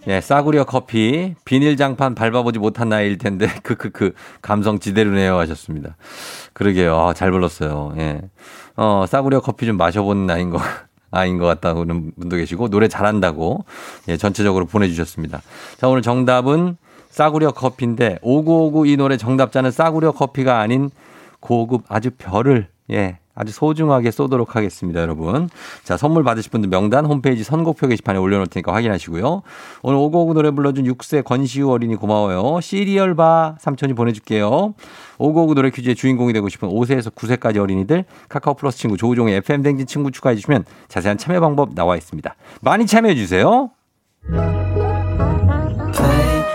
예, 0.06 0.20
싸구려 0.20 0.64
커피, 0.64 1.34
비닐 1.46 1.78
장판 1.78 2.14
밟아보지 2.14 2.58
못한 2.58 2.90
나이일 2.90 3.16
텐데, 3.16 3.46
크크크, 3.62 4.12
감성 4.42 4.78
지대로네요 4.78 5.38
하셨습니다. 5.38 5.96
그러게요. 6.52 6.94
아, 6.98 7.14
잘 7.14 7.30
불렀어요. 7.30 7.94
예. 7.96 8.20
어, 8.76 9.06
싸구려 9.08 9.40
커피 9.40 9.64
좀 9.64 9.78
마셔본 9.78 10.26
나이인 10.26 10.50
거, 10.50 10.60
아인 11.10 11.38
것 11.38 11.46
같다는 11.46 12.12
분도 12.18 12.36
계시고, 12.36 12.68
노래 12.68 12.86
잘한다고, 12.86 13.64
예, 14.08 14.18
전체적으로 14.18 14.66
보내주셨습니다. 14.66 15.40
자, 15.78 15.88
오늘 15.88 16.02
정답은 16.02 16.76
싸구려 17.08 17.52
커피인데, 17.52 18.18
5959 18.20 18.86
이 18.86 18.96
노래 18.98 19.16
정답자는 19.16 19.70
싸구려 19.70 20.12
커피가 20.12 20.58
아닌 20.60 20.90
고급 21.40 21.84
아주 21.88 22.10
별을, 22.10 22.68
예, 22.90 23.20
아주 23.34 23.52
소중하게 23.52 24.10
쏘도록 24.10 24.56
하겠습니다, 24.56 25.00
여러분. 25.00 25.48
자, 25.82 25.96
선물 25.96 26.22
받으실 26.22 26.50
분들 26.50 26.68
명단 26.68 27.04
홈페이지 27.04 27.42
선곡표 27.42 27.88
게시판에 27.88 28.18
올려놓을 28.18 28.46
테니까 28.46 28.72
확인하시고요. 28.74 29.42
오늘 29.82 29.98
오고오구 29.98 30.34
노래 30.34 30.50
불러준 30.50 30.84
6세 30.84 31.24
권시우 31.24 31.70
어린이 31.70 31.96
고마워요. 31.96 32.60
시리얼 32.60 33.14
바 33.14 33.56
삼촌이 33.58 33.94
보내줄게요. 33.94 34.74
오고오구 35.18 35.54
노래 35.54 35.70
퀴즈의 35.70 35.94
주인공이 35.94 36.32
되고 36.32 36.48
싶은 36.48 36.68
5세에서 36.68 37.14
9세까지 37.14 37.58
어린이들 37.58 38.04
카카오 38.28 38.54
플러스 38.54 38.78
친구 38.78 38.96
조우종의 38.96 39.36
FM 39.36 39.62
댕진 39.62 39.86
친구 39.86 40.10
추가해 40.10 40.36
주시면 40.36 40.64
자세한 40.88 41.18
참여 41.18 41.40
방법 41.40 41.74
나와 41.74 41.96
있습니다. 41.96 42.34
많이 42.60 42.86
참여해 42.86 43.14
주세요. 43.14 43.70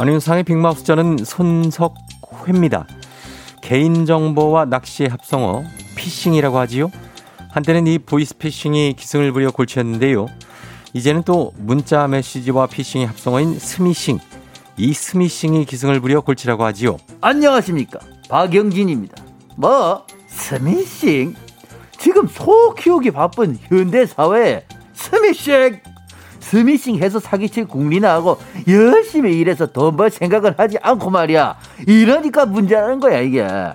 안윤상의 0.00 0.44
빅마우스 0.44 0.82
저는 0.84 1.18
손석희입니다. 1.18 2.86
개인정보와 3.60 4.64
낚시의 4.64 5.10
합성어 5.10 5.64
피싱이라고 5.94 6.58
하지요. 6.58 6.90
한때는 7.50 7.86
이 7.86 7.98
보이스피싱이 7.98 8.94
기승을 8.94 9.30
부려 9.32 9.50
골치였는데요. 9.50 10.26
이제는 10.94 11.22
또 11.24 11.52
문자 11.58 12.08
메시지와 12.08 12.68
피싱의 12.68 13.08
합성어인 13.08 13.58
스미싱. 13.58 14.18
이 14.78 14.94
스미싱이 14.94 15.66
기승을 15.66 16.00
부려 16.00 16.22
골치라고 16.22 16.64
하지요. 16.64 16.96
안녕하십니까 17.20 17.98
박영진입니다 18.30 19.22
뭐 19.56 20.06
스미싱 20.28 21.34
지금 21.98 22.26
소 22.26 22.74
키우기 22.74 23.10
바쁜 23.10 23.58
현대 23.68 24.06
사회에 24.06 24.64
스미싱 24.94 25.78
스미싱 26.50 26.96
해서 26.96 27.20
사기칠 27.20 27.66
국민하고 27.68 28.38
열심히 28.66 29.38
일해서 29.38 29.66
돈 29.66 29.96
벌 29.96 30.10
생각을 30.10 30.54
하지 30.58 30.78
않고 30.82 31.10
말이야 31.10 31.56
이러니까 31.86 32.46
문제라는 32.46 32.98
거야 33.00 33.20
이게 33.20 33.42
어? 33.42 33.74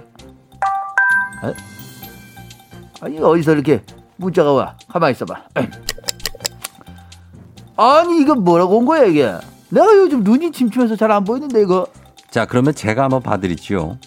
아니 3.02 3.20
어디서 3.20 3.54
이렇게 3.54 3.82
문자가 4.18 4.54
와 4.54 4.76
가만히 4.90 5.14
있어봐 5.14 5.36
아니 7.78 8.22
이거 8.22 8.36
뭐라고 8.36 8.78
온 8.78 8.86
거야 8.86 9.04
이게 9.06 9.34
내가 9.70 9.86
요즘 9.96 10.24
눈이 10.24 10.52
침침해서 10.52 10.96
잘 10.96 11.12
안 11.12 11.24
보이는데 11.24 11.62
이거 11.62 11.88
자, 12.30 12.46
그러면 12.46 12.74
제가 12.76 13.04
한번 13.04 13.22
봐드리지요. 13.22 13.98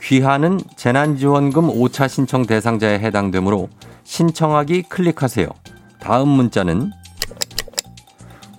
귀하는 0.00 0.58
재난지원금 0.76 1.68
5차 1.68 2.08
신청 2.08 2.46
대상자에 2.46 2.98
해당되므로 3.00 3.68
신청하기 4.04 4.84
클릭하세요. 4.84 5.48
다음 6.00 6.28
문자는 6.30 6.92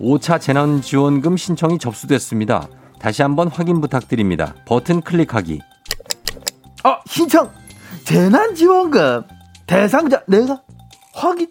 5차 0.04 0.40
재난지원금 0.40 1.38
신청이 1.38 1.80
접수됐습니다. 1.80 2.68
다시 3.00 3.22
한번 3.22 3.48
확인 3.48 3.80
부탁드립니다. 3.82 4.54
버튼 4.66 5.02
클릭하기. 5.02 5.60
아 6.84 7.00
신청 7.08 7.50
재난지원금 8.04 9.24
대상자 9.66 10.22
내가 10.28 10.62
확인 11.14 11.48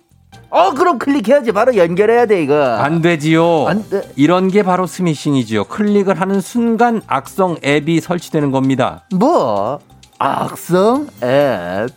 어 0.50 0.72
그럼 0.74 0.98
클릭해야지 0.98 1.52
바로 1.52 1.74
연결해야 1.76 2.26
돼 2.26 2.42
이거 2.42 2.62
안 2.76 3.00
되지요. 3.00 3.66
안 3.68 3.88
돼. 3.88 4.02
이런 4.16 4.48
게 4.48 4.62
바로 4.62 4.86
스미싱이지요. 4.86 5.64
클릭을 5.64 6.20
하는 6.20 6.42
순간 6.42 7.00
악성 7.06 7.56
앱이 7.64 8.00
설치되는 8.00 8.50
겁니다. 8.50 9.06
뭐 9.14 9.78
악성 10.18 11.08
앱 11.22 11.88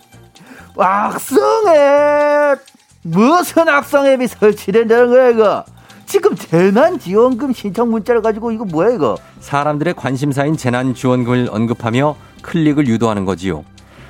악성 0.77 1.39
앱 1.67 2.59
무슨 3.01 3.67
악성 3.67 4.05
앱이 4.05 4.27
설치된다는 4.27 5.09
거야 5.09 5.29
이거 5.29 5.65
지금 6.05 6.35
재난지원금 6.35 7.53
신청 7.53 7.89
문자를 7.91 8.21
가지고 8.21 8.51
이거 8.51 8.65
뭐야 8.65 8.93
이거 8.93 9.17
사람들의 9.39 9.95
관심사인 9.95 10.55
재난지원금을 10.55 11.49
언급하며 11.51 12.15
클릭을 12.41 12.87
유도하는 12.87 13.25
거지요. 13.25 13.65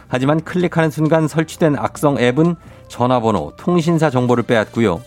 하지만 0.08 0.42
클릭하는 0.42 0.92
순간 0.92 1.28
설치된 1.28 1.78
악성 1.78 2.20
앱은 2.20 2.56
전화번호, 2.88 3.54
통신사 3.58 4.10
정보를 4.10 4.44
빼앗고요. 4.44 5.02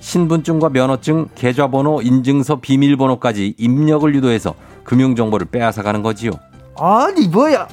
신분증과 0.00 0.70
면허증, 0.70 1.28
계좌번호, 1.34 2.02
인증서, 2.02 2.60
비밀번호까지 2.60 3.54
입력을 3.56 4.12
유도해서 4.14 4.54
금융정보를 4.84 5.46
빼앗아가는 5.46 6.02
거지요. 6.02 6.32
아니 6.78 7.28
뭐야 7.28 7.68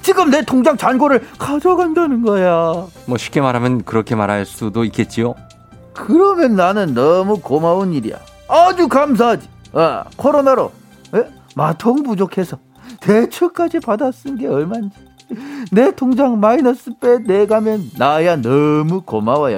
지금 0.00 0.30
내 0.30 0.44
통장 0.44 0.76
잔고를 0.76 1.24
가져간다는 1.38 2.22
거야 2.22 2.86
뭐 3.06 3.18
쉽게 3.18 3.40
말하면 3.40 3.84
그렇게 3.84 4.14
말할 4.14 4.46
수도 4.46 4.84
있겠지요. 4.84 5.34
그러면 5.94 6.56
나는 6.56 6.94
너무 6.94 7.38
고마운 7.40 7.92
일이야. 7.92 8.16
아주 8.48 8.88
감사하지. 8.88 9.48
아, 9.74 10.04
코로나로 10.16 10.72
에? 11.14 11.24
마통 11.54 12.02
부족해서 12.02 12.58
대출까지 13.00 13.80
받아 13.80 14.10
쓴 14.12 14.36
게 14.36 14.46
얼만지. 14.46 14.96
내 15.70 15.90
통장 15.94 16.38
마이너스 16.40 16.90
빼 17.00 17.18
내가면 17.18 17.90
나야 17.96 18.36
너무 18.36 19.00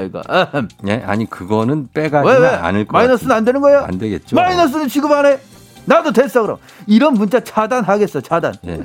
이거. 0.03 0.23
아흠. 0.29 0.69
예, 0.87 1.03
아니 1.05 1.29
그거는 1.29 1.89
왜 1.95 2.03
빼가지는 2.05 2.41
왜? 2.43 2.49
않을 2.49 2.85
거 2.87 2.97
마이너스는 2.97 3.35
안 3.35 3.45
되는 3.45 3.61
거야? 3.61 3.85
안 3.85 3.99
되겠죠. 3.99 4.37
마이너스는 4.37 4.87
지급 4.89 5.11
안 5.11 5.27
해? 5.27 5.39
나도 5.87 6.13
됐어 6.13 6.43
그럼. 6.43 6.59
이런 6.87 7.15
문자 7.15 7.41
차단하겠어 7.41 8.21
차단. 8.21 8.55
예. 8.67 8.81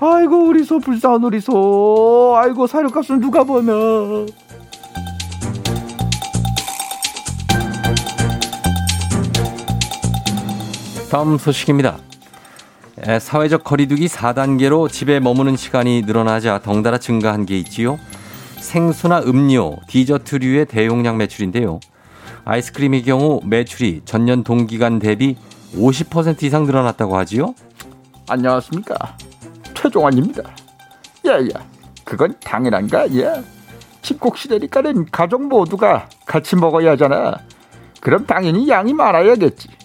아이고 0.00 0.46
우리 0.46 0.64
소 0.64 0.78
불쌍한 0.78 1.22
우리 1.24 1.40
소. 1.40 2.34
아이고 2.38 2.66
사료값은 2.66 3.20
누가 3.20 3.44
보나. 3.44 3.72
다음 11.10 11.38
소식입니다. 11.38 11.98
에, 13.04 13.18
사회적 13.18 13.64
거리두기 13.64 14.06
4단계로 14.06 14.88
집에 14.88 15.18
머무는 15.18 15.56
시간이 15.56 16.02
늘어나자 16.02 16.60
덩달아 16.60 16.98
증가한 16.98 17.46
게 17.46 17.58
있지요. 17.58 17.98
생수나 18.58 19.20
음료, 19.22 19.76
디저트류의 19.88 20.66
대용량 20.66 21.16
매출인데요. 21.16 21.80
아이스크림의 22.44 23.02
경우 23.02 23.40
매출이 23.44 24.02
전년 24.04 24.44
동기간 24.44 25.00
대비 25.00 25.36
50% 25.74 26.44
이상 26.44 26.64
늘어났다고 26.64 27.16
하지요. 27.16 27.54
안녕하십니까 28.28 28.94
최종환입니다 29.74 30.42
예예 31.26 31.50
그건 32.04 32.36
당연한가 32.38 33.12
예 33.14 33.42
집콕 34.02 34.38
시대니까는 34.38 35.06
가족 35.10 35.42
모두가 35.42 36.08
같이 36.26 36.54
먹어야 36.54 36.92
하잖아 36.92 37.38
그럼 38.00 38.24
당연히 38.26 38.68
양이 38.68 38.94
많아야겠지 38.94 39.79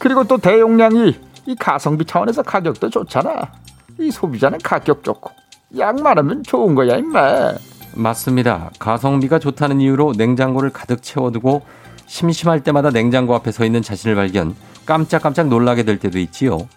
그리고 0.00 0.24
또 0.24 0.38
대용량이 0.38 1.16
이 1.46 1.54
가성비 1.56 2.04
차원에서 2.04 2.42
가격도 2.42 2.90
좋잖아 2.90 3.52
이 3.98 4.10
소비자는 4.10 4.58
가격 4.64 5.04
좋고 5.04 5.30
양 5.78 5.96
많으면 5.96 6.42
좋은 6.42 6.74
거야 6.74 6.96
임마 6.96 7.52
맞습니다. 7.94 8.70
가성비가 8.78 9.38
좋다는 9.40 9.80
이유로 9.80 10.14
냉장고를 10.16 10.70
가득 10.70 11.02
채워두고 11.02 11.62
심심할 12.06 12.62
때마다 12.62 12.90
냉장고 12.90 13.34
앞에 13.34 13.52
서 13.52 13.64
있는 13.64 13.82
자신을 13.82 14.14
발견 14.16 14.54
깜짝깜짝 14.86 15.48
놀라게 15.48 15.82
될 15.82 15.98
때도 15.98 16.18
있지요. 16.20 16.68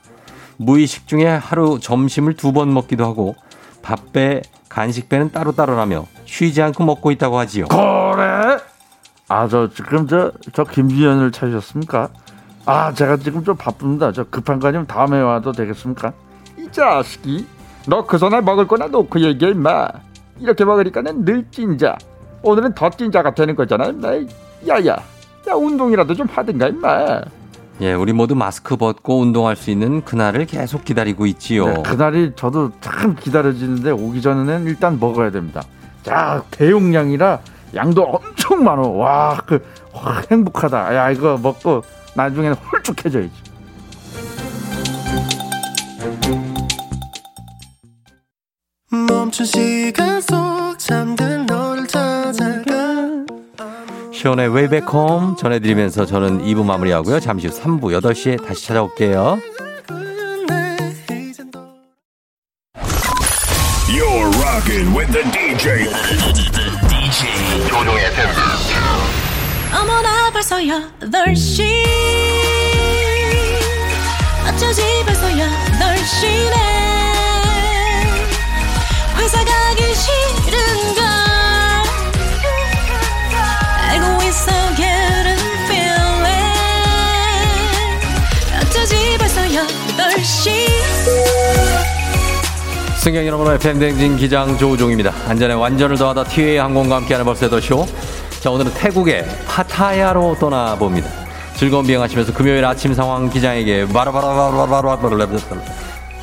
무의식 0.57 1.07
중에 1.07 1.25
하루 1.27 1.79
점심을 1.79 2.35
두 2.35 2.51
번 2.51 2.73
먹기도 2.73 3.05
하고 3.05 3.35
밥배, 3.83 4.41
간식배는 4.69 5.31
따로따로라며 5.31 6.05
쉬지 6.25 6.61
않고 6.61 6.83
먹고 6.83 7.11
있다고 7.11 7.37
하지요. 7.39 7.65
그래? 7.67 8.57
아 9.29 9.47
저 9.47 9.69
지금 9.69 10.07
저 10.07 10.31
저 10.51 10.63
김지현을 10.63 11.31
찾으셨습니까? 11.31 12.09
아 12.65 12.93
제가 12.93 13.17
지금 13.17 13.43
좀 13.43 13.55
바쁩니다. 13.55 14.11
저 14.11 14.23
급한 14.23 14.59
거 14.59 14.69
아니면 14.69 14.87
다음에 14.87 15.19
와도 15.21 15.51
되겠습니까? 15.51 16.13
이 16.57 16.67
자식이 16.71 17.45
너 17.87 18.03
그 18.05 18.17
전에 18.17 18.39
먹을 18.41 18.67
거나 18.67 18.87
놓고 18.87 19.19
얘기해 19.19 19.51
임마. 19.51 19.87
이렇게 20.39 20.63
먹으니까는 20.63 21.25
늘 21.25 21.45
찐자. 21.51 21.97
오늘은 22.41 22.73
더 22.73 22.89
찐자가 22.89 23.33
되는 23.35 23.55
거잖아 23.55 23.85
임마. 23.87 24.09
야야 24.67 24.95
야 25.47 25.53
운동이라도 25.53 26.13
좀 26.13 26.27
하든가 26.31 26.67
임마. 26.69 27.21
예, 27.81 27.93
우리 27.93 28.13
모두 28.13 28.35
마스크 28.35 28.77
벗고 28.77 29.19
운동할 29.19 29.55
수 29.55 29.69
있는 29.71 30.05
그날을 30.05 30.45
계속 30.45 30.85
기다리고 30.85 31.25
있지요. 31.25 31.65
네, 31.65 31.83
그날이 31.83 32.31
저도 32.35 32.71
참 32.79 33.15
기다려지는데 33.15 33.91
오기 33.91 34.21
전에는 34.21 34.65
일단 34.67 34.97
먹어야 34.99 35.31
됩니다. 35.31 35.61
자 36.03 36.41
대용량이라 36.51 37.39
양도 37.75 38.03
엄청 38.03 38.63
많어. 38.63 38.87
와, 38.89 39.41
그 39.45 39.61
와, 39.91 40.21
행복하다. 40.31 40.95
야 40.95 41.11
이거 41.11 41.37
먹고 41.41 41.83
나중에는 42.15 42.55
홀쭉해져야지. 42.55 43.31
멈춘 49.09 49.45
시간 49.45 50.21
속 50.21 50.77
잠든 50.77 51.45
너를 51.45 51.87
찾아가 51.87 52.73
시원의 54.11 54.53
웨이백홈 54.53 55.35
전해드리면서 55.35 56.05
저는 56.05 56.43
2부 56.43 56.63
마무리하고요. 56.63 57.19
잠시 57.19 57.47
후 57.47 57.53
3부 57.59 57.99
8시에 57.99 58.45
다시 58.45 58.67
찾아올게요. 58.67 59.39
여러분의 93.05 93.59
팬댕진 93.59 94.15
기장 94.15 94.57
조우종입니다. 94.57 95.11
안전에 95.27 95.53
완전을 95.55 95.97
더하다 95.97 96.23
티웨이 96.23 96.57
항공과 96.57 96.95
함께하는 96.95 97.25
벌써 97.25 97.49
8쇼. 97.49 97.85
자, 98.39 98.49
오늘은 98.49 98.73
태국의 98.73 99.25
파타야로 99.45 100.37
떠나봅니다. 100.39 101.09
즐거운 101.55 101.85
비행하시면서 101.85 102.33
금요일 102.33 102.63
아침 102.63 102.93
상황 102.93 103.29
기장에게 103.29 103.87
바로바로바로바로바로 103.87 105.27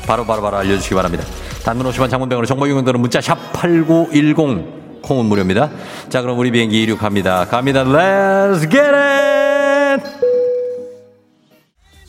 바로바로바로 0.07 0.57
알려주시기 0.57 0.95
바랍니다. 0.95 1.23
단문 1.63 1.85
50원 1.91 2.09
장문병으로 2.09 2.47
정보 2.47 2.65
이용들은 2.65 2.99
문자 2.99 3.19
샵8910 3.19 5.03
콩은 5.03 5.25
무료입니다. 5.25 5.69
자 6.09 6.21
그럼 6.23 6.39
우리 6.39 6.49
비행기 6.49 6.81
이륙합니다. 6.81 7.45
갑니다. 7.45 7.83
Let's 7.83 8.61
get 8.61 8.79
it! 8.79 9.30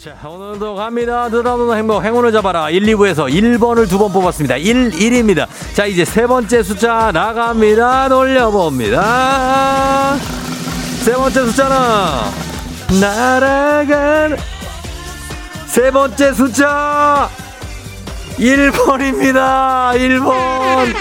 자, 0.03 0.17
오늘도 0.29 0.75
갑니다. 0.75 1.29
드라마 1.29 1.75
행복, 1.75 2.03
행운을 2.03 2.33
잡아라. 2.33 2.71
1, 2.71 2.83
2부에서 2.83 3.33
1번을 3.33 3.89
두 3.89 3.99
번 3.99 4.13
뽑았습니다. 4.13 4.57
1, 4.57 4.91
1입니다. 4.91 5.47
자, 5.75 5.87
이제 5.87 6.05
세 6.05 6.27
번째 6.27 6.61
숫자 6.65 7.13
나갑니다. 7.13 8.09
돌려봅니다. 8.09 10.17
세 11.05 11.13
번째 11.13 11.45
숫자는 11.45 11.77
날아간 13.01 14.37
세 15.67 15.93
번째 15.93 16.33
숫자 16.33 17.29
1번입니다. 18.39 19.93
1번. 19.95 20.93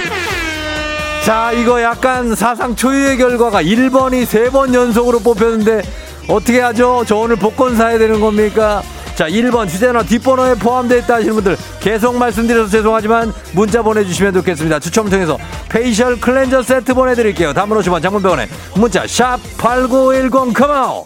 자, 1.26 1.52
이거 1.54 1.82
약간 1.82 2.36
사상 2.36 2.76
초유의 2.76 3.18
결과가 3.18 3.64
1번이 3.64 4.28
세번 4.28 4.76
연속으로 4.76 5.20
뽑혔는데 5.22 5.82
어떻게 6.28 6.62
하죠? 6.62 7.04
저 7.08 7.18
오늘 7.18 7.36
복권 7.36 7.76
사야 7.76 7.98
되는 7.98 8.20
겁니까? 8.20 8.82
자, 9.16 9.28
1번 9.28 9.68
휴대전화 9.68 10.04
뒷번호에 10.04 10.56
포함되어 10.56 10.98
있다 11.00 11.16
하시는 11.16 11.34
분들 11.36 11.58
계속 11.80 12.16
말씀드려서 12.16 12.70
죄송하지만 12.70 13.34
문자 13.54 13.82
보내주시면 13.82 14.34
좋겠습니다. 14.34 14.80
추첨을 14.80 15.12
통해서 15.12 15.38
facial 15.70 16.20
cleanser 16.20 16.64
세트 16.64 16.94
보내드릴게요. 16.94 17.54
단문 17.54 17.78
50원 17.80 18.02
장문 18.02 18.23
100원에 18.23 18.48
문자 18.76 19.04
샵8910 19.04 20.54
come 20.54 20.87
on 20.87 21.04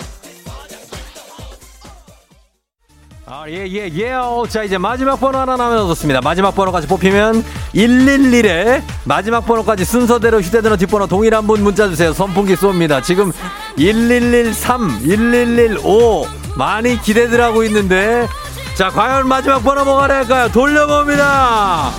아, 3.28 3.46
예, 3.50 3.66
예, 3.68 3.90
예. 3.92 4.14
어, 4.14 4.46
자, 4.48 4.62
이제 4.62 4.78
마지막 4.78 5.16
번호 5.20 5.40
하나 5.40 5.56
남아졌습니다. 5.56 6.22
마지막 6.22 6.54
번호까지 6.54 6.86
뽑히면 6.86 7.44
111에 7.74 8.84
마지막 9.04 9.42
번호까지 9.42 9.84
순서대로 9.84 10.42
휴대전화 10.42 10.76
뒷번호 10.76 11.08
동일한 11.08 11.48
분 11.48 11.64
문자 11.64 11.88
주세요. 11.90 12.14
선풍기 12.14 12.56
쏩니다. 12.56 13.04
지금 13.04 13.32
1113, 13.78 15.00
1115 15.02 16.28
많이 16.56 17.02
기대들 17.02 17.42
하고 17.42 17.64
있는데 17.64 18.28
자, 18.76 18.90
과연 18.90 19.28
마지막 19.28 19.64
번호 19.64 19.86
뭐가 19.86 20.08
될까요? 20.08 20.48
돌려봅니다. 20.52 21.92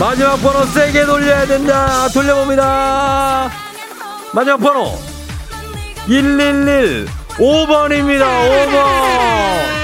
마지막 0.00 0.36
번호 0.42 0.64
세게 0.64 1.06
돌려야 1.06 1.46
된다. 1.46 2.08
돌려봅니다. 2.08 3.48
마지막 4.34 4.56
번호 4.56 4.98
111 6.08 7.06
5번입니다. 7.38 8.24
5번. 8.24 9.79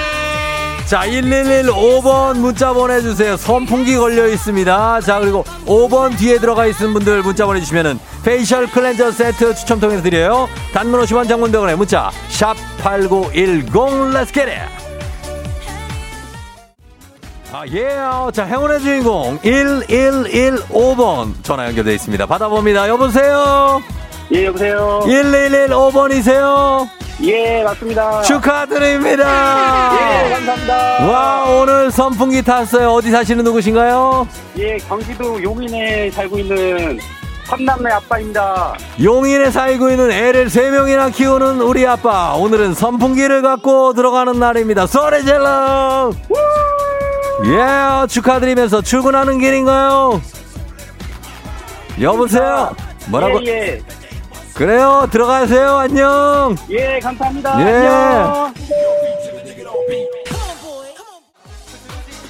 자, 0.87 1.01
1115번 1.01 2.37
5 2.37 2.41
문자 2.41 2.73
보내주세요. 2.73 3.37
선풍기 3.37 3.97
걸려 3.97 4.29
있습니다. 4.29 5.01
자, 5.01 5.19
그리고 5.19 5.43
5번 5.67 6.17
뒤에 6.17 6.39
들어가 6.39 6.67
있는 6.67 6.93
분들 6.93 7.23
문자 7.23 7.45
보내주시면은 7.45 7.99
facial 8.25 8.69
cleanser 8.69 9.11
세트 9.11 9.57
추첨 9.57 9.81
통해서 9.81 10.01
드려요. 10.01 10.49
단문 10.73 11.01
50원 11.03 11.29
장문 11.29 11.50
100원에 11.50 11.75
문자, 11.75 12.13
샵8910, 12.31 14.13
let's 14.15 14.33
get 14.33 14.49
it! 14.49 14.71
아, 17.53 17.65
예. 17.73 17.89
자, 18.33 18.45
행운의 18.45 18.81
주인공 18.81 19.41
1115번 19.41 21.33
전화 21.43 21.67
연결되어 21.67 21.95
있습니다. 21.95 22.27
받아봅니다. 22.27 22.89
여보세요? 22.89 23.83
예, 24.33 24.47
여보세요? 24.47 25.01
1115번이세요? 25.05 26.89
예, 27.23 27.63
맞습니다. 27.65 28.23
축하드립니다. 28.23 29.93
예, 30.27 30.31
감사합니다. 30.35 31.07
와, 31.07 31.45
오늘 31.45 31.91
선풍기 31.91 32.43
탔어요. 32.43 32.91
어디 32.91 33.11
사시는 33.11 33.43
누구신가요? 33.45 34.29
예, 34.59 34.77
경기도 34.79 35.43
용인에 35.43 36.11
살고 36.11 36.39
있는 36.39 36.99
삼남매 37.47 37.91
아빠입니다. 37.91 38.75
용인에 39.03 39.51
살고 39.51 39.91
있는 39.91 40.11
애를 40.11 40.51
세명이나 40.51 41.09
키우는 41.11 41.63
우리 41.63 41.87
아빠. 41.87 42.35
오늘은 42.35 42.75
선풍기를 42.75 43.41
갖고 43.41 43.95
들어가는 43.95 44.39
날입니다. 44.39 44.87
소리 44.87 45.25
질러! 45.25 46.13
예, 47.47 48.07
축하드리면서 48.09 48.83
출근하는 48.83 49.39
길인가요? 49.39 50.21
여보세요? 52.01 52.75
뭐라고? 53.09 53.43
예, 53.47 53.49
예. 53.49 53.83
그래요, 54.57 55.07
들어가세요. 55.13 55.77
안녕! 55.77 56.57
예, 56.71 56.99
감사합니다. 57.01 57.61
예. 57.61 57.75
안녕. 57.75 58.55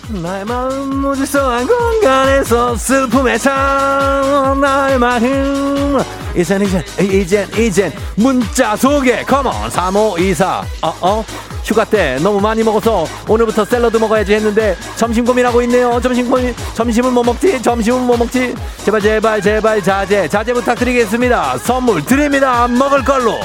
나의 0.09 0.44
마음 0.44 0.96
무질서한 1.00 1.66
공간에서 1.66 2.76
슬픔에 2.76 3.36
찬 3.38 4.61
나의 4.61 4.98
마음. 4.98 5.98
이젠 6.36 6.62
이젠 6.62 6.82
이젠 7.00 7.48
이젠. 7.59 7.92
문자 8.14 8.76
소개. 8.76 9.24
컴온 9.24 9.68
3524 9.70 10.64
어어? 10.82 11.24
휴가 11.64 11.84
때 11.84 12.16
너무 12.22 12.40
많이 12.40 12.62
먹어서 12.62 13.07
오늘부터 13.28 13.64
샐러드 13.64 13.96
먹어야지 13.96 14.34
했는데 14.34 14.76
점심 14.94 15.24
고민하고 15.24 15.61
있네요. 15.62 16.00
점심 16.00 16.30
고민 16.30 16.54
점심은 16.74 17.12
뭐 17.12 17.24
먹지? 17.24 17.61
점심은 17.61 18.02
뭐 18.02 18.16
먹지? 18.16 18.54
제발 18.84 19.00
제발 19.00 19.42
제발 19.42 19.82
자제 19.82 20.28
자제 20.28 20.52
부탁드리겠습니다. 20.52 21.59
선물 21.59 22.04
드립니다. 22.04 22.68
먹을 22.68 23.02
걸로 23.02 23.40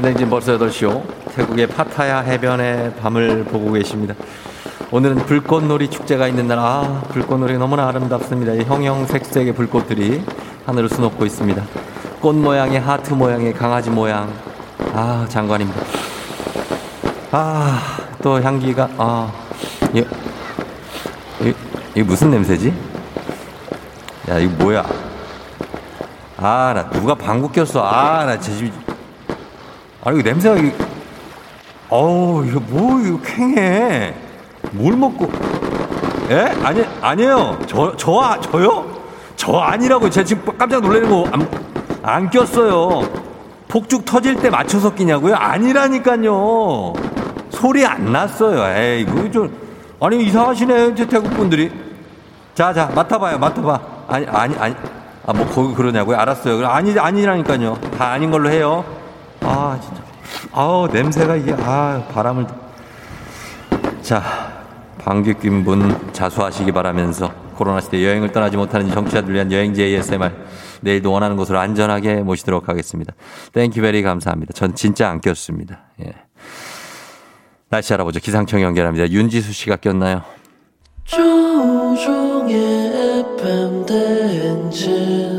댕진 0.00 0.30
벌써 0.30 0.56
8시요. 0.58 1.02
태국의 1.34 1.66
파타야 1.68 2.20
해변의 2.20 2.94
밤을 2.96 3.44
보고 3.44 3.72
계십니다. 3.72 4.14
오늘은 4.90 5.26
불꽃놀이 5.26 5.88
축제가 5.88 6.28
있는 6.28 6.46
날. 6.46 6.58
아, 6.58 7.02
불꽃놀이 7.10 7.58
너무나 7.58 7.88
아름답습니다. 7.88 8.52
이 8.54 8.64
형형색색의 8.64 9.54
불꽃들이 9.54 10.22
하늘을 10.66 10.88
수놓고 10.88 11.26
있습니다. 11.26 11.62
꽃 12.20 12.34
모양의 12.34 12.80
하트 12.80 13.12
모양의 13.14 13.52
강아지 13.54 13.90
모양. 13.90 14.32
아, 14.92 15.26
장관입니다. 15.28 15.80
아, 17.32 17.80
또 18.22 18.40
향기가, 18.40 18.88
아, 18.96 19.32
이, 19.92 20.04
이, 21.42 21.54
이 21.96 22.02
무슨 22.02 22.30
냄새지? 22.30 22.72
야, 24.28 24.38
이거 24.38 24.52
뭐야? 24.64 24.84
아, 26.36 26.72
나 26.74 26.88
누가 26.90 27.14
방구 27.14 27.48
꼈어. 27.50 27.82
아, 27.82 28.24
나 28.24 28.38
진짜. 28.38 28.83
아니, 30.04 30.20
이거 30.20 30.28
냄새가, 30.28 30.56
이 30.56 30.72
어우, 31.88 32.44
이거 32.46 32.60
뭐, 32.60 33.00
이거 33.00 33.18
쾌해. 33.22 34.14
뭘 34.72 34.96
먹고. 34.96 35.30
예? 36.30 36.52
아니, 36.62 36.84
아니에요. 37.00 37.58
저, 37.66 37.94
저, 37.96 38.20
아, 38.20 38.40
저요? 38.40 38.84
저 39.36 39.56
아니라고. 39.56 40.10
제가 40.10 40.24
지금 40.24 40.56
깜짝 40.58 40.80
놀라는 40.82 41.08
거 41.08 41.26
안, 41.32 41.48
안 42.02 42.30
꼈어요. 42.30 43.08
폭죽 43.68 44.04
터질 44.04 44.36
때 44.36 44.50
맞춰서 44.50 44.94
끼냐고요? 44.94 45.34
아니라니까요. 45.34 46.92
소리 47.50 47.86
안 47.86 48.12
났어요. 48.12 48.76
에이, 48.76 49.02
이거 49.02 49.30
좀. 49.30 49.56
아니, 50.00 50.22
이상하시네. 50.24 50.94
저 50.96 51.06
태국 51.06 51.30
분들이. 51.34 51.70
자, 52.54 52.72
자, 52.72 52.90
맡아봐요. 52.94 53.38
맡아봐. 53.38 53.80
아니, 54.08 54.26
아니, 54.26 54.56
아니. 54.56 54.74
아, 55.26 55.32
뭐, 55.32 55.46
거기 55.46 55.74
그러냐고요? 55.74 56.16
알았어요. 56.18 56.66
아니, 56.66 56.98
아니라니까요. 56.98 57.78
다 57.96 58.12
아닌 58.12 58.30
걸로 58.30 58.50
해요. 58.50 58.84
아, 59.74 59.80
진짜. 59.80 60.02
아우, 60.52 60.86
냄새가 60.88 61.36
이게, 61.36 61.52
아, 61.58 62.06
바람을. 62.12 62.46
자, 64.02 64.22
방귀 64.98 65.34
뀐 65.34 65.83
분 65.83 66.12
자수하시기 66.12 66.70
바라면서 66.72 67.32
코로나 67.56 67.80
시대 67.80 68.04
여행을 68.04 68.32
떠나지 68.32 68.56
못하는 68.56 68.90
청취자들 68.90 69.32
위한 69.34 69.50
여행지 69.50 69.82
ASMR 69.82 70.30
내일도 70.80 71.10
원하는 71.12 71.36
곳으로 71.36 71.58
안전하게 71.58 72.16
모시도록 72.16 72.68
하겠습니다. 72.68 73.14
thank 73.52 73.80
you 73.80 73.89
very 73.89 74.02
감사합니다. 74.02 74.52
전 74.52 74.74
진짜 74.74 75.08
안 75.08 75.20
꼈습니다. 75.20 75.78
예. 76.04 76.12
날씨 77.68 77.92
알아보죠. 77.94 78.20
기상청 78.20 78.62
연결합니다. 78.62 79.10
윤지수 79.10 79.52
씨가 79.52 79.76
꼈나요? 79.76 80.22
조종의 81.04 82.54
FM 83.38 83.86
대행진 83.86 85.33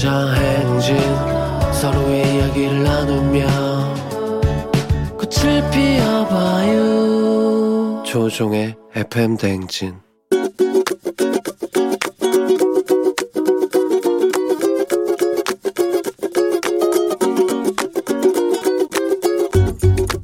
꿈꾸며자 0.00 0.32
행진 0.32 0.96
서로의 1.74 2.34
이야기를 2.34 2.82
나누며 2.82 3.46
꽃을 5.18 5.70
피워봐요 5.70 6.82
조종의 8.04 8.74
FM 8.94 9.36
대행진 9.36 10.00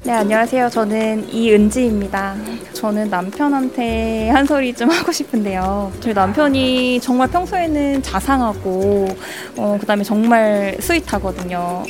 네, 0.05 0.13
안녕하세요. 0.13 0.71
저는 0.71 1.29
이은지입니다. 1.33 2.56
저는 2.87 3.11
남편한테 3.11 4.31
한 4.31 4.47
소리 4.47 4.73
좀 4.73 4.89
하고 4.91 5.11
싶은데요. 5.11 5.91
저희 5.99 6.15
남편이 6.15 7.01
정말 7.01 7.27
평소에는 7.29 8.01
자상하고, 8.01 9.09
어, 9.57 9.77
그 9.81 9.85
다음에 9.87 10.05
정말 10.05 10.77
스윗하거든요. 10.79 11.83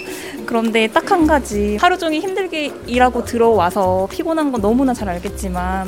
그런데 0.47 0.87
딱 0.87 1.07
한 1.11 1.27
가지 1.27 1.77
하루 1.81 1.99
종일 1.99 2.21
힘들게 2.23 2.73
일하고 2.87 3.25
들어와서 3.25 4.09
피곤한 4.11 4.51
건 4.53 4.61
너무나 4.61 4.93
잘 4.95 5.09
알겠지만 5.09 5.87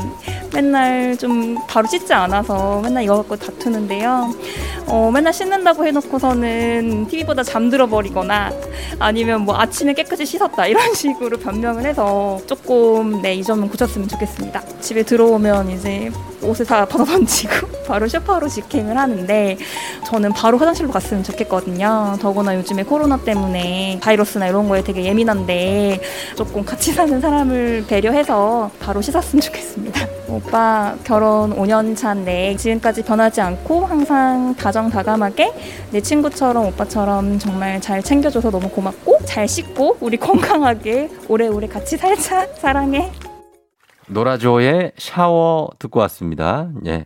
맨날 0.52 1.16
좀 1.16 1.56
바로 1.66 1.86
씻지 1.86 2.12
않아서 2.12 2.80
맨날 2.82 3.04
이거 3.04 3.16
갖고 3.16 3.36
다투는데요. 3.36 4.32
어, 4.86 5.10
맨날 5.12 5.32
씻는다고 5.32 5.86
해놓고서는 5.86 7.08
TV보다 7.08 7.42
잠들어 7.42 7.86
버리거나 7.86 8.50
아니면 8.98 9.42
뭐 9.42 9.56
아침에 9.56 9.92
깨끗이 9.92 10.24
씻었다 10.24 10.66
이런 10.66 10.92
식으로 10.94 11.38
변명을 11.38 11.84
해서 11.84 12.40
조금 12.46 13.20
네, 13.20 13.34
이 13.34 13.42
점은 13.42 13.68
고쳤으면 13.68 14.08
좋겠습니다. 14.08 14.62
집에 14.80 15.02
들어오면 15.02 15.70
이제 15.70 16.10
옷을 16.42 16.64
다 16.64 16.84
벗어 16.88 17.04
던지고 17.04 17.68
바로 17.86 18.08
쇼파로 18.08 18.48
직행을 18.48 18.96
하는데 18.96 19.58
저는 20.06 20.32
바로 20.32 20.56
화장실로 20.58 20.90
갔으면 20.90 21.22
좋겠거든요. 21.22 22.16
더구나 22.20 22.54
요즘에 22.56 22.82
코로나 22.84 23.18
때문에 23.18 23.98
바이러스나 24.02 24.48
이런 24.48 24.68
거에 24.68 24.82
되게 24.82 25.04
예민한데 25.04 26.00
조금 26.36 26.64
같이 26.64 26.92
사는 26.92 27.20
사람을 27.20 27.84
배려해서 27.88 28.70
바로 28.80 29.02
씻었으면 29.02 29.40
좋겠습니다. 29.42 30.06
오빠 30.38 30.94
결혼 31.04 31.54
5년 31.56 31.96
차인데 31.96 32.56
지금까지 32.56 33.02
변하지 33.02 33.40
않고 33.40 33.84
항상 33.86 34.54
다정다감하게 34.54 35.52
내 35.90 36.00
친구처럼 36.00 36.66
오빠처럼 36.66 37.38
정말 37.40 37.80
잘 37.80 38.02
챙겨줘서 38.02 38.50
너무 38.50 38.68
고맙고 38.68 39.18
잘 39.24 39.48
씻고 39.48 39.98
우리 40.00 40.16
건강하게 40.16 41.10
오래오래 41.28 41.66
같이 41.66 41.96
살자 41.96 42.46
사랑해. 42.54 43.10
노라조의 44.06 44.92
샤워 44.96 45.68
듣고 45.78 46.00
왔습니다. 46.00 46.68
예. 46.86 47.04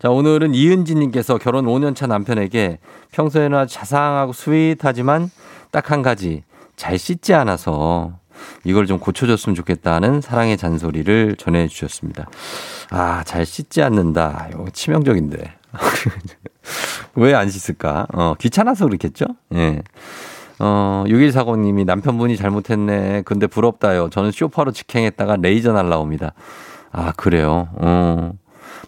자, 0.00 0.10
오늘은 0.10 0.54
이은지님께서 0.54 1.38
결혼 1.38 1.64
5년 1.66 1.94
차 1.94 2.06
남편에게 2.06 2.78
평소에는 3.12 3.66
자상하고 3.68 4.32
스윗하지만 4.32 5.30
딱 5.70 5.90
한 5.90 6.02
가지 6.02 6.42
잘 6.76 6.98
씻지 6.98 7.32
않아서 7.34 8.12
이걸 8.64 8.86
좀 8.86 8.98
고쳐줬으면 8.98 9.54
좋겠다는 9.54 10.20
사랑의 10.20 10.56
잔소리를 10.56 11.36
전해주셨습니다. 11.36 12.26
아, 12.90 13.22
잘 13.24 13.44
씻지 13.46 13.82
않는다. 13.82 14.48
이거 14.52 14.66
치명적인데. 14.72 15.52
왜 17.16 17.34
안 17.34 17.48
씻을까? 17.48 18.06
어, 18.12 18.34
귀찮아서 18.40 18.86
그렇겠죠? 18.86 19.26
예. 19.54 19.82
어, 20.58 21.04
6140님이 21.06 21.84
남편분이 21.84 22.36
잘못했네. 22.36 23.22
근데 23.24 23.46
부럽다요. 23.46 24.08
저는 24.10 24.30
쇼파로 24.30 24.72
직행했다가 24.72 25.36
레이저 25.42 25.72
날라옵니다. 25.72 26.32
아, 26.92 27.12
그래요? 27.12 27.68
어. 27.74 28.32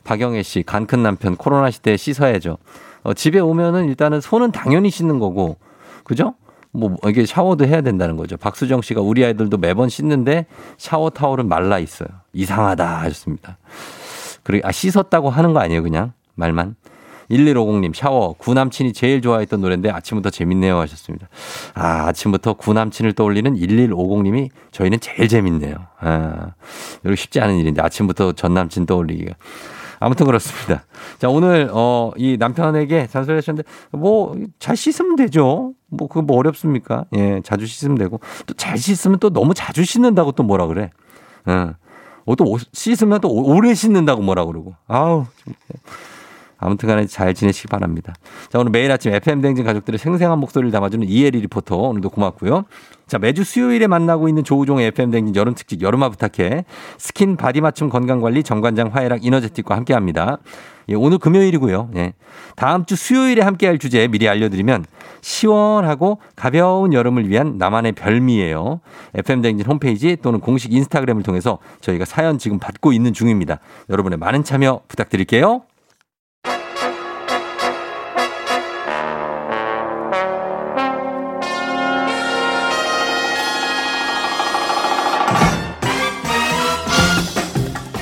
박영애 0.05 0.43
씨, 0.43 0.63
간 0.63 0.87
큰 0.87 1.03
남편, 1.03 1.37
코로나 1.37 1.71
시대에 1.71 1.97
씻어야죠. 1.97 2.59
어, 3.03 3.15
집에 3.15 3.41
오면은 3.41 3.87
일단은 3.89 4.21
손은 4.21 4.53
당연히 4.53 4.91
씻는 4.91 5.19
거고, 5.19 5.57
그죠? 6.05 6.35
뭐, 6.77 6.97
이게 7.09 7.27
샤워도 7.27 7.67
해야 7.67 7.81
된다는 7.81 8.17
거죠. 8.17 8.37
박수정 8.37 8.83
씨가 8.83 9.01
우리 9.01 9.25
아이들도 9.25 9.57
매번 9.59 9.89
씻는데 9.89 10.47
샤워 10.79 11.11
타월은 11.11 11.49
말라 11.49 11.79
있어요. 11.79 12.09
이상하다 12.33 13.03
하셨습니다. 13.03 13.59
그래, 14.43 14.61
아, 14.63 14.71
씻었다고 14.71 15.31
하는 15.31 15.53
거 15.53 15.61
아니에요, 15.61 15.83
그냥? 15.83 16.13
말만. 16.35 16.77
1150님 17.31 17.93
샤워 17.93 18.35
구남친이 18.35 18.93
제일 18.93 19.21
좋아했던 19.21 19.61
노래인데 19.61 19.91
아침부터 19.91 20.31
재밌네요 20.31 20.79
하셨습니다. 20.79 21.29
아 21.75 22.07
아침부터 22.07 22.53
구남친을 22.55 23.15
떠올리는 23.15 23.53
1150님이 23.53 24.51
저희는 24.71 25.01
제일 25.01 25.27
재밌네요. 25.27 25.75
아 25.99 26.53
이거 27.05 27.17
쉽지 27.17 27.41
않은 27.41 27.57
일인데 27.59 27.83
아침부터 27.83 28.31
전 28.35 28.55
남친 28.55 28.87
떠올리기가. 28.87 29.35
아무튼 29.99 30.27
그렇습니다. 30.27 30.85
자 31.19 31.29
오늘 31.29 31.69
어 31.73 32.13
이 32.17 32.37
남편에게 32.39 33.09
잔소리 33.09 33.35
하셨는데 33.35 33.69
뭐 33.91 34.37
잘 34.61 34.77
씻으면 34.77 35.17
되죠. 35.17 35.73
뭐 35.89 36.09
그거 36.09 36.23
뭐 36.23 36.37
어렵습니까? 36.39 37.05
예 37.15 37.41
자주 37.45 37.67
씻으면 37.67 37.97
되고 37.99 38.21
또 38.47 38.55
잘 38.55 38.79
씻으면 38.79 39.19
또 39.19 39.31
너무 39.31 39.55
자주 39.55 39.85
씻는다고 39.85 40.33
또 40.33 40.43
뭐라 40.43 40.67
그래. 40.67 40.91
어. 41.47 41.73
또 42.37 42.59
씻으면 42.73 43.21
또 43.21 43.29
오래 43.31 43.75
씻는다고 43.75 44.23
뭐라 44.23 44.45
그러고. 44.47 44.75
아우. 44.89 45.27
아무튼 46.59 46.89
간에 46.89 47.07
잘 47.07 47.35
지내시기 47.35 47.69
바랍니다. 47.69 48.15
자, 48.49 48.59
오늘 48.59 48.71
매일 48.71 48.91
아침 48.91 49.13
FM댕진 49.13 49.65
가족들의 49.65 49.99
생생한 49.99 50.39
목소리를 50.39 50.73
담아주는 50.73 51.07
이혜리 51.07 51.41
리포터. 51.43 51.77
오늘도 51.77 52.09
고맙고요. 52.11 52.65
자, 53.07 53.19
매주 53.19 53.45
수요일에 53.45 53.87
만나고 53.87 54.29
있는 54.29 54.43
조우종의 54.43 54.87
FM댕진 54.87 55.37
여름 55.37 55.55
특집 55.55 55.83
여름아 55.83 56.09
부탁해. 56.09 56.65
스킨 56.99 57.37
바디 57.37 57.61
맞춤 57.61 57.91
건강관리 57.91 58.43
정관장 58.43 58.89
화애락 58.93 59.25
이너제틱과 59.25 59.77
함께 59.77 59.93
합니다. 59.93 60.39
예, 60.89 60.95
오늘 60.95 61.19
금요일이고요. 61.19 61.91
예. 61.97 62.15
다음 62.55 62.85
주 62.85 62.97
수요일에 62.97 63.43
함께 63.43 63.67
할 63.67 63.79
주제 63.79 64.07
미리 64.09 64.29
알려드리면 64.29 64.85
시원하고 65.21 66.19
가벼운 66.37 66.93
여름을 66.93 67.29
위한 67.29 67.59
나만의 67.59 67.93
별미예요. 67.93 68.81
FM댕진 69.15 69.67
홈페이지 69.67 70.17
또는 70.17 70.41
공식 70.41 70.73
인스타그램을 70.73 71.23
통해서 71.23 71.59
저희가 71.81 72.05
사연 72.05 72.39
지금 72.39 72.59
받고 72.59 72.93
있는 72.93 73.13
중입니다. 73.13 73.59
여러분의 73.91 74.19
많은 74.19 74.45
참여 74.45 74.83
부탁드릴게요. 74.89 75.63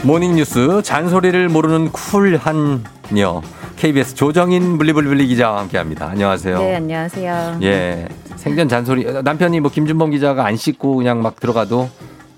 모닝뉴스 0.05 0.83
잔소리를 0.83 1.49
모르는 1.49 1.91
쿨한녀 1.91 3.41
KBS 3.77 4.15
조정인 4.15 4.77
블리블블리 4.77 5.27
기자와 5.29 5.61
함께합니다. 5.61 6.09
안녕하세요. 6.09 6.59
네, 6.59 6.77
안녕하세요. 6.77 7.59
예, 7.63 8.07
생전 8.37 8.69
잔소리 8.69 9.05
남편이 9.23 9.61
뭐 9.61 9.71
김준범 9.71 10.11
기자가 10.11 10.45
안 10.47 10.57
씻고 10.57 10.97
그냥 10.97 11.23
막 11.23 11.41
들어가도 11.41 11.89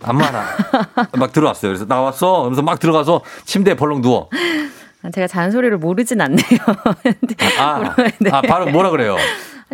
안 0.03 0.17
많아. 0.17 0.45
막 1.19 1.33
들어왔어요. 1.33 1.71
그래서 1.71 1.85
나왔어. 1.87 2.45
그래서 2.45 2.63
막 2.63 2.79
들어가서 2.79 3.23
침대에 3.45 3.75
벌렁 3.75 4.01
누워. 4.01 4.29
제가 5.13 5.27
잔소리를 5.27 5.77
모르진 5.79 6.21
않네요. 6.21 6.41
아, 7.59 7.95
네. 8.21 8.31
아, 8.31 8.43
바로 8.43 8.67
뭐라 8.67 8.91
그래요? 8.91 9.17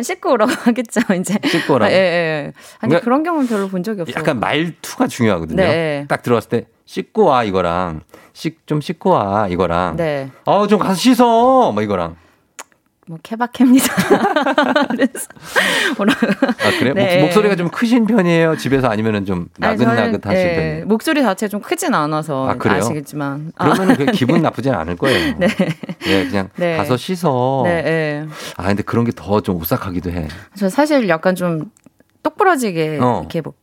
씻고 0.01 0.31
오라고 0.31 0.51
하겠죠, 0.65 1.01
이제. 1.19 1.37
씻고 1.45 1.75
오라고. 1.75 1.91
아, 1.91 1.93
예, 1.93 1.97
예. 1.97 2.53
아니, 2.79 2.89
그러니까 2.89 2.99
그런 3.01 3.23
경우는 3.23 3.47
별로 3.47 3.67
본 3.67 3.83
적이 3.83 4.01
없어요. 4.01 4.15
약간 4.17 4.39
말투가 4.39 5.07
중요하거든요. 5.07 5.61
네. 5.63 6.05
딱 6.07 6.23
들어왔을 6.23 6.49
때 6.49 6.65
씻고 6.85 7.25
와 7.25 7.43
이거랑 7.43 8.01
씻 8.33 8.57
좀 8.65 8.81
씻고 8.81 9.11
와 9.11 9.47
이거랑. 9.47 9.95
네. 9.97 10.29
어, 10.45 10.65
좀 10.67 10.79
가서 10.79 10.95
씻어. 10.95 11.71
뭐 11.71 11.81
이거랑. 11.83 12.15
뭐 13.07 13.17
케바케입니다. 13.21 13.85
아 15.99 16.79
그래? 16.79 16.93
네. 16.93 17.21
목, 17.21 17.31
소리가좀 17.33 17.69
크신 17.69 18.05
편이에요? 18.05 18.55
집에서 18.57 18.87
아니면은 18.87 19.25
좀 19.25 19.47
나긋나긋 19.57 20.25
하신 20.25 20.43
네, 20.43 20.55
편이에요? 20.55 20.85
목소리 20.85 21.21
자체 21.21 21.47
좀 21.47 21.59
크진 21.61 21.93
않아서 21.93 22.49
아, 22.49 22.55
그래요? 22.55 22.77
아시겠지만. 22.79 23.51
그러면 23.57 23.89
은 23.99 24.05
기분 24.13 24.41
나쁘진 24.43 24.73
않을 24.73 24.95
거예요. 24.95 25.35
네. 25.39 25.47
예, 26.07 26.25
그냥 26.27 26.49
네. 26.55 26.77
가서 26.77 26.95
씻어. 26.97 27.61
네, 27.65 27.81
네. 27.81 28.25
아 28.57 28.63
근데 28.67 28.83
그런 28.83 29.05
게 29.05 29.11
더 29.13 29.41
좀 29.41 29.57
오싹하기도 29.57 30.11
해. 30.11 30.27
저 30.55 30.69
사실 30.69 31.09
약간 31.09 31.35
좀 31.35 31.71
똑부러지게 32.23 32.99
어. 33.01 33.19
이렇게 33.21 33.41
뭐. 33.41 33.53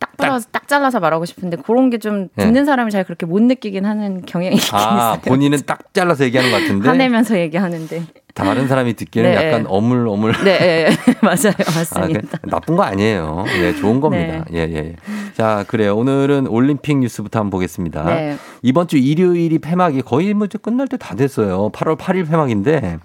딱 0.00 0.16
잘라서, 0.16 0.48
딱 0.50 0.66
잘라서 0.66 0.98
말하고 0.98 1.24
싶은데 1.26 1.58
그런 1.58 1.90
게좀 1.90 2.28
네. 2.34 2.44
듣는 2.46 2.64
사람이 2.64 2.90
잘 2.90 3.04
그렇게 3.04 3.26
못 3.26 3.42
느끼긴 3.42 3.84
하는 3.84 4.22
경향이 4.24 4.56
있긴 4.56 4.70
아 4.74 4.78
있어요. 5.14 5.20
본인은 5.26 5.60
딱 5.66 5.92
잘라서 5.92 6.24
얘기하는 6.24 6.50
것 6.50 6.58
같은데 6.60 6.88
화내면서 6.88 7.38
얘기하는데. 7.38 8.02
다른 8.34 8.68
사람이 8.68 8.94
듣기에는 8.94 9.34
네. 9.34 9.36
약간 9.36 9.66
어물어물. 9.66 10.32
네, 10.44 10.58
네, 10.58 10.88
네. 10.90 11.14
맞아요. 11.20 11.54
아, 11.66 11.78
맞습니다. 11.78 12.38
그, 12.40 12.48
나쁜 12.50 12.76
거 12.76 12.82
아니에요. 12.84 13.44
예, 13.60 13.74
좋은 13.74 14.00
겁니다. 14.00 14.44
네. 14.50 14.58
예, 14.68 14.72
예, 14.72 14.76
예. 14.76 14.96
자, 15.34 15.64
그래요. 15.66 15.96
오늘은 15.96 16.46
올림픽 16.46 16.98
뉴스부터 16.98 17.40
한번 17.40 17.50
보겠습니다. 17.50 18.04
네. 18.04 18.36
이번 18.62 18.86
주 18.86 18.96
일요일이 18.96 19.58
폐막이 19.58 20.02
거의 20.02 20.34
뭐 20.34 20.46
끝날 20.62 20.86
때 20.86 20.96
다 21.00 21.16
됐어요. 21.16 21.70
8월 21.70 21.96
8일 21.96 22.28
폐막인데, 22.28 22.98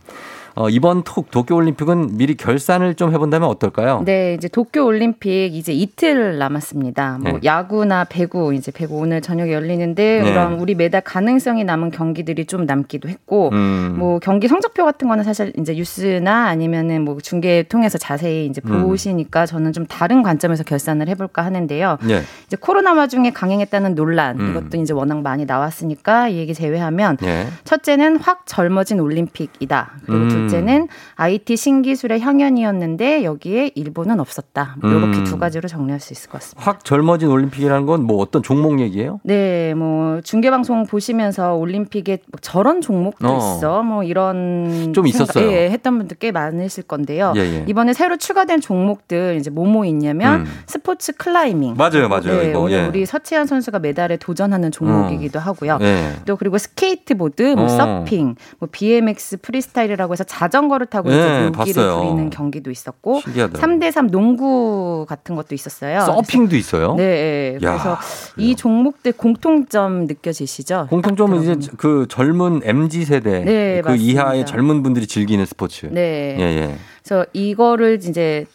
어, 0.56 0.70
이번 0.70 1.04
톡 1.04 1.32
도쿄올림픽은 1.32 2.16
미리 2.18 2.36
결산을 2.36 2.96
좀 2.96 3.14
해본다면 3.14 3.48
어떨까요? 3.50 4.04
네, 4.06 4.36
이제 4.36 4.48
도쿄 4.48 4.86
올림픽 4.86 5.54
이제 5.54 5.74
이틀 5.74 6.38
남았습니다. 6.38 7.20
뭐 7.22 7.34
네. 7.34 7.40
야구나 7.44 8.06
배구 8.06 8.54
이제 8.54 8.72
배구 8.72 8.96
오늘 8.96 9.20
저녁에 9.20 9.52
열리는데 9.52 10.22
네. 10.24 10.32
그럼 10.32 10.60
우리 10.62 10.74
메달 10.74 11.02
가능성이 11.02 11.66
남은 11.66 11.92
경기들이 11.92 12.46
좀 12.46 12.66
남기도 12.66 13.10
했고 13.10 13.50
음. 13.52 13.96
뭐 14.00 14.20
경기 14.20 14.48
성적표 14.48 14.86
같은 14.86 15.10
거는 15.10 15.26
사실 15.26 15.52
이제 15.60 15.74
뉴스나 15.74 16.46
아니면은 16.46 17.04
뭐 17.04 17.18
중계 17.20 17.64
통해서 17.64 17.98
자세히 17.98 18.46
이제 18.46 18.62
음. 18.66 18.84
보시니까 18.84 19.46
저는 19.46 19.74
좀 19.74 19.86
다른 19.86 20.24
관점에서 20.24 20.64
결산을 20.64 21.10
해볼까 21.10 21.44
하는데요. 21.44 21.98
예. 22.10 22.22
이제 22.48 22.56
코로나 22.58 22.94
와중에 22.94 23.32
강행했다는 23.32 23.96
논란 23.96 24.40
음. 24.40 24.52
이것도 24.52 24.82
이제 24.82 24.94
워낙 24.94 25.22
많이 25.22 25.44
나왔으니까 25.44 26.30
이 26.30 26.38
얘기 26.38 26.54
제외하면 26.54 27.18
예. 27.24 27.48
첫째는 27.66 28.18
확 28.18 28.44
젊어진 28.46 29.02
올림픽이다. 29.02 29.92
그리고 30.06 30.24
음. 30.24 30.45
둘째는 30.48 30.88
IT 31.16 31.56
신기술의 31.58 32.20
향연이었는데 32.22 33.24
여기에 33.24 33.72
일본은 33.76 34.20
없었다. 34.20 34.76
뭐 34.82 34.90
이렇게 34.92 35.18
음. 35.20 35.24
두 35.24 35.38
가지로 35.38 35.68
정리할 35.68 36.00
수 36.00 36.14
있을 36.14 36.30
것 36.30 36.40
같습니다. 36.42 36.70
확 36.70 36.84
젊어진 36.86 37.30
올림픽이라는 37.30 37.86
건 37.86 37.96
뭐 38.06 38.22
어떤 38.22 38.44
종목 38.44 38.80
얘기예요? 38.82 39.20
네, 39.24 39.74
뭐 39.74 40.22
중계 40.22 40.52
방송 40.52 40.86
보시면서 40.86 41.56
올림픽에 41.56 42.20
뭐 42.32 42.40
저런 42.42 42.82
종목도 42.82 43.28
어. 43.28 43.38
있어, 43.58 43.82
뭐 43.84 44.04
이런 44.04 44.92
좀 44.94 45.08
생각- 45.08 45.08
있었어요. 45.08 45.52
예, 45.52 45.70
했던 45.72 45.98
분들 45.98 46.18
꽤 46.20 46.32
많으실 46.32 46.84
건데요. 46.84 47.34
예, 47.36 47.40
예. 47.40 47.66
이번에 47.68 47.94
새로 47.94 48.18
추가된 48.18 48.62
종목들 48.62 49.38
이제 49.40 49.50
뭐뭐 49.50 49.86
있냐면 49.86 50.42
음. 50.42 50.46
스포츠 50.68 51.14
클라이밍. 51.14 51.76
맞아요, 51.78 52.08
맞아요, 52.10 52.42
네, 52.42 52.50
이거, 52.50 52.60
오늘 52.60 52.74
예. 52.78 52.86
우리 52.86 53.06
서채현 53.06 53.48
선수가 53.48 53.80
메달에 53.80 54.18
도전하는 54.18 54.72
종목이기도 54.72 55.40
하고요. 55.40 55.80
예. 55.82 56.12
또 56.26 56.36
그리고 56.36 56.58
스케이트보드, 56.58 57.54
뭐 57.56 57.66
어. 57.66 57.68
서핑, 57.70 58.36
뭐 58.60 58.70
BMX 58.72 59.38
프리스타일이라고 59.42 60.14
해서 60.14 60.24
자전거를 60.36 60.88
타고 60.88 61.10
네, 61.10 61.16
이제 61.16 61.28
묘기를 61.28 61.52
봤어요. 61.52 62.02
부리는 62.02 62.30
경기도 62.30 62.70
있었고 62.70 63.22
신기하더라고요. 63.22 63.80
3대3 63.80 64.12
농구 64.12 65.06
같은 65.08 65.36
것도 65.36 65.56
있었어요. 65.56 66.02
서핑도 66.02 66.58
있어요? 66.58 66.96
네, 66.96 67.58
네. 67.60 67.66
야, 67.66 67.72
그래서 67.72 67.98
이 68.38 68.56
종목들 68.56 69.14
공통점 69.14 70.06
느껴지시죠? 70.08 70.88
공통점은 70.90 71.42
이제 71.42 71.70
그 71.78 72.06
젊은 72.10 72.62
MZ 72.66 73.06
세대 73.06 73.46
네, 73.46 73.82
그 73.82 73.90
맞습니다. 73.90 74.12
이하의 74.12 74.46
젊은 74.46 74.84
분들이 74.84 75.08
즐기는 75.08 75.46
스포츠. 75.46 75.86
네. 75.86 76.36
예, 76.38 76.44
예. 76.44 76.76
그래서 77.02 77.26
이거를 77.32 78.00
이제 78.04 78.46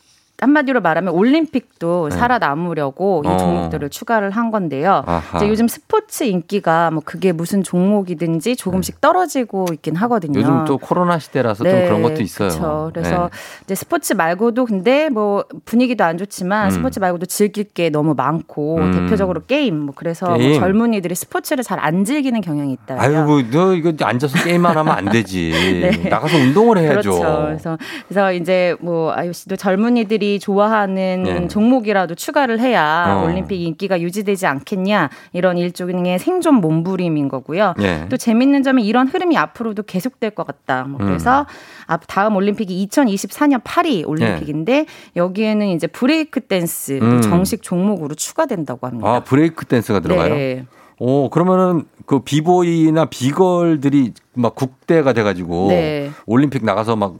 한마디로 0.40 0.80
말하면 0.80 1.12
올림픽도 1.12 2.08
네. 2.10 2.16
살아남으려고 2.16 3.22
어. 3.26 3.34
이 3.34 3.38
종목들을 3.38 3.90
추가를 3.90 4.30
한 4.30 4.50
건데요. 4.50 5.02
아하. 5.06 5.38
이제 5.38 5.48
요즘 5.48 5.68
스포츠 5.68 6.24
인기가 6.24 6.90
뭐 6.90 7.02
그게 7.04 7.32
무슨 7.32 7.62
종목이든지 7.62 8.56
조금씩 8.56 9.00
떨어지고 9.00 9.66
있긴 9.72 9.96
하거든요. 9.96 10.32
네. 10.32 10.40
요즘 10.40 10.64
또 10.64 10.78
코로나 10.78 11.18
시대라서 11.18 11.64
좀 11.64 11.72
그런 11.72 12.02
것도 12.02 12.22
있어요. 12.22 12.48
그렇죠. 12.48 12.90
그래서 12.94 13.22
네. 13.24 13.38
이제 13.64 13.74
스포츠 13.74 14.12
말고도 14.12 14.64
근데 14.66 15.08
뭐 15.08 15.44
분위기도 15.64 16.04
안 16.04 16.16
좋지만 16.18 16.66
음. 16.66 16.70
스포츠 16.70 16.98
말고도 17.00 17.26
즐길 17.26 17.64
게 17.64 17.90
너무 17.90 18.14
많고 18.14 18.76
음. 18.76 18.92
대표적으로 18.92 19.42
게임 19.46 19.76
뭐 19.86 19.94
그래서 19.96 20.26
뭐 20.26 20.36
게임. 20.38 20.60
젊은이들이 20.60 21.14
스포츠를 21.14 21.64
잘 21.64 21.80
안 21.80 22.04
즐기는 22.04 22.38
경향이 22.42 22.72
있다. 22.74 22.96
아이고, 22.98 23.40
너 23.50 23.74
이거 23.74 23.92
앉아서 24.02 24.44
게임만 24.44 24.76
하면 24.76 24.94
안 24.94 25.06
되지. 25.06 25.50
네. 26.02 26.08
나가서 26.10 26.36
운동을 26.36 26.76
해야죠. 26.76 27.10
그렇죠. 27.10 27.42
그래서 27.46 27.78
그래서 28.06 28.32
이제 28.34 28.76
뭐 28.80 29.12
아유 29.14 29.32
씨도 29.32 29.56
젊은이들이 29.56 30.29
좋아하는 30.38 31.22
네. 31.24 31.48
종목이라도 31.48 32.14
추가를 32.14 32.60
해야 32.60 33.06
어. 33.08 33.24
올림픽 33.24 33.60
인기가 33.60 34.00
유지되지 34.00 34.46
않겠냐 34.46 35.10
이런 35.32 35.58
일종의 35.58 36.18
생존 36.18 36.56
몸부림인 36.56 37.28
거고요. 37.28 37.74
예. 37.80 38.06
또 38.08 38.16
재밌는 38.16 38.62
점은 38.62 38.82
이런 38.82 39.08
흐름이 39.08 39.36
앞으로도 39.36 39.82
계속될 39.84 40.30
것 40.30 40.46
같다. 40.46 40.84
뭐 40.84 41.00
음. 41.00 41.06
그래서 41.06 41.46
앞 41.86 42.02
다음 42.06 42.36
올림픽이 42.36 42.86
2024년 42.86 43.60
파리 43.64 44.04
올림픽인데 44.04 44.86
여기에는 45.16 45.66
이제 45.68 45.86
브레이크 45.86 46.40
댄스도 46.40 47.04
음. 47.04 47.20
정식 47.22 47.62
종목으로 47.62 48.14
추가된다고 48.14 48.86
합니다. 48.86 49.08
아, 49.08 49.20
브레이크 49.20 49.66
댄스가 49.66 50.00
들어가요? 50.00 50.34
네. 50.34 50.66
오, 50.98 51.30
그러면은 51.30 51.84
그 52.04 52.20
B-boy나 52.20 53.06
B-girl들이 53.06 54.12
막 54.34 54.54
국대가 54.54 55.12
돼가지고 55.12 55.66
네. 55.70 56.10
올림픽 56.24 56.64
나가서 56.64 56.94
막 56.94 57.14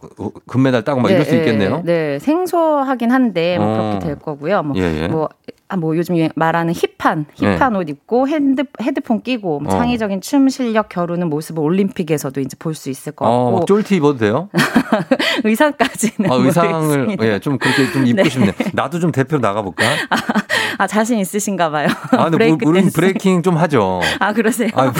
금메달 0.47 0.85
따고 0.85 1.01
막 1.01 1.11
이럴 1.11 1.25
수 1.25 1.35
있겠네요. 1.35 1.83
네, 1.85 2.19
생소하긴 2.21 3.11
한데 3.11 3.59
뭐 3.59 3.67
어. 3.67 3.89
그렇게 3.91 4.07
될 4.07 4.19
거고요. 4.19 4.63
뭐, 4.63 4.77
예, 4.77 5.03
예. 5.03 5.09
뭐, 5.09 5.29
아, 5.69 5.77
뭐 5.77 5.97
요즘 5.97 6.17
유행- 6.17 6.31
말하는 6.37 6.73
hip한 6.73 7.27
hip한 7.35 7.75
옷 7.77 7.89
입고 7.89 8.29
핸드 8.29 8.63
헤드폰 8.81 9.23
끼고 9.23 9.59
뭐 9.61 9.73
어. 9.75 9.77
창의적인 9.77 10.21
춤 10.21 10.49
실력 10.49 10.89
겨루는 10.89 11.29
모습을 11.31 11.63
올림픽에서도 11.63 12.41
이제 12.41 12.57
볼 12.59 12.75
수 12.75 12.91
있을 12.91 13.13
것 13.13 13.27
어, 13.27 13.31
같고 13.45 13.59
막 13.59 13.67
쫄티 13.67 13.97
입어도 13.97 14.19
돼요? 14.19 14.49
의상까지는 15.45 16.31
아, 16.31 16.35
의상을 16.37 16.71
모르겠습니다. 16.73 17.27
예, 17.27 17.39
좀 17.41 17.59
그렇게 17.59 17.91
좀 17.93 18.07
입고 18.07 18.23
네. 18.23 18.29
싶네. 18.29 18.53
나도 18.73 18.99
좀 19.01 19.11
대표로 19.13 19.41
나가볼까? 19.41 19.85
아 20.79 20.87
자신 20.87 21.19
있으신가 21.19 21.71
봐요. 21.71 21.89
아, 22.13 22.31
근데 22.31 22.39
브레이크 22.57 22.73
댄스. 22.73 22.93
breaking 22.97 23.43
좀 23.43 23.57
하죠. 23.59 24.01
아 24.19 24.33
그러세요? 24.33 24.71
아. 24.75 24.93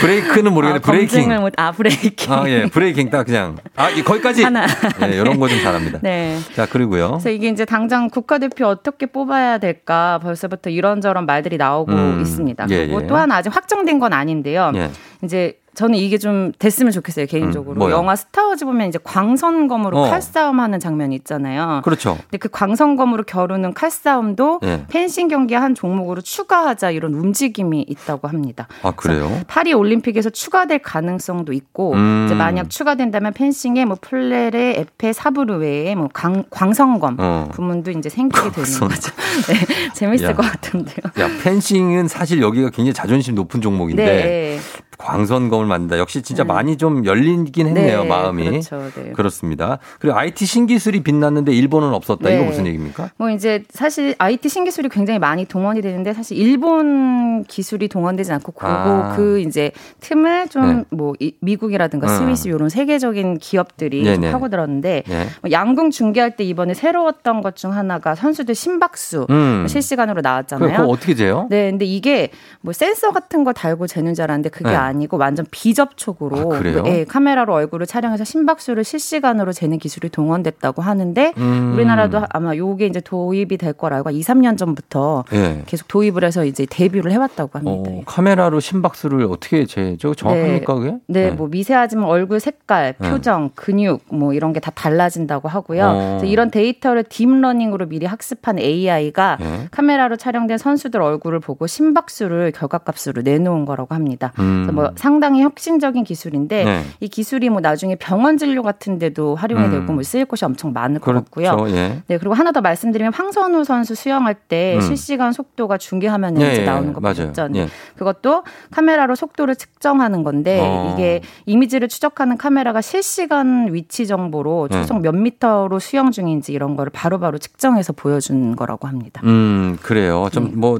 브레이크는 0.00 0.52
모르겠는데 0.52 0.84
아, 0.84 0.90
breaking. 0.90 1.15
검증을 1.16 1.38
못, 1.40 1.52
아 1.56 1.72
breaking. 1.72 2.32
아, 2.32 2.48
예, 2.48 2.66
breaking 2.66 3.10
딱 3.10 3.24
그냥. 3.24 3.56
아, 3.76 3.90
이- 3.90 4.02
거기까지. 4.02 4.42
하나. 4.42 4.66
예, 5.02 5.16
이런 5.16 5.38
거 5.38 5.48
좀 5.48 5.60
잘합니다. 5.60 5.98
네. 6.02 6.38
자, 6.54 6.66
그리고요. 6.66 7.08
그래서 7.12 7.30
이게 7.30 7.48
이제 7.48 7.64
당장 7.64 8.08
국가대표 8.10 8.66
어떻게 8.66 9.06
뽑아야 9.06 9.58
될까 9.58 10.18
벌써부터 10.22 10.70
이런저런 10.70 11.26
말들이 11.26 11.56
나오고 11.56 11.92
음, 11.92 12.20
있습니다. 12.20 12.66
예, 12.70 12.86
그리고 12.86 13.02
예. 13.02 13.06
또 13.06 13.16
하나 13.16 13.36
아직 13.36 13.54
확정된 13.54 13.98
건 13.98 14.12
아닌데요. 14.12 14.72
예. 14.74 14.90
이제 15.24 15.58
저는 15.76 15.98
이게 15.98 16.16
좀 16.16 16.52
됐으면 16.58 16.90
좋겠어요 16.90 17.26
개인적으로. 17.26 17.84
음? 17.84 17.90
영화 17.90 18.16
스타워즈 18.16 18.64
보면 18.64 18.88
이제 18.88 18.98
광선검으로 19.04 19.98
어. 19.98 20.10
칼싸움하는 20.10 20.80
장면이 20.80 21.14
있잖아요. 21.16 21.82
그렇죠. 21.84 22.16
근데 22.22 22.38
그 22.38 22.48
광선검으로 22.48 23.24
겨루는 23.24 23.74
칼싸움도 23.74 24.60
예. 24.64 24.84
펜싱 24.88 25.28
경기의 25.28 25.60
한 25.60 25.74
종목으로 25.74 26.22
추가하자 26.22 26.92
이런 26.92 27.12
움직임이 27.12 27.84
있다고 27.86 28.26
합니다. 28.26 28.68
아, 28.82 28.92
그래요? 28.92 29.30
파리 29.48 29.74
올림픽에서 29.74 30.30
추가될 30.30 30.78
가능성도 30.78 31.52
있고 31.52 31.92
음. 31.92 32.24
이제 32.24 32.34
만약 32.34 32.70
추가된다면 32.70 33.34
펜싱에 33.34 33.84
뭐 33.84 33.98
플레레, 34.00 34.76
에페, 34.78 35.12
사브르 35.12 35.56
외에 35.58 35.94
뭐 35.94 36.08
광, 36.10 36.44
광선검 36.48 37.16
어. 37.20 37.48
부문도 37.52 37.90
이제 37.90 38.08
생기게 38.08 38.50
되는. 38.50 38.80
거죠. 38.80 39.12
네, 39.48 39.92
재밌을 39.92 40.28
야. 40.28 40.34
것 40.34 40.42
같은데요. 40.42 40.96
야, 41.20 41.28
펜싱은 41.42 42.08
사실 42.08 42.40
여기가 42.40 42.70
굉장히 42.70 42.94
자존심 42.94 43.34
높은 43.34 43.60
종목인데 43.60 44.04
네. 44.04 44.58
광선 45.06 45.48
검을 45.48 45.66
만든다. 45.66 45.98
역시 45.98 46.22
진짜 46.22 46.44
많이 46.44 46.76
좀 46.76 47.04
열리긴 47.04 47.66
했네요, 47.68 48.02
네, 48.04 48.08
마음이. 48.08 48.44
그렇죠, 48.48 48.90
네. 48.94 49.12
그렇습니다. 49.12 49.78
그리고 49.98 50.16
IT 50.16 50.46
신기술이 50.46 51.02
빛났는데 51.02 51.52
일본은 51.52 51.92
없었다. 51.92 52.28
네. 52.28 52.36
이거 52.36 52.44
무슨 52.44 52.66
얘기입니까? 52.66 53.10
뭐 53.16 53.30
이제 53.30 53.64
사실 53.70 54.14
IT 54.18 54.48
신기술이 54.48 54.88
굉장히 54.88 55.18
많이 55.18 55.44
동원이 55.44 55.80
되는데 55.82 56.12
사실 56.12 56.36
일본 56.38 57.42
기술이 57.44 57.88
동원되지 57.88 58.32
않고 58.32 58.52
그거 58.52 58.68
아. 58.68 59.16
그 59.16 59.40
이제 59.40 59.72
틈을 60.00 60.48
좀 60.48 60.76
네. 60.78 60.84
뭐 60.90 61.14
미국이라든가 61.40 62.06
음. 62.06 62.16
스위스 62.18 62.48
이런 62.48 62.68
세계적인 62.68 63.38
기업들이 63.38 64.04
좀. 64.04 64.20
파고들었는데 64.30 65.02
네. 65.06 65.26
뭐 65.42 65.50
양궁 65.50 65.90
중계할 65.90 66.36
때 66.36 66.44
이번에 66.44 66.74
새로웠던 66.74 67.42
것 67.42 67.56
중 67.56 67.72
하나가 67.72 68.14
선수들 68.14 68.54
심박수 68.54 69.26
음. 69.30 69.66
실시간으로 69.66 70.16
그, 70.16 70.28
나왔잖아요. 70.28 70.76
그거 70.76 70.88
어떻게 70.88 71.14
재요? 71.14 71.46
네, 71.48 71.70
근데 71.70 71.86
이게 71.86 72.28
뭐 72.60 72.72
센서 72.74 73.12
같은 73.12 73.44
거 73.44 73.52
달고 73.54 73.86
재는 73.86 74.12
줄 74.14 74.24
알았는데 74.24 74.50
그게 74.50 74.68
네. 74.68 74.76
아니고 74.96 75.16
완전 75.16 75.46
비접촉으로 75.50 76.52
아, 76.54 76.58
그래요? 76.58 76.82
예, 76.86 77.04
카메라로 77.04 77.54
얼굴을 77.54 77.86
촬영해서 77.86 78.24
심박수를 78.24 78.84
실시간으로 78.84 79.52
재는 79.52 79.78
기술이 79.78 80.10
동원됐다고 80.10 80.82
하는데 80.82 81.32
음. 81.38 81.72
우리나라도 81.74 82.22
아마 82.28 82.54
요게 82.54 82.86
이제 82.86 83.00
도입이 83.00 83.56
될 83.56 83.72
거라고 83.72 84.10
2, 84.10 84.20
3년 84.20 84.58
전부터 84.58 85.24
예. 85.32 85.62
계속 85.66 85.88
도입을 85.88 86.22
해서 86.22 86.44
이제 86.44 86.66
데뷔를 86.68 87.12
해왔다고 87.12 87.58
합니다. 87.58 87.90
어, 87.90 88.02
카메라로 88.04 88.60
심박수를 88.60 89.24
어떻게 89.24 89.64
재죠? 89.64 90.14
정확합니까, 90.14 90.74
그게? 90.74 90.96
네, 91.06 91.30
뭐 91.30 91.48
미세하지만 91.48 92.04
얼굴 92.06 92.40
색깔, 92.40 92.94
네. 92.98 93.10
표정, 93.10 93.50
근육 93.54 94.02
뭐 94.10 94.34
이런 94.34 94.52
게 94.52 94.60
다 94.66 94.72
달라진다고 94.72 95.46
하고요. 95.48 95.84
어. 95.84 96.20
이런 96.24 96.50
데이터를 96.50 97.04
deep 97.04 97.24
learning으로 97.24 97.86
미리 97.86 98.04
학습한 98.04 98.58
AI가 98.58 99.38
예. 99.40 99.68
카메라로 99.70 100.16
촬영된 100.16 100.58
선수들 100.58 101.00
얼굴을 101.00 101.38
보고 101.38 101.68
심박수를 101.68 102.50
결과값으로 102.50 103.22
내놓은 103.22 103.64
거라고 103.64 103.94
합니다. 103.94 104.32
음. 104.40 104.64
그래서 104.86 104.90
뭐 104.90 104.92
상당히 104.96 105.42
혁신적인 105.42 106.04
기술인데 106.04 106.64
네. 106.64 106.82
이 107.00 107.08
기술이 107.08 107.48
뭐 107.50 107.60
나중에 107.60 107.96
병원 107.96 108.36
진료 108.36 108.62
같은 108.62 108.98
데도 108.98 109.34
활용이 109.34 109.64
음. 109.66 109.70
되고 109.70 109.92
뭐 109.92 110.02
쓰일 110.02 110.24
곳이 110.24 110.44
엄청 110.44 110.72
많을 110.72 111.00
것 111.00 111.06
그렇죠. 111.06 111.24
같고요. 111.24 111.76
예. 111.76 112.02
네, 112.06 112.18
그리고 112.18 112.34
하나 112.34 112.52
더 112.52 112.60
말씀드리면 112.60 113.12
황선우 113.12 113.64
선수 113.64 113.94
수영할 113.94 114.34
때 114.34 114.76
음. 114.76 114.80
실시간 114.80 115.32
속도가 115.32 115.78
중계 115.78 116.08
화면에 116.08 116.40
예, 116.44 116.52
이제 116.52 116.62
예, 116.62 116.64
나오는 116.66 116.92
거. 116.92 117.00
보셨죠? 117.00 117.48
예. 117.54 117.68
그것도 117.96 118.44
카메라로 118.70 119.14
속도를 119.14 119.56
측정하는 119.56 120.22
건데 120.22 120.60
어. 120.62 120.92
이게 120.94 121.20
이미지를 121.46 121.88
추적하는 121.88 122.36
카메라가 122.36 122.80
실시간 122.80 123.72
위치 123.72 124.06
정보로 124.06 124.68
네. 124.70 124.80
초속 124.80 125.00
몇 125.00 125.14
미터로 125.14 125.78
수영 125.78 126.10
중인지 126.10 126.52
이런 126.52 126.76
거를 126.76 126.90
바로 126.92 127.18
바로 127.18 127.38
측정해서 127.38 127.92
보여준 127.92 128.56
거라고 128.56 128.88
합니다. 128.88 129.20
음, 129.24 129.78
그래요. 129.82 130.28
좀뭐 130.32 130.78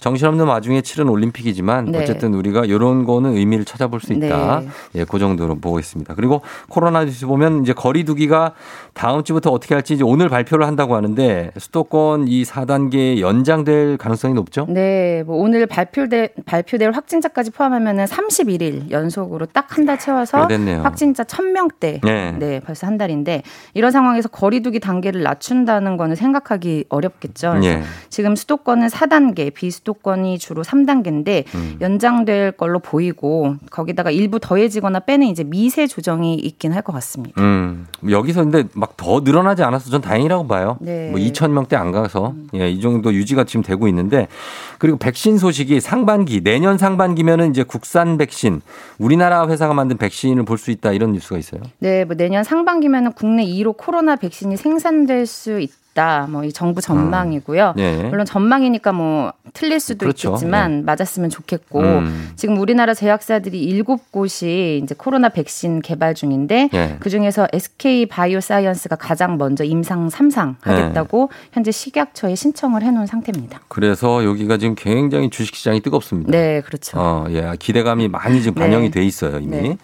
정신없는 0.00 0.46
와중에 0.46 0.82
치른 0.82 1.08
올림픽이지만 1.08 1.86
네. 1.86 2.02
어쨌든 2.02 2.34
우리가 2.34 2.64
이런 2.64 3.04
거는 3.04 3.36
의미를 3.36 3.64
찾아볼 3.64 4.00
수 4.00 4.12
있다. 4.12 4.60
네. 4.60 4.68
예, 4.96 5.04
그 5.04 5.18
정도로 5.18 5.56
보고 5.58 5.78
있습니다. 5.78 6.14
그리고 6.14 6.42
코로나 6.68 7.04
뉴스 7.04 7.26
보면 7.26 7.62
이제 7.62 7.72
거리두기가 7.72 8.54
다음 8.94 9.24
주부터 9.24 9.50
어떻게 9.50 9.74
할지 9.74 9.94
이제 9.94 10.04
오늘 10.04 10.28
발표를 10.28 10.66
한다고 10.66 10.94
하는데 10.94 11.50
수도권 11.56 12.28
이 12.28 12.42
4단계 12.44 13.20
연장될 13.20 13.96
가능성이 13.96 14.34
높죠? 14.34 14.66
네, 14.68 15.22
뭐 15.26 15.36
오늘 15.38 15.66
발표될 15.66 16.30
발표될 16.44 16.92
확진자까지 16.92 17.50
포함하면은 17.52 18.04
31일 18.04 18.90
연속으로 18.90 19.46
딱 19.46 19.72
한 19.72 19.86
달 19.86 19.98
채워서 19.98 20.46
그랬네요. 20.46 20.82
확진자 20.82 21.24
1000명대. 21.24 22.00
네. 22.04 22.32
네. 22.38 22.60
벌써 22.60 22.86
한 22.86 22.98
달인데 22.98 23.42
이런 23.74 23.90
상황에서 23.90 24.28
거리두기 24.28 24.78
단계를 24.80 25.22
낮춘다는 25.22 25.96
거는 25.96 26.14
생각하기 26.14 26.84
어렵겠죠. 26.90 27.60
예. 27.64 27.82
지금 28.10 28.36
수도권은 28.36 28.88
4단계, 28.88 29.52
비수도권이 29.54 30.38
주로 30.38 30.62
3단계인데 30.62 31.44
음. 31.54 31.78
연장될 31.80 32.52
걸로 32.52 32.78
보이고 32.80 33.56
거기다가 33.70 34.10
일부 34.10 34.38
더해지거나 34.38 35.00
빼는 35.00 35.26
이제 35.28 35.42
미세 35.44 35.86
조정이 35.86 36.34
있긴 36.34 36.72
할 36.72 36.82
것 36.82 36.92
같습니다. 36.94 37.40
음, 37.40 37.86
여기서 38.10 38.42
근데 38.42 38.64
막 38.82 38.96
더 38.96 39.20
늘어나지 39.20 39.62
않아서 39.62 39.90
전 39.90 40.00
다행이라고 40.00 40.46
봐요. 40.46 40.76
네. 40.80 41.10
뭐 41.10 41.20
2천 41.20 41.50
명대 41.50 41.76
안 41.76 41.92
가서 41.92 42.34
예, 42.54 42.68
이 42.70 42.80
정도 42.80 43.12
유지가 43.12 43.44
지금 43.44 43.62
되고 43.62 43.86
있는데 43.88 44.26
그리고 44.78 44.96
백신 44.98 45.38
소식이 45.38 45.80
상반기 45.80 46.42
내년 46.42 46.78
상반기면은 46.78 47.50
이제 47.50 47.62
국산 47.62 48.18
백신 48.18 48.60
우리나라 48.98 49.46
회사가 49.48 49.72
만든 49.74 49.96
백신을 49.96 50.44
볼 50.44 50.58
수 50.62 50.70
있다 50.70 50.92
이런 50.92 51.12
뉴스가 51.12 51.38
있어요. 51.38 51.62
네, 51.80 52.04
뭐 52.04 52.14
내년 52.16 52.44
상반기면은 52.44 53.12
국내 53.12 53.44
2로 53.44 53.76
코로나 53.76 54.14
백신이 54.16 54.56
생산될 54.56 55.26
수 55.26 55.58
있다. 55.58 55.81
뭐 56.30 56.42
이 56.44 56.52
정부 56.52 56.80
전망이고요. 56.80 57.74
네. 57.76 58.02
물론 58.04 58.26
전망이니까 58.26 58.92
뭐 58.92 59.32
틀릴 59.52 59.80
수도 59.80 60.00
그렇죠. 60.06 60.30
있겠지만 60.30 60.84
맞았으면 60.84 61.30
좋겠고 61.30 61.80
음. 61.80 62.30
지금 62.36 62.58
우리나라 62.58 62.94
제약사들이 62.94 63.62
일곱 63.62 64.10
곳이 64.10 64.80
이제 64.82 64.94
코로나 64.96 65.28
백신 65.28 65.80
개발 65.82 66.14
중인데 66.14 66.70
예. 66.72 66.96
그 67.00 67.10
중에서 67.10 67.46
SK 67.52 68.06
바이오사이언스가 68.06 68.96
가장 68.96 69.38
먼저 69.38 69.64
임상 69.64 70.08
3상 70.08 70.56
하겠다고 70.60 71.30
현재 71.52 71.70
식약처에 71.70 72.34
신청을 72.34 72.82
해놓은 72.82 73.06
상태입니다. 73.06 73.60
그래서 73.68 74.24
여기가 74.24 74.56
지금 74.58 74.74
굉장히 74.76 75.30
주식시장이 75.30 75.80
뜨겁습니다. 75.80 76.30
네, 76.30 76.60
그렇죠. 76.62 76.98
어, 76.98 77.26
예, 77.30 77.52
기대감이 77.58 78.08
많이 78.08 78.42
지금 78.42 78.54
반영이 78.54 78.90
네. 78.90 79.00
돼 79.00 79.04
있어요 79.04 79.38
이미. 79.38 79.50
네. 79.50 79.76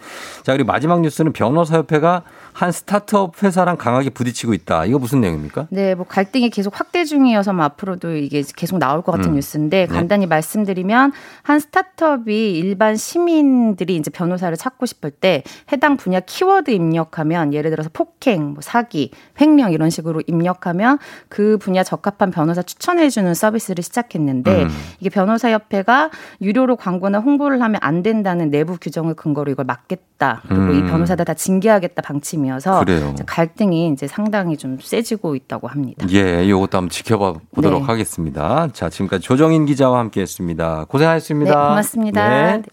자 0.43 0.53
그리고 0.53 0.67
마지막 0.67 1.01
뉴스는 1.01 1.33
변호사협회가 1.33 2.23
한 2.59 2.73
스타트업 2.73 3.41
회사랑 3.41 3.77
강하게 3.77 4.09
부딪히고 4.09 4.53
있다. 4.53 4.83
이거 4.83 4.99
무슨 4.99 5.21
내용입니까? 5.21 5.67
네, 5.69 5.95
뭐 5.95 6.05
갈등이 6.05 6.49
계속 6.49 6.77
확대 6.77 7.05
중이어서 7.05 7.53
뭐 7.53 7.63
앞으로도 7.63 8.17
이게 8.17 8.43
계속 8.53 8.79
나올 8.79 9.01
것 9.01 9.13
같은 9.13 9.31
음. 9.31 9.35
뉴스인데 9.35 9.87
네. 9.87 9.87
간단히 9.87 10.27
말씀드리면 10.27 11.13
한 11.41 11.59
스타트업이 11.61 12.59
일반 12.59 12.97
시민들이 12.97 13.95
이제 13.95 14.11
변호사를 14.11 14.57
찾고 14.57 14.87
싶을 14.87 15.09
때 15.09 15.43
해당 15.71 15.95
분야 15.95 16.19
키워드 16.19 16.71
입력하면 16.71 17.53
예를 17.53 17.71
들어서 17.71 17.89
폭행, 17.93 18.43
뭐 18.49 18.57
사기, 18.59 19.11
횡령 19.39 19.71
이런 19.71 19.89
식으로 19.89 20.21
입력하면 20.27 20.99
그 21.29 21.57
분야 21.61 21.81
적합한 21.85 22.31
변호사 22.31 22.61
추천해 22.61 23.09
주는 23.09 23.33
서비스를 23.33 23.85
시작했는데 23.85 24.63
음. 24.63 24.69
이게 24.99 25.09
변호사 25.09 25.49
협회가 25.49 26.09
유료로 26.41 26.75
광고나 26.75 27.19
홍보를 27.19 27.61
하면 27.61 27.79
안 27.81 28.03
된다는 28.03 28.49
내부 28.49 28.75
규정을 28.77 29.13
근거로 29.13 29.49
이걸 29.49 29.63
막겠다. 29.63 30.41
그리고 30.49 30.73
이 30.73 30.81
음. 30.81 30.87
변호사들 30.87 31.23
다 31.23 31.33
징계하겠다 31.33 32.01
방침이 32.01 32.48
어서 32.51 32.79
그래요. 32.79 33.15
갈등이 33.25 33.91
이제 33.91 34.07
상당히 34.07 34.57
좀 34.57 34.77
세지고 34.81 35.35
있다고 35.35 35.67
합니다. 35.67 36.05
예, 36.11 36.43
이것도 36.45 36.77
한번 36.77 36.89
지켜봐 36.89 37.33
보도록 37.53 37.81
네. 37.81 37.85
하겠습니다. 37.85 38.67
자, 38.73 38.89
지금까지 38.89 39.23
조정인 39.23 39.65
기자와 39.65 39.99
함께했습니다. 39.99 40.85
고생하셨습니다. 40.89 41.51
네, 41.51 41.67
고맙습니다. 41.69 42.29
네. 42.57 42.63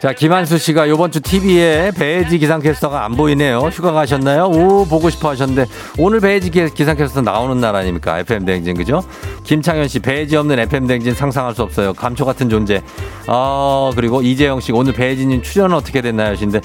자, 0.00 0.12
김한수 0.14 0.56
씨가 0.58 0.86
이번 0.86 1.10
주 1.10 1.20
TV에 1.20 1.90
배지 1.90 2.38
기상캐스터가 2.38 3.04
안 3.04 3.16
보이네요. 3.16 3.58
휴가 3.72 3.92
가셨나요? 3.92 4.44
오, 4.46 4.86
보고 4.86 5.10
싶어 5.10 5.28
하셨는데, 5.30 5.66
오늘 5.98 6.20
배지 6.20 6.50
기- 6.50 6.70
기상캐스터 6.72 7.20
나오는 7.20 7.60
날 7.60 7.74
아닙니까? 7.76 8.18
FM 8.20 8.46
대행진, 8.46 8.76
그죠? 8.76 9.02
김창현 9.44 9.88
씨, 9.88 9.98
배지 9.98 10.36
없는 10.36 10.58
FM 10.58 10.86
대행진 10.86 11.12
상상할 11.14 11.54
수 11.54 11.62
없어요. 11.62 11.92
감초 11.92 12.24
같은 12.24 12.48
존재. 12.48 12.80
아, 13.26 13.90
그리고 13.94 14.22
이재영 14.22 14.60
씨, 14.60 14.72
오늘 14.72 14.94
배지님 14.94 15.42
출연은 15.42 15.76
어떻게 15.76 16.00
됐나요? 16.00 16.30
하시는데, 16.30 16.60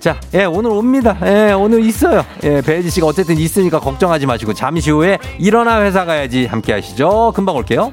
자, 0.00 0.18
예, 0.34 0.44
오늘 0.44 0.70
옵니다. 0.70 1.18
예, 1.24 1.52
오늘 1.52 1.84
있어요. 1.84 2.24
예, 2.44 2.62
배지 2.62 2.88
씨가 2.90 3.06
어쨌든 3.06 3.36
있으니까 3.36 3.80
걱정하지 3.80 4.24
마시고, 4.26 4.54
잠시 4.54 4.90
후에 4.90 5.18
일어나 5.38 5.82
회사 5.82 6.04
가야지 6.06 6.46
함께 6.46 6.72
하시죠. 6.72 7.32
금방 7.34 7.56
올게요. 7.56 7.92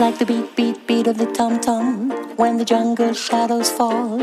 Like 0.00 0.18
the 0.18 0.26
beat, 0.26 0.56
beat, 0.56 0.86
beat 0.86 1.06
of 1.06 1.18
the 1.18 1.26
tom 1.32 1.60
tom 1.60 2.10
when 2.36 2.56
the 2.56 2.64
jungle 2.64 3.12
shadows 3.14 3.70
fall. 3.70 4.18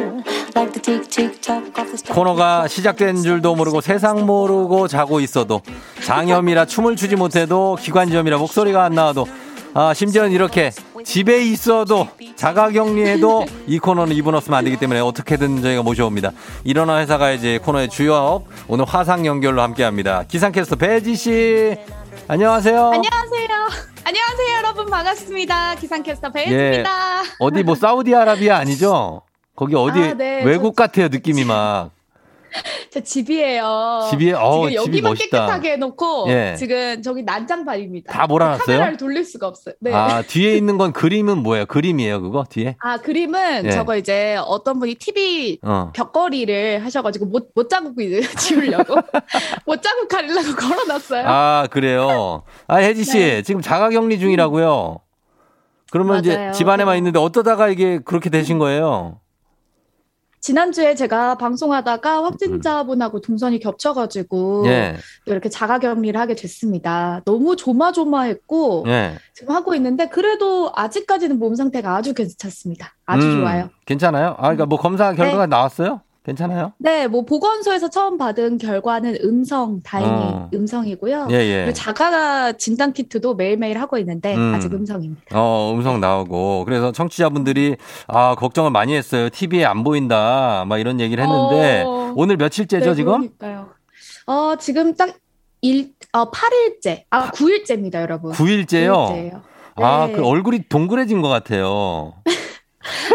Like 0.54 0.74
the 0.74 0.82
tick, 0.82 1.08
tick, 1.10 1.42
tock 1.42 1.64
of 1.80 2.04
the. 2.04 2.14
코너가 2.14 2.68
시작된 2.68 3.24
줄도 3.24 3.56
모르고 3.56 3.80
세상 3.82 4.26
모르고 4.26 4.88
자고 4.90 5.20
있어도 5.22 5.62
장염이라 6.04 6.66
춤을 6.66 6.98
추지 6.98 7.16
못해도 7.16 7.78
기관지염이라 7.80 8.38
목소리가 8.38 8.84
안 8.84 8.94
나와도 8.94 9.28
아 9.74 9.94
심지어는 9.94 10.34
이렇게 10.34 10.72
집에 11.06 11.42
있어도 11.46 12.08
자가격리해도 12.36 13.46
이 13.68 13.80
코너는 13.80 14.14
이분 14.16 14.36
없으면 14.36 14.60
안 14.60 14.66
되기 14.66 14.76
때문에 14.78 15.00
어떻게든 15.00 15.62
저희가 15.62 15.84
모셔옵니다. 15.84 16.32
일어나 16.66 17.00
회사 17.00 17.18
가야지 17.18 17.60
코너의 17.64 17.90
주역 17.90 18.44
오늘 18.68 18.84
화상 18.86 19.26
연결로 19.26 19.62
함께합니다. 19.62 20.26
기상캐스터 20.28 20.76
배지 20.76 21.16
씨 21.16 21.78
안녕하세요. 22.28 22.92
안녕하세요. 22.94 23.91
안녕하세요, 24.04 24.58
여러분 24.58 24.89
반갑습니다. 24.89 25.76
기상캐스터 25.76 26.30
예. 26.30 26.32
배혜입니다. 26.45 27.22
어디 27.39 27.64
뭐 27.64 27.76
사우디아라비아 27.76 28.58
아니죠? 28.58 29.22
거기 29.56 29.76
어디 29.76 29.99
아, 29.99 30.14
네. 30.14 30.43
외국 30.43 30.76
같아요 30.76 31.08
느낌이 31.08 31.45
막. 31.45 31.91
제 32.89 33.02
집이에요. 33.02 34.08
집이에요? 34.10 34.38
어우, 34.38 34.70
지금 34.70 34.84
집이 34.84 34.97
여기만 34.97 35.12
멋있다. 35.12 35.39
깨끗하게 35.45 35.72
해놓고 35.74 36.26
예. 36.30 36.56
지금 36.58 37.02
저기 37.02 37.24
난장판입니다. 37.24 38.12
다 38.12 38.28
몰아놨어요? 38.28 38.66
카메라를 38.66 38.97
돌릴 38.97 39.24
수가 39.24 39.47
없어요. 39.47 39.76
네. 39.80 39.93
아 39.93 40.22
뒤에 40.22 40.56
있는 40.58 40.78
건 40.78 40.91
그림은 40.91 41.38
뭐예요? 41.39 41.66
그림이에요 41.66 42.22
그거 42.22 42.43
뒤에? 42.49 42.76
아, 42.80 42.97
그림은 42.97 43.66
예. 43.66 43.72
저거 43.72 43.95
이제 43.95 44.38
어떤 44.45 44.80
분이 44.80 44.95
TV 44.95 45.60
어. 45.64 45.91
벽걸이를 45.93 46.84
하셔가지고 46.84 47.26
못, 47.28 47.49
못 47.56 47.70
자국 47.70 47.95
지우려고. 48.38 48.95
못 49.66 49.82
자국 49.82 50.08
가리려고 50.08 50.56
걸어놨어요. 50.56 51.24
아 51.28 51.68
그래요. 51.72 52.43
아 52.68 52.78
혜지 52.78 53.04
씨 53.04 53.18
네. 53.18 53.41
지금 53.41 53.62
자가격리 53.62 54.20
중이라고요. 54.20 54.99
그러면 55.91 56.20
이제 56.20 56.36
맞아요. 56.38 56.52
집안에만 56.54 56.97
있는데 56.97 57.20
어떠다가 57.20 57.68
이게 57.70 57.99
그렇게 57.99 58.30
되신 58.30 58.58
거예요? 58.60 59.20
지난주에 60.42 60.96
제가 60.96 61.36
방송하다가 61.36 62.24
확진자분하고 62.24 63.22
동선이 63.22 63.60
겹쳐가지고 63.60 64.64
예. 64.66 64.98
또 65.26 65.32
이렇게 65.32 65.50
자가격리를 65.50 66.20
하게 66.20 66.36
됐습니다. 66.36 67.22
너무 67.26 67.56
조마조마했고 67.56 68.86
예. 68.88 69.18
지금 69.36 69.56
하고 69.56 69.76
있는데 69.76 70.10
그래도 70.10 70.72
아직까지는 70.76 71.38
몸 71.38 71.54
상태가 71.54 71.96
아주 71.96 72.16
괜찮습니다. 72.16 72.96
아주 73.06 73.28
음, 73.28 73.39
좋아요. 73.42 73.70
괜찮아요? 73.86 74.30
아 74.39 74.42
그러니까 74.42 74.66
뭐 74.66 74.80
검사 74.80 75.14
결과가 75.14 75.46
나왔어요? 75.46 76.02
괜찮아요? 76.24 76.74
네, 76.78 77.08
뭐 77.08 77.26
보건소에서 77.26 77.90
처음 77.90 78.18
받은 78.18 78.60
결과는 78.60 79.18
음성, 79.24 79.82
다행히 79.82 80.12
어. 80.12 80.50
음성이고요. 80.54 81.30
예, 81.32 81.36
예. 81.68 81.74
자가 81.74 82.54
진단 82.54 82.94
키트도 82.94 83.34
매일매일 83.34 83.80
하고 83.80 83.98
있는데 83.98 84.36
음. 84.36 84.54
아직 84.54 84.72
음성입니다. 84.72 85.24
어, 85.34 85.74
음성 85.74 86.00
나오고. 86.00 86.66
그래서 86.66 86.92
청취자분들이, 86.92 87.78
아, 88.08 88.36
걱정을 88.36 88.70
많이 88.70 88.94
했어요. 88.96 89.30
TV에 89.30 89.66
안 89.66 89.84
보인다. 89.84 90.64
막 90.68 90.78
이런 90.78 91.00
얘기를 91.00 91.24
했는데, 91.24 91.84
어. 91.88 92.14
오늘 92.16 92.38
며칠째죠, 92.38 92.92
네, 92.92 92.96
지금? 92.96 93.30
그러니까요. 93.38 93.70
어, 94.28 94.56
지금 94.58 94.96
딱 94.96 95.16
일, 95.62 95.94
어, 96.14 96.30
8일째. 96.30 97.04
아, 97.10 97.32
9일째입니다, 97.32 97.96
여러분. 97.96 98.32
9일째요? 98.34 98.94
9일째예요. 98.94 99.42
아, 99.78 100.06
네. 100.08 100.14
그 100.14 100.24
얼굴이 100.24 100.68
동그래진 100.70 101.24
것 101.24 101.30
같아요. 101.30 102.14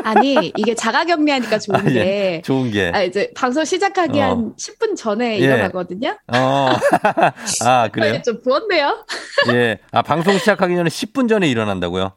아니 0.05 0.53
이게 0.57 0.75
자가격리하니까 0.75 1.59
좋은 1.59 1.81
아, 1.81 1.85
예. 1.89 1.93
게 1.93 2.43
좋은 2.45 2.71
게. 2.71 2.91
아, 2.95 3.03
이제 3.03 3.31
방송 3.35 3.65
시작하기 3.65 4.21
어. 4.21 4.25
한 4.25 4.55
10분 4.57 4.97
전에 4.97 5.35
예. 5.35 5.45
일어나거든요. 5.45 6.17
어. 6.29 6.69
아, 7.65 7.89
그래요? 7.89 8.15
이게 8.15 8.23
좀 8.23 8.41
부었네요. 8.43 9.05
예. 9.53 9.79
아, 9.93 10.03
방송 10.03 10.37
시작하기 10.39 10.75
전에 10.75 10.89
10분 10.89 11.29
전에 11.29 11.49
일어난다고요? 11.49 12.13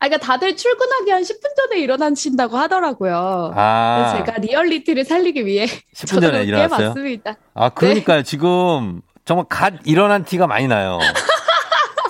아, 0.00 0.08
그러니까 0.08 0.26
다들 0.26 0.56
출근하기 0.56 1.10
한 1.10 1.22
10분 1.22 1.56
전에 1.56 1.80
일어나신다고 1.80 2.56
하더라고요. 2.58 3.52
아. 3.54 4.14
제가 4.16 4.38
리얼리티를 4.38 5.04
살리기 5.04 5.46
위해 5.46 5.66
10분 5.94 6.20
전에 6.20 6.44
일어났어요? 6.44 6.78
깨봤습니다. 6.78 7.36
아, 7.54 7.70
그러니까요. 7.70 8.22
지금 8.22 9.00
정말 9.24 9.46
갓 9.48 9.74
일어난 9.84 10.24
티가 10.24 10.46
많이 10.46 10.68
나요. 10.68 10.98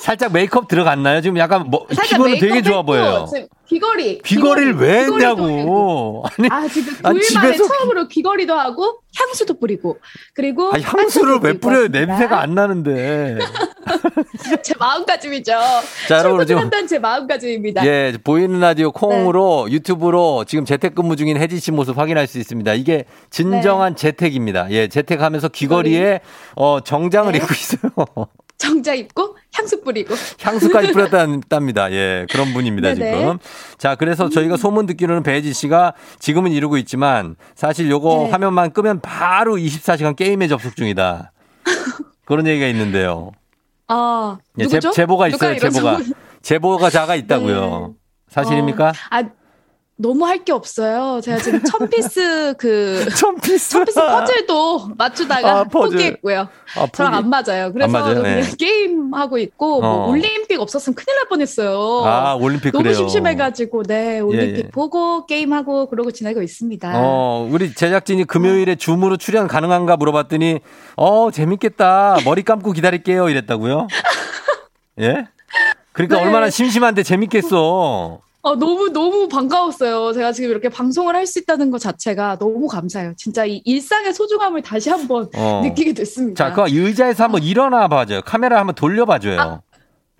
살짝 0.00 0.32
메이크업 0.32 0.68
들어갔나요? 0.68 1.22
지금 1.22 1.38
약간 1.38 1.70
뭐, 1.70 1.86
피부는 1.86 2.38
되게 2.38 2.60
좋아 2.62 2.82
보여요. 2.82 3.26
지금 3.32 3.46
귀걸이. 3.68 4.20
귀걸이를 4.22 4.74
왜 4.76 5.04
귀걸이도 5.04 5.48
했냐고. 5.48 6.24
아니, 6.38 6.48
아, 6.50 6.68
지금 6.68 6.94
아니, 7.02 7.18
9일 7.20 7.34
만에 7.34 7.52
집에서 7.52 7.72
처음으로 7.74 8.08
귀걸이도 8.08 8.54
하고 8.54 8.98
향수도 9.16 9.58
뿌리고 9.58 9.98
그리고 10.34 10.68
아, 10.68 10.78
향수를 10.78 11.34
왜 11.36 11.58
반짝이도 11.58 11.60
뿌려요? 11.60 11.88
냄새가 11.88 12.40
안 12.40 12.54
나는데. 12.54 13.38
제 14.62 14.74
마음가짐이죠. 14.78 15.52
자, 16.08 16.18
여러분, 16.18 16.46
지금- 16.46 16.70
제 16.86 16.98
마음가짐입니다. 16.98 17.86
예, 17.86 18.16
보이는 18.22 18.60
라디오 18.60 18.88
네. 18.88 18.92
콩으로 18.94 19.70
유튜브로 19.70 20.44
지금 20.46 20.64
재택근무 20.64 21.16
중인 21.16 21.38
혜지 21.38 21.58
씨 21.60 21.70
모습 21.70 21.96
확인할 21.98 22.26
수 22.26 22.38
있습니다. 22.38 22.74
이게 22.74 23.04
진정한 23.30 23.94
네. 23.94 24.00
재택입니다. 24.00 24.70
예, 24.70 24.88
재택하면서 24.88 25.48
귀걸이에 25.48 26.20
어, 26.56 26.80
정장을 26.80 27.32
네. 27.32 27.38
입고 27.38 27.48
있어요. 27.54 27.90
정장 28.58 28.96
입고 28.96 29.36
향수 29.52 29.80
뿌리고. 29.82 30.14
향수까지 30.40 30.92
뿌렸답니다. 30.92 31.92
예, 31.92 32.26
그런 32.30 32.52
분입니다, 32.52 32.94
네네. 32.94 33.12
음. 33.14 33.18
지금. 33.18 33.38
자, 33.78 33.94
그래서 33.94 34.28
저희가 34.28 34.56
소문 34.56 34.86
듣기로는 34.86 35.22
배지 35.22 35.52
씨가 35.52 35.94
지금은 36.18 36.52
이루고 36.52 36.78
있지만 36.78 37.36
사실 37.54 37.90
요거 37.90 38.24
네. 38.24 38.30
화면만 38.30 38.72
끄면 38.72 39.00
바로 39.00 39.56
24시간 39.56 40.16
게임에 40.16 40.48
접속 40.48 40.76
중이다. 40.76 41.32
그런 42.24 42.46
얘기가 42.46 42.66
있는데요. 42.68 43.32
아, 43.88 44.38
예, 44.58 44.64
누구죠? 44.64 44.92
제, 44.92 45.04
보가 45.06 45.28
있어요, 45.28 45.58
제보가. 45.58 45.98
제보자가 46.42 47.14
있다고요. 47.16 47.94
사실입니까? 48.28 48.88
어, 48.88 48.92
아, 49.10 49.22
너무 49.96 50.26
할 50.26 50.42
게 50.44 50.50
없어요. 50.52 51.20
제가 51.22 51.38
지금 51.38 51.62
천 51.62 51.88
piece 51.88 52.54
그 52.58 53.06
천 53.16 53.36
piece 53.40 53.70
천 53.70 53.84
piece 53.84 54.00
퍼즐도 54.00 54.88
맞추다가 54.96 55.50
아, 55.60 55.64
퍼즐. 55.64 55.90
포기했고요. 55.92 56.48
아, 56.76 56.86
저랑. 56.92 57.14
안 57.14 57.30
맞아요. 57.30 57.72
그래서 57.72 57.84
안 57.84 57.92
맞아요? 57.92 58.22
그냥 58.22 58.40
네. 58.40 58.50
게임 58.58 59.14
하고 59.14 59.38
있고 59.38 59.80
뭐 59.80 59.90
어. 60.06 60.08
올림픽 60.10 60.60
없었으면 60.60 60.96
큰일 60.96 61.14
날 61.16 61.28
뻔했어요. 61.28 62.02
아, 62.04 62.34
올림픽 62.34 62.72
너무 62.72 62.82
그래요. 62.82 62.96
심심해가지고 62.96 63.84
네 63.84 64.18
올림픽 64.18 64.54
예, 64.56 64.64
예. 64.66 64.68
보고 64.70 65.26
게임 65.26 65.52
하고 65.52 65.86
그러고 65.88 66.10
지내고 66.10 66.42
있습니다. 66.42 66.92
어, 66.96 67.48
우리 67.48 67.72
제작진이 67.72 68.24
금요일에 68.24 68.74
줌으로 68.74 69.16
출연 69.16 69.46
가능한가 69.46 69.96
물어봤더니, 69.96 70.58
어, 70.96 71.30
재밌겠다. 71.30 72.16
머리 72.24 72.42
감고 72.42 72.72
기다릴게요. 72.72 73.28
이랬다고요? 73.28 73.86
예? 75.00 75.26
그러니까 75.92 76.16
네. 76.16 76.24
얼마나 76.24 76.50
심심한데 76.50 77.04
재밌겠어. 77.04 78.20
어, 78.44 78.56
너무 78.56 78.90
너무 78.92 79.26
반가웠어요. 79.28 80.12
제가 80.12 80.32
지금 80.32 80.50
이렇게 80.50 80.68
방송을 80.68 81.16
할 81.16 81.24
수 81.26 81.38
있다는 81.38 81.70
것 81.70 81.78
자체가 81.80 82.36
너무 82.38 82.68
감사해요. 82.68 83.14
진짜 83.16 83.46
이 83.46 83.62
일상의 83.64 84.12
소중함을 84.12 84.60
다시 84.60 84.90
한번 84.90 85.30
어. 85.34 85.62
느끼게 85.64 85.94
됐습니다. 85.94 86.50
자, 86.50 86.52
그 86.54 86.62
의자에서 86.68 87.24
한번 87.24 87.42
일어나 87.42 87.88
봐줘요. 87.88 88.20
카메라 88.20 88.58
한번 88.58 88.74
돌려 88.74 89.06
봐줘요. 89.06 89.62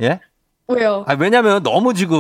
예? 0.01 0.21
왜요? 0.69 1.05
아, 1.07 1.15
왜냐면 1.19 1.63
너무 1.63 1.93
지금 1.93 2.17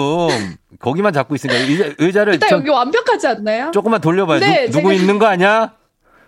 거기만 0.78 1.14
잡고 1.14 1.34
있으니까 1.34 1.58
의자, 1.60 1.94
의자를 1.98 2.34
일단 2.34 2.50
좀 2.50 2.58
여기 2.58 2.68
완벽하지 2.68 3.26
않나요? 3.26 3.70
조금만 3.70 4.02
돌려봐요. 4.02 4.40
네, 4.40 4.68
누, 4.70 4.82
구 4.82 4.92
있는 4.92 5.18
거 5.18 5.24
아니야? 5.24 5.72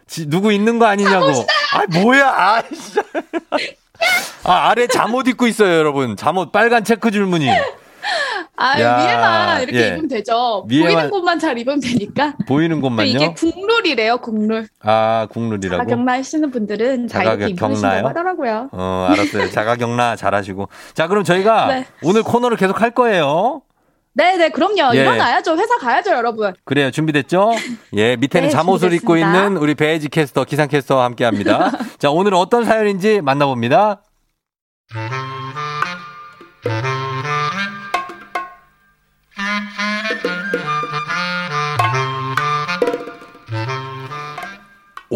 지- 0.07 0.27
누구 0.31 0.51
있는 0.51 0.79
거 0.79 0.87
아니냐고. 0.87 1.27
아, 1.74 1.85
뭐야. 2.01 2.27
아, 2.29 2.62
진짜. 2.62 3.03
아, 4.45 4.70
아래 4.70 4.87
잠옷 4.87 5.29
입고 5.29 5.47
있어요, 5.47 5.74
여러분. 5.77 6.16
잠옷 6.16 6.51
빨간 6.53 6.83
체크 6.85 7.11
줄무늬. 7.11 7.51
아, 8.57 8.80
야, 8.80 8.96
위에만 8.98 9.62
이렇게 9.62 9.78
예. 9.80 9.86
입으면 9.88 10.09
되죠. 10.09 10.64
위에만- 10.68 10.82
보이는 10.84 11.11
곳만 11.11 11.38
잘 11.38 11.59
입으면 11.59 11.80
되니까. 11.80 12.34
보이는 12.48 12.76
또 12.76 12.82
곳만요. 12.82 13.09
이게 13.11 13.34
국룰이래요, 13.34 14.18
국룰. 14.18 14.66
아, 14.82 15.26
국룰이라고. 15.30 15.82
자격나 15.84 16.12
하시는 16.14 16.50
분들은 16.50 17.07
다 17.09 17.22
이렇게? 17.22 17.48
입으신다고 17.48 18.09
하더라고요. 18.09 18.68
어, 18.72 19.09
알았어요. 19.11 19.50
자가격나 19.50 20.16
잘하시고. 20.16 20.68
자, 20.94 21.07
그럼 21.09 21.24
저희가 21.24 21.66
네. 21.74 21.86
오늘 22.02 22.22
코너를 22.22 22.57
계속 22.57 22.80
할 22.80 22.90
거예요. 22.92 23.62
네네, 24.14 24.48
그럼요. 24.48 24.94
예. 24.96 25.00
일어나야죠. 25.00 25.59
회사 25.59 25.76
가야죠, 25.76 26.12
여러분. 26.12 26.54
그래요. 26.64 26.90
준비됐죠? 26.90 27.50
예, 27.96 28.16
밑에는 28.16 28.48
네, 28.48 28.50
잠옷을 28.50 28.94
입고. 28.94 29.18
있는 29.18 29.59
우리 29.59 29.74
배지 29.74 30.09
캐스터, 30.09 30.44
기상 30.44 30.68
캐스터와 30.68 31.04
함께 31.04 31.24
합니다. 31.26 31.70
자, 31.98 32.11
오늘은 32.11 32.38
어떤 32.38 32.64
사연인지 32.64 33.20
만나봅니다. 33.20 34.00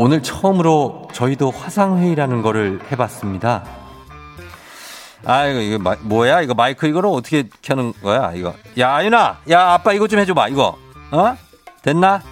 오늘 0.02 0.22
처음으로 0.22 1.08
저희도 1.12 1.50
화상회의라는 1.50 2.40
거를 2.40 2.80
해봤습니다. 2.90 3.64
아, 5.26 5.44
이거, 5.46 5.60
이거, 5.60 5.78
마- 5.78 5.96
뭐야? 6.00 6.40
이거 6.40 6.54
마이크 6.54 6.86
이거를 6.86 7.10
어떻게 7.12 7.44
켜는 7.60 7.92
거야? 8.02 8.32
이거. 8.34 8.54
야, 8.78 8.94
아윤아! 8.94 9.40
야, 9.50 9.72
아빠 9.72 9.92
이거 9.92 10.08
좀 10.08 10.18
해줘봐, 10.20 10.48
이거. 10.48 10.78
어? 11.10 11.36
됐나? 11.82 12.22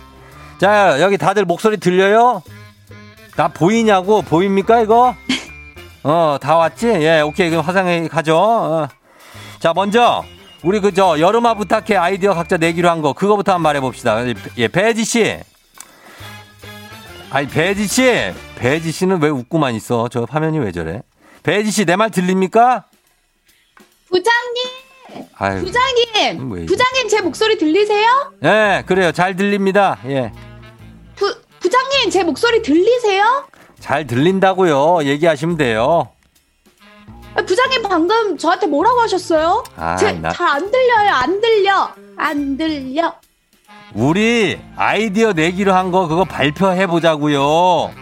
자, 0.59 0.99
여기 1.03 1.19
다들 1.19 1.45
목소리 1.45 1.77
들려요? 1.77 2.43
나 3.37 3.49
보이냐고? 3.49 4.23
보입니까, 4.23 4.81
이거? 4.81 5.15
어, 6.05 6.39
다 6.41 6.57
왔지? 6.57 6.87
예, 6.89 7.21
오케이. 7.21 7.51
그럼 7.51 7.63
화상회의 7.67 8.09
가죠. 8.09 8.39
어. 8.39 8.89
자, 9.59 9.75
먼저, 9.75 10.25
우리 10.63 10.81
그저 10.81 11.21
여름아 11.21 11.53
부탁해 11.53 11.97
아이디어 11.99 12.33
각자 12.33 12.57
내기로 12.57 12.89
한 12.89 13.03
거, 13.03 13.13
그거부터 13.13 13.53
한번 13.53 13.65
말해봅시다. 13.65 14.21
예, 14.57 14.69
배지 14.69 15.05
씨. 15.05 15.39
아니, 17.31 17.47
배지 17.47 17.87
씨. 17.87 18.33
배지 18.57 18.91
씨는 18.91 19.23
왜 19.23 19.29
웃고만 19.29 19.75
있어? 19.75 20.09
저 20.09 20.27
화면이 20.29 20.59
왜 20.59 20.73
저래? 20.73 21.03
배지 21.43 21.71
씨, 21.71 21.85
내 21.85 21.97
말 21.97 22.11
들립니까? 22.11 22.85
부장님! 24.09 25.29
아유. 25.37 25.61
부장님! 25.65 26.51
왜 26.53 26.59
이래? 26.61 26.67
부장님, 26.67 27.09
제 27.09 27.21
목소리 27.21 27.59
들리세요? 27.59 28.33
예, 28.45 28.83
그래요. 28.87 29.13
잘 29.13 29.37
들립니다. 29.37 29.99
예. 30.07 30.33
부, 31.17 31.35
부장님, 31.61 32.11
제 32.11 32.25
목소리 32.25 32.63
들리세요? 32.63 33.47
잘 33.79 34.07
들린다고요. 34.07 35.05
얘기하시면 35.05 35.57
돼요. 35.59 36.09
아, 37.35 37.43
부장님 37.43 37.83
방금 37.83 38.37
저한테 38.39 38.67
뭐라고 38.67 39.01
하셨어요? 39.03 39.63
아, 39.77 39.97
제 39.97 40.13
나- 40.13 40.33
잘안 40.33 40.71
들려요. 40.71 41.11
안 41.11 41.41
들려. 41.41 41.91
안 42.17 42.57
들려. 42.57 43.15
우리 43.95 44.59
아이디어 44.77 45.33
내기로 45.33 45.75
한 45.75 45.91
거 45.91 46.07
그거 46.09 46.25
발표해 46.25 46.87
보자고요. 46.87 47.93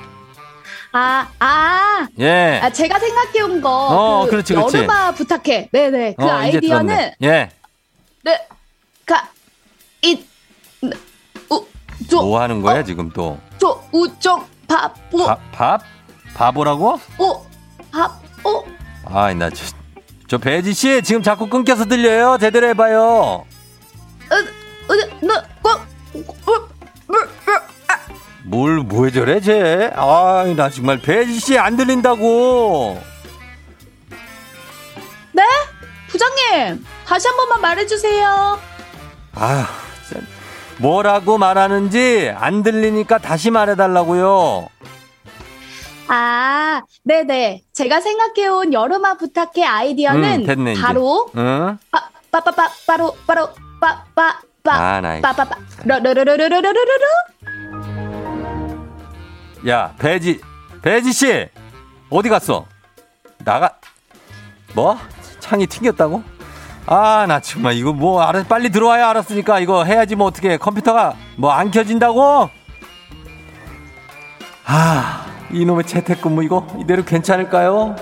아, 0.92 1.28
아. 1.38 2.06
예. 2.18 2.58
아, 2.62 2.70
제가 2.70 2.98
생각해 2.98 3.40
온 3.42 3.60
거. 3.60 3.68
어, 3.70 4.24
그 4.24 4.30
그렇지, 4.30 4.54
그렇지. 4.54 4.76
여름아 4.78 5.12
부탁해. 5.12 5.68
네 5.72 5.90
네. 5.90 6.14
그 6.18 6.24
어, 6.24 6.26
이제 6.44 6.56
아이디어는. 6.56 6.86
들었네. 6.86 7.14
예. 7.22 7.50
네. 8.24 8.46
가, 9.04 9.28
이, 10.02 10.24
우, 11.50 11.64
조, 12.08 12.22
뭐 12.22 12.40
하는 12.40 12.60
거야, 12.62 12.82
지금 12.82 13.10
또? 13.10 13.38
조, 13.58 13.80
우종, 13.92 14.44
바보, 14.66 15.26
밥? 15.26 15.52
밥? 15.52 15.80
바보라고? 16.34 16.98
오, 17.18 17.46
밥, 17.92 18.18
오. 18.44 18.64
아이, 19.04 19.34
나 19.34 19.48
저, 19.50 19.64
저 20.26 20.38
배지 20.38 20.72
씨 20.74 21.02
지금 21.02 21.22
자꾸 21.22 21.48
끊겨서 21.48 21.84
들려요. 21.84 22.38
제대로 22.40 22.66
해 22.68 22.74
봐요. 22.74 23.44
으, 24.32 24.92
으, 24.92 25.10
너. 25.24 25.34
뭘, 28.44 28.76
뭐 28.78 29.10
저래, 29.10 29.40
쟤? 29.40 29.90
아이, 29.94 30.54
나 30.54 30.70
정말 30.70 31.00
배지 31.00 31.40
씨 31.40 31.58
안 31.58 31.76
들린다고. 31.76 33.00
네? 35.32 35.42
부장님, 36.08 36.84
다시 37.06 37.26
한 37.28 37.36
번만 37.36 37.60
말해주세요. 37.60 38.58
진짜. 40.08 40.26
뭐라고 40.78 41.38
말하는지 41.38 42.32
안 42.36 42.62
들리니까 42.62 43.18
다시 43.18 43.50
말해달라고요. 43.50 44.68
아, 46.08 46.82
네네. 47.02 47.62
제가 47.72 48.00
생각해온 48.00 48.72
여름아 48.72 49.14
부탁해 49.14 49.64
아이디어는 49.64 50.42
음, 50.42 50.46
됐네. 50.46 50.74
바로 50.80 51.28
응? 51.36 51.78
빠, 51.90 52.08
빠빠빠, 52.30 52.68
바로, 52.86 53.16
바로, 53.26 53.48
빠빠, 53.80 54.40
빠, 54.66 54.96
아, 54.96 55.00
나 55.00 55.16
이거. 55.16 55.28
빠빠빠, 55.28 55.56
러러러러러러러러러. 55.84 57.06
야, 59.68 59.94
배지, 59.98 60.40
배지 60.82 61.12
씨, 61.12 61.48
어디 62.10 62.28
갔어? 62.28 62.66
나가, 63.44 63.76
뭐? 64.74 64.98
창이 65.40 65.66
튕겼다고? 65.66 66.22
아, 66.86 67.24
나 67.26 67.40
정말 67.40 67.74
이거 67.74 67.92
뭐 67.92 68.22
알아 68.22 68.44
빨리 68.44 68.70
들어와야 68.70 69.08
알았으니까 69.10 69.58
이거 69.60 69.82
해야지 69.84 70.14
뭐 70.14 70.26
어떻게 70.28 70.56
컴퓨터가 70.56 71.14
뭐 71.36 71.50
안 71.52 71.70
켜진다고? 71.72 72.48
아, 74.66 75.26
이놈의 75.52 75.84
재택근무 75.84 76.44
이거 76.44 76.66
이대로 76.80 77.04
괜찮을까요? 77.04 77.96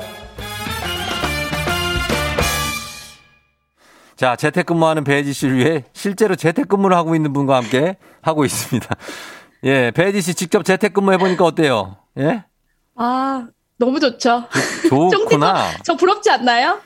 자, 4.24 4.36
재택근무하는 4.36 5.04
배지 5.04 5.34
씨를 5.34 5.58
위해 5.58 5.84
실제로 5.92 6.34
재택근무를 6.34 6.96
하고 6.96 7.14
있는 7.14 7.34
분과 7.34 7.56
함께 7.56 7.98
하고 8.22 8.46
있습니다. 8.46 8.88
예, 9.64 9.90
배지 9.90 10.22
씨 10.22 10.32
직접 10.34 10.64
재택근무 10.64 11.12
해보니까 11.12 11.44
어때요? 11.44 11.98
예? 12.18 12.42
아, 12.96 13.46
너무 13.78 14.00
좋죠. 14.00 14.44
좋구나. 14.88 15.72
저 15.84 15.94
부럽지 15.94 16.30
않나요? 16.30 16.78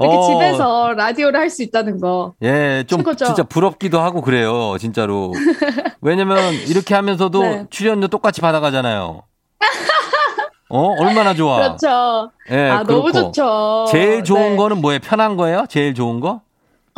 이렇게 0.00 0.16
어. 0.16 0.22
집에서 0.22 0.94
라디오를 0.94 1.38
할 1.38 1.50
수 1.50 1.62
있다는 1.62 2.00
거. 2.00 2.32
예, 2.40 2.82
좀 2.86 3.00
최고죠. 3.00 3.26
진짜 3.26 3.42
부럽기도 3.42 4.00
하고 4.00 4.22
그래요, 4.22 4.78
진짜로. 4.80 5.34
왜냐면 6.00 6.54
이렇게 6.54 6.94
하면서도 6.94 7.42
네. 7.42 7.66
출연료 7.68 8.08
똑같이 8.08 8.40
받아가잖아요. 8.40 9.20
어, 10.70 10.94
얼마나 10.98 11.34
좋아. 11.34 11.56
그렇죠. 11.58 12.30
예, 12.50 12.70
아, 12.70 12.82
너무 12.84 13.02
그렇고. 13.02 13.12
좋죠. 13.12 13.84
제일 13.90 14.24
좋은 14.24 14.52
네. 14.52 14.56
거는 14.56 14.80
뭐예요? 14.80 14.98
편한 15.00 15.36
거예요? 15.36 15.66
제일 15.68 15.92
좋은 15.92 16.20
거? 16.20 16.40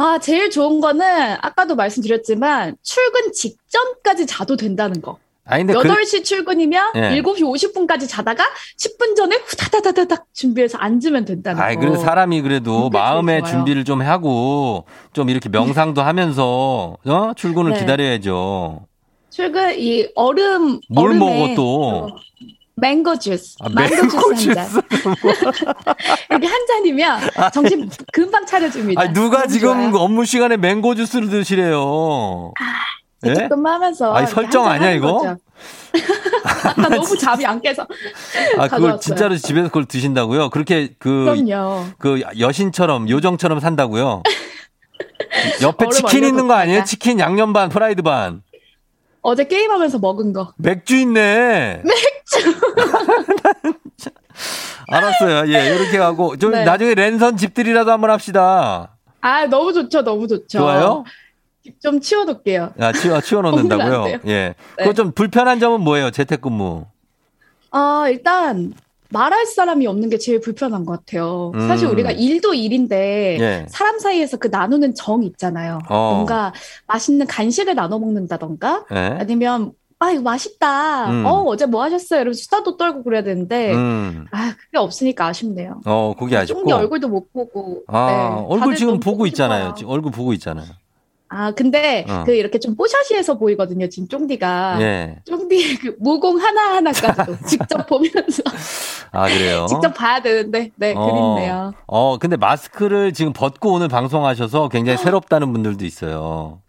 아, 0.01 0.17
제일 0.21 0.49
좋은 0.49 0.81
거는 0.81 1.05
아까도 1.43 1.75
말씀드렸지만 1.75 2.77
출근 2.83 3.33
직전까지 3.33 4.27
자도 4.27 4.57
된다는 4.57 5.03
거. 5.03 5.19
아니, 5.45 5.65
근데 5.65 5.81
그, 5.81 5.89
8시 5.89 6.25
출근이면 6.25 6.93
예. 6.95 7.01
7시 7.21 7.41
50분까지 7.41 8.09
자다가 8.09 8.45
10분 8.79 9.17
전에 9.17 9.37
후다다다닥 9.45 10.27
준비해서 10.33 10.79
앉으면 10.79 11.25
된다는 11.25 11.61
아이, 11.61 11.75
거. 11.75 11.81
그래도 11.81 11.97
사람이 11.97 12.43
그래도 12.43 12.91
마음의. 12.91 13.43
준비를 13.45 13.85
좀 13.85 14.01
하고 14.03 14.85
좀 15.13 15.31
이렇게 15.31 15.49
명상도 15.49 16.01
하면서 16.03 16.97
어? 17.05 17.33
출근을 17.35 17.73
네. 17.73 17.81
기다려야죠. 17.81 18.87
출근 19.31 19.77
이 19.79 20.07
얼음 20.15 20.81
뭘 20.91 21.11
얼음에 21.11 21.19
먹어 21.19 21.55
또? 21.57 22.11
맹고 22.81 23.19
주스. 23.19 23.57
아, 23.61 23.69
망고 23.69 24.35
주스 24.35 24.49
한 24.51 24.55
잔. 24.55 24.69
이렇게 26.31 26.47
한 26.47 26.67
잔이면 26.67 27.21
정신 27.53 27.91
금방 28.13 28.47
차려줍니다. 28.47 29.01
아니, 29.01 29.13
누가 29.13 29.47
지금 29.47 29.75
좋아요. 29.75 29.93
그 29.93 29.99
업무 29.99 30.25
시간에 30.25 30.57
맹고 30.57 30.95
주스를 30.95 31.29
드시래요? 31.29 32.53
예? 33.27 33.35
재택근무하면서 33.35 34.13
아니, 34.13 34.27
설정 34.29 34.67
아니야, 34.67 34.93
이거? 34.93 35.37
아까 36.45 36.89
너무 36.89 37.17
잠이 37.17 37.45
안 37.45 37.61
깨서. 37.61 37.83
아, 37.83 38.65
그걸 38.65 38.69
가져왔어요. 38.69 39.01
진짜로 39.01 39.37
집에서 39.37 39.69
그걸 39.69 39.87
드신다고요? 39.87 40.51
그렇게 40.51 40.95
그, 40.99 41.25
그럼요. 41.25 41.87
그 41.99 42.23
여신처럼, 42.39 43.09
요정처럼 43.09 43.59
산다고요? 43.61 44.23
옆에 45.63 45.89
치킨 45.91 46.25
있는 46.25 46.47
거 46.47 46.55
아니에요? 46.55 46.85
치킨 46.85 47.19
양념 47.19 47.53
반, 47.53 47.69
프라이드 47.69 48.03
반. 48.03 48.43
어제 49.23 49.47
게임하면서 49.47 49.99
먹은 49.99 50.33
거. 50.33 50.53
맥주 50.57 50.97
있네. 50.97 51.83
맥주. 51.85 52.18
알았어요. 54.89 55.53
예, 55.53 55.75
이렇게 55.75 55.99
하고. 55.99 56.37
좀 56.37 56.53
네. 56.53 56.65
나중에 56.65 56.95
랜선 56.95 57.37
집들이라도 57.37 57.91
한번 57.91 58.11
합시다. 58.11 58.97
아 59.21 59.47
너무 59.47 59.73
좋죠, 59.73 60.03
너무 60.03 60.29
좋죠. 60.29 60.59
좋아요? 60.59 61.05
좀 61.83 62.01
치워놓을게요. 62.01 62.73
아, 62.79 62.93
치워, 62.93 63.21
치워 63.21 63.41
오늘 63.41 63.51
안 63.51 63.57
놓는다고요? 63.57 64.05
돼요. 64.05 64.19
예. 64.27 64.31
네. 64.31 64.55
그거 64.79 64.93
좀 64.95 65.13
불편한 65.13 65.61
점은 65.61 65.81
뭐예요? 65.83 66.11
재택근무. 66.11 66.87
아 67.71 68.07
일단 68.09 68.73
말할 69.11 69.47
사람이 69.47 69.87
없는 69.87 70.09
게 70.11 70.19
제일 70.19 70.41
불편한 70.41 70.85
것 70.87 71.01
같아요. 71.05 71.53
음. 71.55 71.69
사실 71.69 71.89
우리가 71.89 72.11
일도 72.13 72.55
일인데 72.55 73.39
예. 73.41 73.67
사람 73.69 73.99
사이에서 73.99 74.37
그 74.37 74.49
나누는 74.49 74.95
정 74.95 75.23
있잖아요. 75.23 75.79
어. 75.89 76.13
뭔가 76.15 76.53
맛있는 76.87 77.27
간식을 77.27 77.75
나눠 77.75 77.99
먹는다던가 77.99 78.85
예. 78.93 79.17
아니면 79.21 79.73
아 80.01 80.11
이거 80.11 80.23
맛있다. 80.23 81.11
음. 81.11 81.27
어 81.27 81.43
어제 81.47 81.67
뭐 81.67 81.83
하셨어요? 81.83 82.21
이러면서 82.21 82.39
수다도 82.43 82.77
떨고 82.77 83.03
그래야 83.03 83.23
되는데 83.23 83.73
음. 83.75 84.27
아 84.31 84.55
그게 84.57 84.79
없으니까 84.79 85.27
아쉽네요. 85.27 85.81
어, 85.87 86.15
그게 86.19 86.37
아쉽고. 86.37 86.61
쫑디 86.61 86.73
얼굴도 86.73 87.09
못 87.09 87.33
보고. 87.33 87.83
아, 87.89 88.07
네, 88.39 88.45
얼굴 88.49 88.77
지금 88.77 89.01
보고 89.01 89.27
있잖아요. 89.27 89.75
지금 89.77 89.91
얼굴 89.91 90.13
보고 90.13 90.33
있잖아요. 90.35 90.67
아 91.31 91.51
근데 91.51 92.07
어. 92.09 92.23
그 92.25 92.33
이렇게 92.35 92.59
좀 92.59 92.75
뽀샤시해서 92.77 93.39
보이거든요. 93.39 93.89
지금 93.89 94.09
쫑디가. 94.09 94.79
예. 94.81 95.17
쫑디의 95.27 95.77
그 95.77 95.97
모공 95.99 96.39
하나 96.39 96.77
하나까지도 96.77 97.37
직접 97.47 97.87
보면서 97.87 98.43
아, 99.11 99.27
그래요? 99.29 99.67
직접 99.69 99.93
봐야 99.93 100.23
되는데 100.23 100.71
네 100.77 100.95
그립네요. 100.95 101.73
어, 101.87 102.17
근데 102.19 102.37
마스크를 102.37 103.13
지금 103.13 103.33
벗고 103.33 103.73
오늘 103.73 103.89
방송하셔서 103.89 104.69
굉장히 104.69 104.97
새롭다는 105.03 105.53
분들도 105.53 105.85
있어요. 105.85 106.61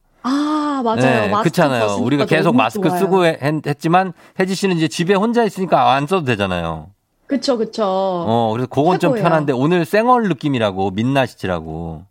아 0.80 0.84
맞아요. 0.84 0.98
네, 1.28 1.32
그렇잖아요. 1.32 1.98
우리가 1.98 2.26
계속 2.26 2.56
마스크 2.56 2.88
좋아요. 2.88 3.00
쓰고 3.00 3.26
했, 3.26 3.38
했지만 3.68 4.14
혜지 4.40 4.56
씨는 4.56 4.78
이제 4.78 4.88
집에 4.88 5.14
혼자 5.14 5.44
있으니까 5.44 5.92
안 5.94 6.08
써도 6.08 6.26
되잖아요. 6.26 6.88
그쵸 7.28 7.58
그쵸. 7.58 7.84
어, 7.86 8.52
그래서 8.54 8.68
그건 8.70 9.00
좀 9.00 9.12
최고예요. 9.12 9.24
편한데 9.24 9.54
오늘 9.54 9.84
쌩얼 9.86 10.30
느낌이라고 10.30 10.92
민낯이라고. 10.92 12.06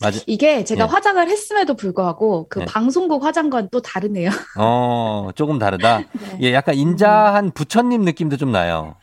맞아. 0.00 0.20
이게 0.26 0.64
제가 0.64 0.84
예. 0.84 0.88
화장을 0.88 1.28
했음에도 1.28 1.74
불구하고 1.74 2.46
그 2.48 2.60
네. 2.60 2.64
방송국 2.66 3.24
화장과는 3.24 3.68
또 3.72 3.80
다르네요. 3.80 4.30
어, 4.58 5.30
조금 5.34 5.58
다르다. 5.58 5.98
네. 5.98 6.38
예, 6.42 6.54
약간 6.54 6.76
인자한 6.76 7.50
부처님 7.50 8.02
느낌도 8.02 8.36
좀 8.36 8.52
나요. 8.52 8.94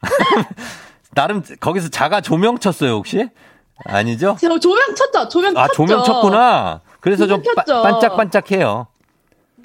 나름 1.14 1.42
거기서 1.60 1.88
자가 1.88 2.20
조명 2.20 2.58
쳤어요, 2.58 2.92
혹시? 2.92 3.28
아니죠? 3.84 4.36
저 4.40 4.58
조명 4.58 4.94
쳤죠. 4.94 5.28
조명 5.28 5.56
아, 5.56 5.66
쳤죠. 5.66 5.74
조명 5.74 6.04
쳤구나. 6.04 6.80
그래서 7.00 7.26
좀 7.26 7.42
바-. 7.54 7.82
반짝반짝해요. 7.82 8.86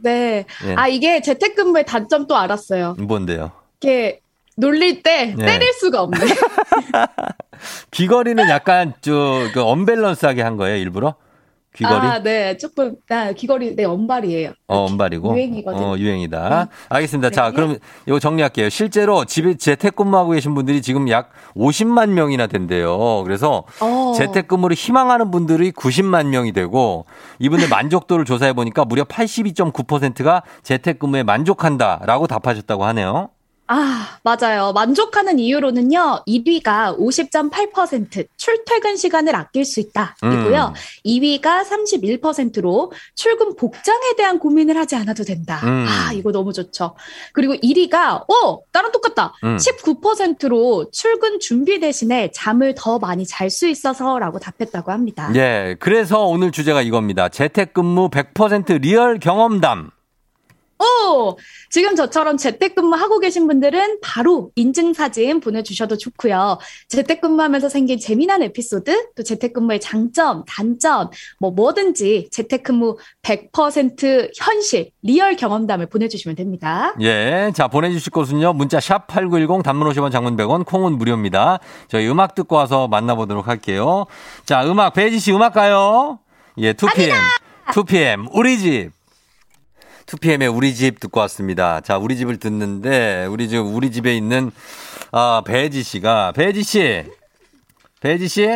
네. 0.02 0.46
예. 0.66 0.76
아 0.76 0.88
이게 0.88 1.22
재택근무의 1.22 1.86
단점 1.86 2.28
또 2.28 2.36
알았어요. 2.36 2.96
뭔데요? 3.00 3.52
이렇게 3.82 4.22
놀릴 4.58 5.04
때 5.04 5.36
예. 5.38 5.46
때릴 5.46 5.74
수가 5.74 6.02
없네. 6.02 6.20
귀걸이는 7.92 8.50
약간 8.50 8.94
저, 9.02 9.48
그 9.54 9.62
언밸런스하게 9.64 10.42
한 10.42 10.58
거예요, 10.58 10.78
일부러? 10.78 11.16
귀걸이? 11.76 12.08
아, 12.08 12.22
네. 12.24 12.58
조금 12.58 12.96
나 13.08 13.32
귀걸이 13.34 13.76
내 13.76 13.84
언발이에요. 13.84 14.54
어, 14.68 14.86
언발이고. 14.86 15.34
유행이거든요. 15.36 15.86
어, 15.86 15.98
유행이다. 15.98 16.68
알겠습니다. 16.90 17.30
자, 17.30 17.50
네. 17.50 17.56
그럼 17.56 17.78
이거 18.06 18.20
정리할게요. 18.20 18.70
실제로 18.70 19.26
집에 19.26 19.56
재택근무하고 19.56 20.32
계신 20.32 20.54
분들이 20.56 20.82
지금 20.82 21.10
약 21.10 21.32
50만 21.56 22.10
명이나 22.10 22.48
된대요. 22.48 23.24
그래서 23.24 23.64
어. 23.82 24.14
재택근무를 24.16 24.76
희망하는 24.76 25.32
분들이 25.32 25.72
90만 25.72 26.28
명이 26.28 26.54
되고 26.54 27.06
이분들 27.40 27.70
만족도를 27.70 28.26
조사해 28.26 28.54
보니까 28.54 28.86
무려 28.86 29.04
82.9%가 29.04 30.44
재택근무에 30.64 31.24
만족한다라고 31.24 32.28
답하셨다고 32.28 32.86
하네요. 32.86 33.30
아, 33.68 34.20
맞아요. 34.24 34.74
만족하는 34.74 35.40
이유로는요, 35.40 36.24
1위가 36.28 37.00
50.8% 37.00 38.28
출퇴근 38.38 38.96
시간을 38.96 39.36
아낄 39.36 39.66
수 39.66 39.80
있다. 39.80 40.16
이고요. 40.22 40.74
음. 40.76 41.10
2위가 41.10 41.64
31%로 41.64 42.92
출근 43.16 43.56
복장에 43.56 44.16
대한 44.18 44.38
고민을 44.38 44.78
하지 44.78 44.96
않아도 44.96 45.24
된다. 45.24 45.62
음. 45.64 45.86
아, 45.88 46.14
이거 46.14 46.32
너무 46.32 46.54
좋죠. 46.54 46.96
그리고 47.34 47.56
1위가, 47.56 48.24
어, 48.30 48.60
나랑 48.72 48.92
똑같다. 48.92 49.34
음. 49.44 49.58
19%로 49.58 50.92
출근 50.92 51.40
준비 51.40 51.80
대신에 51.80 52.30
잠을 52.34 52.76
더 52.78 53.00
많이 53.00 53.26
잘 53.26 53.50
수 53.50 53.68
있어서라고 53.68 54.40
답했다고 54.40 54.92
합니다. 54.92 55.32
예. 55.36 55.76
그래서 55.80 56.26
오늘 56.26 56.52
주제가 56.52 56.82
이겁니다. 56.82 57.30
재택근무 57.30 58.10
100% 58.10 58.82
real 58.82 59.20
경험담. 59.20 59.92
오! 60.80 61.38
지금 61.70 61.96
저처럼 61.96 62.38
재택근무 62.38 62.96
하고 62.96 63.20
계신 63.20 63.48
분들은 63.48 64.00
바로 64.02 64.52
인증사진 64.56 65.40
보내주셔도 65.40 65.98
좋고요. 65.98 66.60
재택근무하면서 66.90 67.70
생긴 67.70 68.00
재미난 68.00 68.42
에피소드, 68.44 69.10
또 69.16 69.24
재택근무의 69.24 69.80
장점, 69.80 70.44
단점, 70.46 71.10
뭐 71.40 71.52
뭐든지 71.52 72.30
재택근무 72.32 72.98
100% 73.22 74.32
현실, 74.38 74.92
real 75.02 75.36
경험담을 75.36 75.88
보내주시면 75.88 76.36
됩니다. 76.36 76.94
예. 77.02 77.52
자, 77.56 77.68
보내주실 77.68 78.12
곳은요. 78.12 78.54
문자 78.54 78.80
샵 78.80 79.08
8910 79.08 79.64
단문 79.64 79.90
50원 79.90 80.12
장문 80.12 80.36
100원 80.36 80.66
콩은 80.66 80.98
무료입니다. 80.98 81.60
저희 81.88 82.08
음악 82.10 82.36
듣고 82.36 82.56
와서 82.56 82.88
만나보도록 82.88 83.48
할게요. 83.48 84.06
자, 84.46 84.66
음악, 84.66 84.94
배지 84.94 85.20
씨 85.20 85.32
음악 85.32 85.54
가요. 85.54 86.20
예, 86.58 86.74
2PM. 86.74 87.14
2PM, 87.74 88.28
우리 88.32 88.58
집. 88.60 88.92
2PM의 90.08 90.56
우리 90.56 90.76
집 90.76 91.00
듣고 91.00 91.20
왔습니다. 91.22 91.82
자, 91.82 91.98
우리 91.98 92.16
집을 92.18 92.38
듣는데, 92.38 93.26
우리 93.30 93.50
집, 93.50 93.58
우리 93.58 93.92
집에 93.92 94.16
있는, 94.16 94.52
아, 95.12 95.42
배지 95.46 95.82
씨가, 95.84 96.34
배지 96.36 96.64
씨. 96.64 97.04
배지 98.02 98.28
씨? 98.28 98.48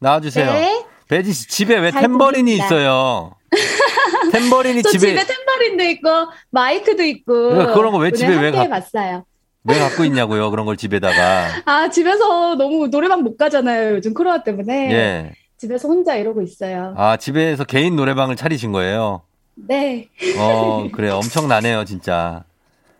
나와 0.00 0.20
주세요. 0.20 0.52
네. 0.52 0.84
배지 1.08 1.32
씨, 1.32 1.48
집에 1.48 1.76
왜잘 1.78 2.02
탬버린이 2.02 2.52
들립니다. 2.56 2.64
있어요? 2.66 3.32
탬버린이 4.32 4.82
또 4.82 4.90
집에, 4.90 5.08
집에, 5.10 5.24
탬버린도 5.24 5.84
있고, 5.84 6.08
마이크도 6.50 7.02
있고. 7.04 7.32
왜 7.50 7.66
그런 7.66 7.92
거왜 7.92 8.08
오늘 8.08 8.12
집에 8.12 8.34
왜 8.36 8.50
가- 8.50 8.62
해봤어요. 8.62 9.24
왜 9.66 9.78
갖고 9.78 10.04
있냐고요? 10.04 10.50
그런 10.50 10.66
걸 10.66 10.76
집에다가. 10.76 11.48
아, 11.64 11.88
집에서 11.88 12.56
너무 12.56 12.88
노래방 12.90 13.22
못 13.22 13.36
가잖아요. 13.36 13.94
요즘 13.94 14.12
코로나 14.12 14.42
때문에. 14.42 14.92
예. 14.92 15.32
집에서 15.56 15.88
혼자 15.88 16.16
이러고 16.16 16.42
있어요. 16.42 16.94
아, 16.98 17.16
집에서 17.16 17.64
개인 17.64 17.94
노래방을 17.96 18.34
차리신 18.36 18.72
거예요? 18.72 19.22
네. 19.56 20.08
어, 20.38 20.88
그래. 20.92 21.10
엄청나네요, 21.10 21.84
진짜. 21.84 22.44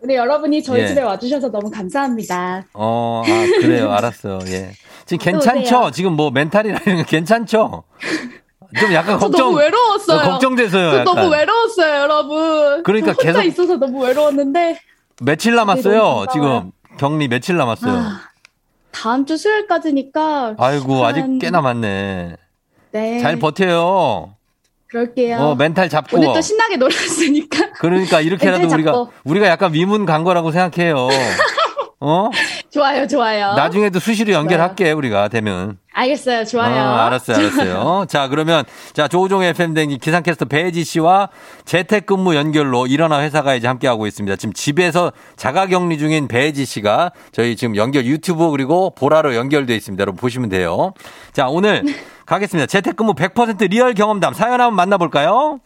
우리 0.00 0.14
여러분이 0.14 0.62
저희 0.62 0.82
예. 0.82 0.86
집에 0.88 1.00
와주셔서 1.02 1.50
너무 1.50 1.70
감사합니다. 1.70 2.64
어, 2.74 3.22
아, 3.24 3.60
그래요. 3.60 3.90
알았어요. 3.90 4.38
예. 4.48 4.72
지금 5.06 5.24
괜찮죠? 5.24 5.90
지금 5.92 6.12
뭐거 6.14 6.34
괜찮죠? 7.06 7.84
좀 8.78 8.92
약간 8.92 9.18
저 9.18 9.26
걱정. 9.26 9.46
너무 9.46 9.58
외로웠어요. 9.58 10.18
어, 10.18 10.30
걱정돼서요. 10.32 10.90
저 10.90 10.98
약간. 11.00 11.14
너무 11.14 11.28
외로웠어요, 11.30 11.94
여러분. 12.02 12.82
그러니까 12.82 13.14
저 13.14 13.26
혼자 13.28 13.40
계속- 13.42 13.52
있어서 13.62 13.76
너무 13.78 14.02
외로웠는데 14.04 14.78
며칠 15.22 15.54
남았어요. 15.54 16.00
반가워요. 16.00 16.26
지금 16.32 16.72
격리 16.98 17.28
며칠 17.28 17.56
남았어요. 17.56 17.92
아, 17.92 18.20
다음 18.90 19.24
주 19.26 19.36
수요일까지니까 19.36 20.56
아이고, 20.58 21.04
아직 21.06 21.20
한- 21.20 21.38
꽤 21.38 21.50
남았네. 21.50 22.36
네. 22.92 23.18
잘 23.20 23.38
버텨요. 23.38 24.34
그럴게요. 24.94 25.38
어, 25.38 25.54
멘탈 25.56 25.88
잡고. 25.88 26.18
오늘 26.18 26.32
또 26.32 26.40
신나게 26.40 26.76
놀았으니까. 26.76 27.72
그러니까 27.80 28.20
이렇게라도 28.20 28.68
우리가. 28.68 29.06
우리가 29.24 29.48
약간 29.48 29.74
위문 29.74 30.06
간 30.06 30.22
거라고 30.22 30.52
생각해요. 30.52 31.08
어? 31.98 32.30
좋아요, 32.70 33.06
좋아요. 33.06 33.54
나중에도 33.54 33.98
수시로 33.98 34.32
연결할게 34.32 34.92
우리가 34.92 35.28
되면. 35.28 35.78
알겠어요, 35.92 36.44
좋아요. 36.44 36.82
어, 36.82 36.94
알았어요, 37.06 37.36
알았어요. 37.36 38.06
자, 38.10 38.28
그러면 38.28 38.64
자 38.92 39.08
조우종 39.08 39.42
FM 39.42 39.74
댕기 39.74 39.98
기상캐스터 39.98 40.44
배지 40.44 40.84
씨와 40.84 41.30
재택근무 41.64 42.36
연결로 42.36 42.86
일어나 42.86 43.20
회사가 43.22 43.54
이제 43.56 43.66
함께 43.66 43.88
하고 43.88 44.06
있습니다. 44.06 44.36
지금 44.36 44.52
집에서 44.52 45.12
자가격리 45.36 45.98
중인 45.98 46.28
배지 46.28 46.64
씨가 46.66 47.12
저희 47.32 47.56
지금 47.56 47.74
연결 47.74 48.04
유튜브 48.04 48.50
그리고 48.50 48.90
보라로 48.90 49.34
연결돼 49.34 49.74
있습니다. 49.74 50.00
여러분 50.00 50.20
보시면 50.20 50.50
돼요. 50.50 50.92
자, 51.32 51.48
오늘 51.48 51.82
가겠습니다. 52.26 52.66
재택근무 52.66 53.14
100% 53.14 53.68
real 53.70 53.94
경험담 53.94 54.34
사연 54.34 54.60
한번 54.60 54.74
만나볼까요? 54.76 55.60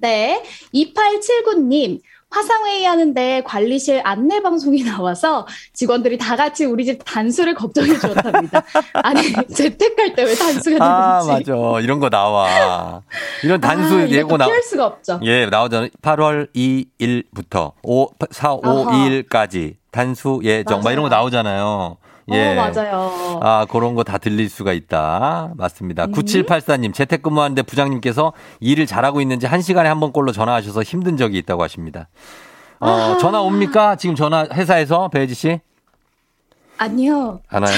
네. 0.00 0.42
2879님. 0.74 2.00
화상회의 2.34 2.86
하는데 2.86 3.42
관리실 3.44 4.00
안내 4.04 4.40
방송이 4.40 4.82
나와서 4.84 5.46
직원들이 5.74 6.16
다 6.16 6.34
같이 6.34 6.64
우리 6.64 6.86
집 6.86 6.98
단수를 7.04 7.54
걱정해 7.54 7.98
주었답니다. 7.98 8.62
아니, 9.04 9.20
재택할 9.54 10.14
때 10.14 10.22
왜 10.24 10.34
단수가 10.34 10.82
아, 10.82 11.22
되는지. 11.26 11.50
맞아. 11.50 11.80
이런 11.80 12.00
거 12.00 12.08
나와. 12.08 13.02
이런 13.44 13.60
단수 13.60 13.96
아, 13.98 14.08
예고 14.08 14.38
나. 14.38 14.46
피할 14.46 14.62
수가 14.62 14.86
없죠. 14.86 15.20
예, 15.24 15.44
나오잖아요. 15.44 15.90
8월 16.00 16.50
2일부터 16.54 17.72
5, 17.82 18.06
4, 18.30 18.54
5, 18.54 18.60
아하. 18.64 18.92
2일까지 18.92 19.74
단수 19.90 20.40
예정 20.42 20.80
막 20.80 20.90
이런 20.90 21.02
거. 21.02 21.08
나오잖아요. 21.10 21.98
예. 22.30 22.50
어, 22.50 22.54
맞아요. 22.54 23.40
아, 23.42 23.66
그런 23.68 23.94
거 23.94 24.04
다 24.04 24.18
들릴 24.18 24.48
수가 24.48 24.72
있다. 24.72 25.50
맞습니다. 25.56 26.04
음. 26.04 26.12
9784님, 26.12 26.94
재택근무하는데 26.94 27.62
부장님께서 27.62 28.32
일을 28.60 28.86
잘하고 28.86 29.20
있는지 29.20 29.46
한 29.46 29.60
시간에 29.62 29.88
한 29.88 29.98
번 30.00 30.12
꼴로 30.12 30.32
전화하셔서 30.32 30.82
힘든 30.82 31.16
적이 31.16 31.38
있다고 31.38 31.62
하십니다. 31.62 32.08
어, 32.80 32.88
아. 32.90 33.18
전화 33.18 33.40
옵니까? 33.40 33.96
지금 33.96 34.14
전화 34.14 34.46
회사에서 34.52 35.08
배지 35.08 35.34
씨? 35.34 35.60
아니요. 36.78 37.40
하나요? 37.46 37.72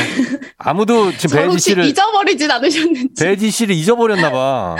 아무도 0.56 1.10
지금 1.12 1.36
저 1.36 1.42
배지 1.42 1.58
씨를 1.58 1.84
잊어버리진 1.84 2.50
않으셨는지. 2.50 3.22
배지 3.24 3.50
씨를 3.50 3.74
잊어버렸나 3.74 4.30
봐. 4.30 4.76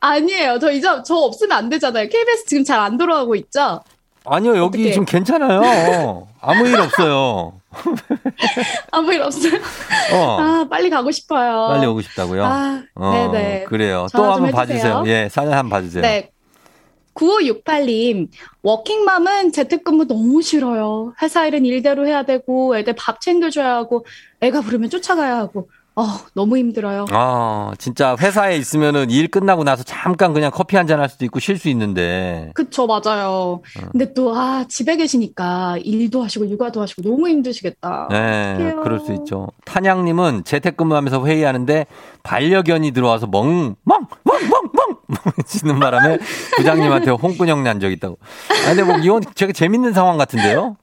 아니에요. 0.00 0.58
저 0.58 0.70
잊어, 0.70 1.02
저 1.02 1.14
없으면 1.16 1.56
안 1.56 1.68
되잖아요. 1.68 2.08
KBS 2.08 2.46
지금 2.46 2.64
잘 2.64 2.80
안 2.80 2.96
돌아가고 2.96 3.34
있죠? 3.36 3.82
아니요, 4.28 4.56
여기 4.56 4.78
어떡해. 4.78 4.90
지금 4.92 5.04
괜찮아요. 5.04 6.26
아무 6.40 6.66
일 6.68 6.76
없어요. 6.76 7.60
아무 8.92 9.12
일 9.12 9.22
없어요. 9.22 9.52
어. 10.12 10.36
아, 10.40 10.66
빨리 10.68 10.90
가고 10.90 11.10
싶어요. 11.10 11.68
빨리 11.68 11.86
오고 11.86 12.00
싶다고요? 12.02 12.44
아, 12.44 12.82
어, 12.94 13.30
네네. 13.32 13.64
그래요. 13.64 14.06
또 14.14 14.24
한번. 14.32 14.50
봐주세요. 14.50 15.04
예, 15.06 15.28
사연 15.30 15.52
한번 15.52 15.70
봐주세요. 15.80 16.02
네. 16.02 16.30
9568님, 17.14 18.28
워킹맘은 18.62 19.52
재택근무 19.52 20.06
너무 20.06 20.42
싫어요. 20.42 21.14
회사 21.22 21.46
일은 21.46 21.64
일대로 21.64 22.06
해야 22.06 22.24
되고, 22.24 22.76
애들 22.76 22.94
밥 22.94 23.20
챙겨줘야 23.22 23.74
하고, 23.74 24.04
애가 24.42 24.60
부르면 24.60 24.90
쫓아가야 24.90 25.36
하고, 25.38 25.70
어, 25.98 26.04
너무 26.34 26.58
힘들어요. 26.58 27.06
아, 27.10 27.72
진짜 27.78 28.16
회사에 28.20 28.56
있으면은 28.58 29.10
일 29.10 29.28
끝나고 29.28 29.64
나서 29.64 29.82
잠깐 29.82 30.34
그냥 30.34 30.50
커피 30.52 30.76
한 30.76 30.86
잔 30.86 31.00
할 31.00 31.08
수도 31.08 31.24
있고 31.24 31.40
쉴 31.40 31.58
수 31.58 31.70
있는데. 31.70 32.50
그쵸, 32.54 32.86
맞아요. 32.86 33.28
어. 33.78 33.88
근데 33.92 34.12
또, 34.12 34.36
아, 34.36 34.66
집에 34.68 34.96
계시니까 34.96 35.78
일도 35.82 36.22
하시고, 36.22 36.48
육아도 36.50 36.82
하시고, 36.82 37.00
너무 37.02 37.28
힘드시겠다. 37.28 38.08
네, 38.10 38.52
어떡해요. 38.54 38.82
그럴 38.82 39.00
수 39.00 39.12
있죠. 39.14 39.48
탄양님은 39.64 40.44
재택근무하면서 40.44 41.26
회의하는데 41.26 41.86
반려견이 42.22 42.90
들어와서 42.92 43.26
멍, 43.26 43.74
멍, 43.84 44.06
멍, 44.24 44.38
멍, 44.50 44.70
멍! 44.74 44.96
짖는 45.46 45.80
바람에 45.80 46.18
부장님한테 46.56 47.10
홍군형 47.12 47.62
난 47.64 47.80
적 47.80 47.90
있다고. 47.90 48.18
아, 48.66 48.68
근데 48.74 48.82
뭐 48.82 48.98
이건 48.98 49.22
되게 49.34 49.52
재밌는 49.54 49.92
상황 49.94 50.18
같은데요? 50.18 50.76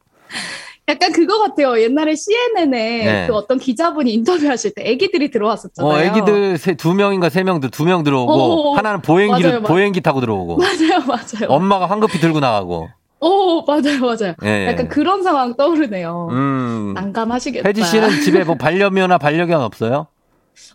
약간 0.90 1.14
그거 1.14 1.40
같아요. 1.40 1.80
옛날에 1.82 2.14
CNN에 2.16 3.06
네. 3.06 3.28
그 3.28 3.34
어떤 3.34 3.58
기자분이 3.58 4.12
인터뷰하실 4.14 4.72
때 4.76 4.84
애기들이 4.86 5.32
들어왔었잖아요. 5.32 5.94
어, 5.94 6.00
애기들 6.00 6.58
세, 6.58 6.74
두 6.76 6.94
명인가 6.94 7.30
세 7.30 7.44
명들 7.44 7.70
두명 7.72 8.04
들어오고 8.04 8.32
어, 8.72 8.76
하나는 8.76 9.02
보행기를 9.02 9.50
맞아요, 9.50 9.62
맞아요. 9.62 9.74
보행기 9.74 10.02
타고 10.02 10.20
들어오고 10.20 10.58
맞아요, 10.58 11.00
맞아요. 11.08 11.50
엄마가 11.50 11.86
황급히 11.86 12.20
들고 12.20 12.42
나가고. 12.42 12.90
오, 13.22 13.64
맞아요, 13.66 14.00
맞아요. 14.02 14.36
예, 14.44 14.66
예. 14.66 14.68
약간 14.68 14.90
그런 14.90 15.24
상황 15.24 15.56
떠오르네요. 15.56 16.28
음. 16.32 16.92
난감하시겠다. 16.96 17.68
혜지 17.70 17.84
씨는 17.86 18.10
집에 18.22 18.44
뭐 18.44 18.56
반려묘나 18.56 19.18
반려견 19.18 19.62
없어요? 19.62 20.08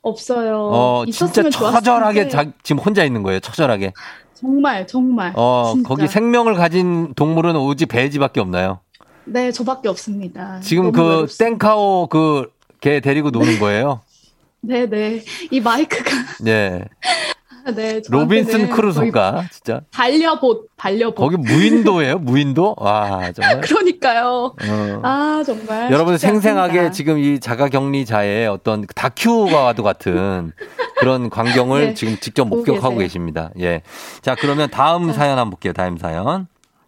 없어요. 0.00 0.70
어, 0.72 1.04
진짜 1.12 1.50
처절하게. 1.50 2.28
자, 2.28 2.46
지금 2.62 2.80
혼자 2.80 3.04
있는 3.04 3.22
거예요. 3.22 3.40
처절하게. 3.40 3.92
정말, 4.32 4.86
정말. 4.86 5.32
어, 5.36 5.72
진짜. 5.74 5.88
거기 5.88 6.08
생명을 6.08 6.54
가진 6.54 7.12
동물은 7.14 7.54
오직 7.56 7.86
배지밖에 7.86 8.40
없나요? 8.40 8.80
네, 9.28 9.52
저밖에 9.52 9.88
없습니다. 9.88 10.60
지금 10.60 10.92
그 10.92 11.02
외롭습니다. 11.02 11.44
땡카오 11.44 12.08
그개 12.08 13.00
데리고 13.00 13.30
노는 13.30 13.58
거예요? 13.58 14.00
네, 14.60 14.86
네. 14.86 15.22
이 15.50 15.60
마이크가, 15.60 16.10
예. 16.46 16.84
네. 17.74 18.00
로빈슨 18.08 18.70
크루소가 18.70 19.44
진짜. 19.52 19.82
반려봇, 19.90 20.68
반려봇. 20.76 21.16
거기 21.16 21.36
무인도예요? 21.36 22.18
무인도? 22.18 22.74
와, 22.78 23.30
정말. 23.32 23.60
그러니까요. 23.60 24.54
어. 24.58 25.00
아, 25.02 25.42
정말. 25.44 25.92
여러분 25.92 26.16
생생하게 26.16 26.70
않습니다. 26.78 26.92
지금 26.92 27.18
이 27.18 27.38
자가격리자의 27.38 28.48
어떤 28.48 28.86
다큐와도 28.94 29.82
같은 29.82 30.52
그런 30.98 31.28
광경을 31.28 31.88
네. 31.88 31.94
지금 31.94 32.16
직접 32.20 32.46
목격하고. 32.48 32.96
계십니다. 32.98 33.50
예. 33.60 33.82
자, 34.22 34.34
그러면 34.34 34.70
다음 34.70 35.12
사연 35.12 35.38
한번 35.38 35.50
볼게요. 35.50 35.74
다음 35.74 35.98
사연. 35.98 36.46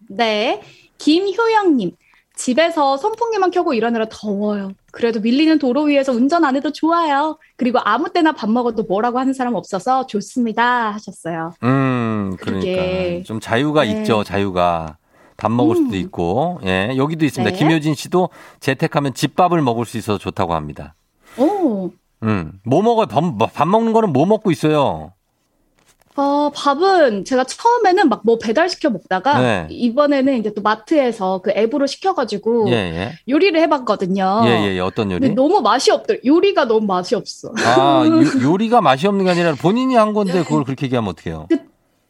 네. 0.09 0.61
김효영님. 0.97 1.91
집에서 2.41 2.97
선풍기만 2.97 3.51
켜고 3.51 3.75
일하느라 3.75 4.07
더워요. 4.09 4.71
그래도 4.91 5.19
밀리는 5.19 5.59
도로 5.59 5.83
위에서 5.83 6.11
운전 6.11 6.43
안 6.43 6.55
해도 6.55 6.71
좋아요. 6.71 7.37
그리고 7.55 7.77
아무 7.83 8.11
때나 8.11 8.31
밥 8.31 8.49
먹어도 8.49 8.83
뭐라고 8.83 9.19
하는 9.19 9.31
사람 9.33 9.53
없어서 9.53 10.07
좋습니다. 10.07 10.89
하셨어요. 10.89 11.53
음, 11.61 12.35
그러니까. 12.39 13.23
좀 13.25 13.39
자유가 13.39 13.83
네. 13.83 13.91
있죠. 13.91 14.23
자유가. 14.23 14.97
밥 15.37 15.51
먹을 15.51 15.75
수도 15.75 15.89
음. 15.89 15.93
있고. 15.93 16.59
예. 16.65 16.93
여기도 16.97 17.25
있습니다. 17.25 17.51
네. 17.51 17.57
김효진 17.57 17.93
씨도 17.93 18.29
재택하면 18.59 19.13
집밥을 19.13 19.61
먹을 19.61 19.85
수 19.85 19.99
있어서 19.99 20.17
좋다고 20.17 20.55
합니다. 20.55 20.95
오. 21.37 21.91
음. 22.23 22.53
뭐 22.65 22.81
먹어요? 22.81 23.05
밥, 23.05 23.23
밥 23.53 23.67
먹는 23.67 23.93
거는 23.93 24.13
뭐 24.13 24.25
먹고 24.25 24.49
있어요? 24.49 25.13
어, 26.15 26.51
밥은 26.53 27.25
제가 27.25 27.43
처음에는 27.43 28.09
막 28.09 28.21
뭐 28.23 28.37
배달시켜 28.37 28.91
먹다가 28.91 29.39
네. 29.39 29.67
이번에는 29.71 30.37
이제 30.37 30.53
또 30.53 30.61
마트에서 30.61 31.41
그 31.41 31.51
앱으로 31.51 31.87
시켜가지고 31.87 32.69
예, 32.69 32.73
예. 32.73 33.11
요리를 33.27 33.59
해봤거든요. 33.61 34.43
예, 34.45 34.49
예, 34.49 34.75
예. 34.75 34.79
어떤 34.79 35.11
요리? 35.11 35.21
근데 35.21 35.33
너무 35.33 35.61
맛이 35.61 35.89
없더 35.91 36.13
요리가 36.23 36.65
너무 36.65 36.85
맛이 36.85 37.15
없어. 37.15 37.51
아, 37.57 38.05
요, 38.05 38.11
요리가 38.43 38.79
맛이 38.81 39.07
없는 39.07 39.25
게 39.25 39.31
아니라 39.31 39.55
본인이 39.55 39.95
한 39.95 40.13
건데 40.13 40.43
그걸 40.43 40.63
그렇게 40.63 40.85
얘기하면 40.85 41.09
어떡해요? 41.09 41.47
그 41.49 41.57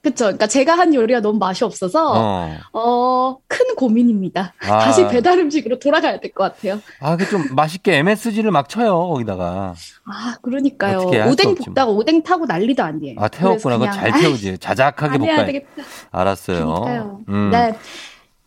쵸. 0.09 0.25
그러니까 0.25 0.47
제가 0.47 0.73
한 0.77 0.95
요리가 0.95 1.19
너무 1.19 1.37
맛이 1.37 1.63
없어서 1.63 2.11
어. 2.15 2.57
어, 2.73 3.37
큰 3.47 3.75
고민입니다. 3.75 4.53
아. 4.63 4.79
다시 4.79 5.07
배달 5.07 5.37
음식으로 5.37 5.77
돌아가야 5.79 6.19
될 6.19 6.33
것 6.33 6.43
같아요. 6.55 6.81
아, 6.99 7.15
그 7.15 7.29
좀 7.29 7.53
맛있게 7.55 7.97
MSG를 7.97 8.49
막 8.49 8.67
쳐요, 8.67 8.97
거기다가. 9.09 9.75
아, 10.05 10.35
그러니까요. 10.41 11.01
오뎅 11.29 11.49
뭐. 11.53 11.55
볶다가 11.65 11.91
오뎅 11.91 12.23
타고 12.23 12.45
난리도 12.47 12.81
아니에요. 12.83 13.15
아, 13.19 13.27
태웠구나. 13.27 13.77
그거 13.77 13.91
잘 13.91 14.11
태우지. 14.19 14.57
자작하게 14.57 15.19
볶아요. 15.19 15.45
되겠다. 15.45 15.83
알았어요. 16.09 16.65
그러니까요. 16.65 17.19
음. 17.29 17.49
네. 17.51 17.73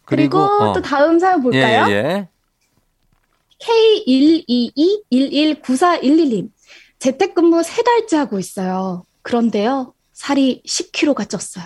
그리고, 0.04 0.38
어. 0.40 0.72
또 0.72 0.82
다음 0.82 1.18
사연 1.20 1.40
볼까요? 1.40 1.86
예, 1.88 1.94
예. 1.94 2.28
K122119411님. 5.10 6.48
재택근무 6.98 7.62
세 7.62 7.82
달째 7.82 8.16
하고 8.18 8.38
있어요. 8.38 9.04
그런데요. 9.22 9.93
살이 10.14 10.62
10kg가 10.66 11.26
쪘어요. 11.26 11.64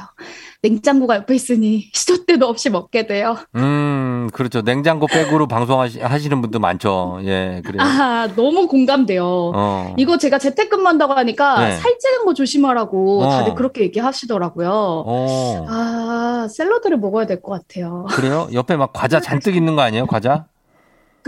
냉장고가 0.62 1.16
옆에 1.16 1.34
있으니 1.34 1.88
시도 1.92 2.24
때도 2.24 2.46
없이 2.48 2.70
먹게 2.70 3.06
돼요. 3.06 3.36
음, 3.54 3.60
음, 3.62 4.30
그렇죠. 4.32 4.62
냉장고 4.62 5.06
백으로 5.06 5.46
방송하시는 5.46 6.40
분도 6.40 6.58
많죠. 6.58 7.20
예, 7.24 7.62
그래요. 7.64 7.80
아, 7.82 8.28
너무 8.34 8.66
공감돼요. 8.66 9.52
어. 9.54 9.94
이거 9.98 10.16
제가 10.18 10.38
재택근무한다고 10.38 11.12
하니까 11.12 11.60
네. 11.68 11.76
살찌는 11.76 12.24
거 12.24 12.34
조심하라고 12.34 13.22
어. 13.22 13.30
다들 13.30 13.54
그렇게 13.54 13.82
얘기하시더라고요. 13.82 14.70
어. 15.06 15.66
아, 15.68 16.48
샐러드를 16.50 16.98
먹어야 16.98 17.26
될 17.26 17.40
것 17.42 17.52
같아요. 17.52 18.06
그래요? 18.10 18.48
옆에 18.52 18.76
막 18.76 18.92
과자 18.92 19.20
잔뜩 19.20 19.54
있는 19.56 19.76
거 19.76 19.82
아니에요? 19.82 20.06
과자? 20.06 20.46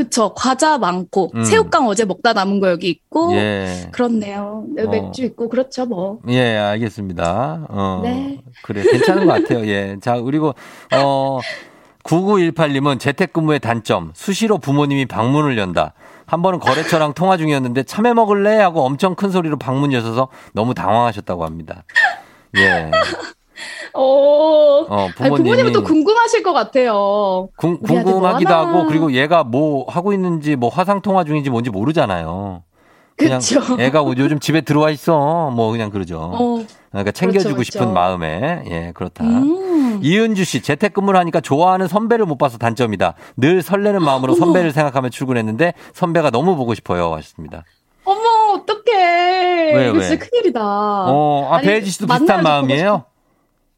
그쵸. 0.00 0.32
과자 0.34 0.78
많고, 0.78 1.30
음. 1.34 1.44
새우깡 1.44 1.86
어제 1.86 2.06
먹다 2.06 2.32
남은 2.32 2.58
거 2.58 2.70
여기 2.70 2.88
있고, 2.88 3.34
예. 3.34 3.88
그렇네요. 3.92 4.64
네, 4.74 4.84
어. 4.84 4.88
맥주 4.88 5.24
있고, 5.24 5.50
그렇죠, 5.50 5.84
뭐. 5.84 6.20
예, 6.28 6.56
알겠습니다. 6.56 7.66
어. 7.68 8.00
네. 8.02 8.40
그래, 8.62 8.82
괜찮은 8.82 9.26
것 9.26 9.32
같아요. 9.34 9.66
예. 9.66 9.98
자, 10.00 10.18
그리고, 10.18 10.54
어, 10.94 11.38
9918님은 12.04 12.98
재택근무의 12.98 13.60
단점, 13.60 14.12
수시로 14.14 14.56
부모님이 14.56 15.04
방문을 15.04 15.58
연다. 15.58 15.92
한 16.24 16.40
번은 16.40 16.60
거래처랑 16.60 17.12
통화 17.12 17.36
중이었는데 17.36 17.82
참외 17.82 18.14
먹을래? 18.14 18.56
하고 18.56 18.86
엄청 18.86 19.14
큰 19.16 19.30
소리로 19.30 19.58
방문 19.58 19.92
여셔서 19.92 20.28
너무 20.54 20.72
당황하셨다고 20.72 21.44
합니다. 21.44 21.84
예. 22.56 22.90
어, 23.94 24.02
어, 24.02 25.04
아니, 25.04 25.12
부모님이 25.14 25.42
부모님은 25.42 25.72
또 25.72 25.82
궁금하실 25.82 26.42
것 26.42 26.52
같아요. 26.52 27.48
궁, 27.56 27.78
뭐 27.80 28.02
궁금하기도 28.02 28.54
하나. 28.54 28.68
하고 28.68 28.86
그리고 28.86 29.12
얘가 29.12 29.44
뭐 29.44 29.84
하고 29.88 30.12
있는지 30.12 30.56
뭐 30.56 30.68
화상 30.70 31.00
통화 31.00 31.24
중인지 31.24 31.50
뭔지 31.50 31.70
모르잖아요. 31.70 32.62
그냥 33.16 33.38
그쵸. 33.40 33.60
애가 33.78 34.04
요즘 34.16 34.38
집에 34.40 34.62
들어와 34.62 34.90
있어. 34.90 35.50
뭐 35.50 35.70
그냥 35.72 35.90
그러죠. 35.90 36.18
어. 36.20 36.64
그러니까 36.90 37.12
챙겨주고 37.12 37.54
그렇죠, 37.54 37.64
싶은 37.64 37.80
그렇죠. 37.80 37.94
마음에 37.94 38.62
예 38.70 38.92
그렇다. 38.94 39.24
음. 39.24 40.00
이은주 40.02 40.44
씨 40.44 40.62
재택근무를 40.62 41.20
하니까 41.20 41.40
좋아하는 41.40 41.86
선배를 41.88 42.24
못 42.24 42.38
봐서 42.38 42.56
단점이다. 42.58 43.14
늘 43.36 43.60
설레는 43.62 44.02
마음으로 44.02 44.32
어머. 44.32 44.38
선배를 44.40 44.72
생각하며 44.72 45.10
출근했는데 45.10 45.74
선배가 45.92 46.30
너무 46.30 46.56
보고 46.56 46.74
싶어요. 46.74 47.12
하셨습니다. 47.14 47.64
어머, 48.04 48.20
어떡해. 48.54 49.72
왜, 49.76 49.88
이거 49.88 49.98
왜? 49.98 50.08
진짜 50.08 50.24
큰일이다. 50.26 50.60
어, 50.62 51.48
아 51.52 51.56
아니, 51.56 51.66
배혜지 51.66 51.90
씨도 51.90 52.06
비슷한 52.06 52.42
마음이에요? 52.42 53.04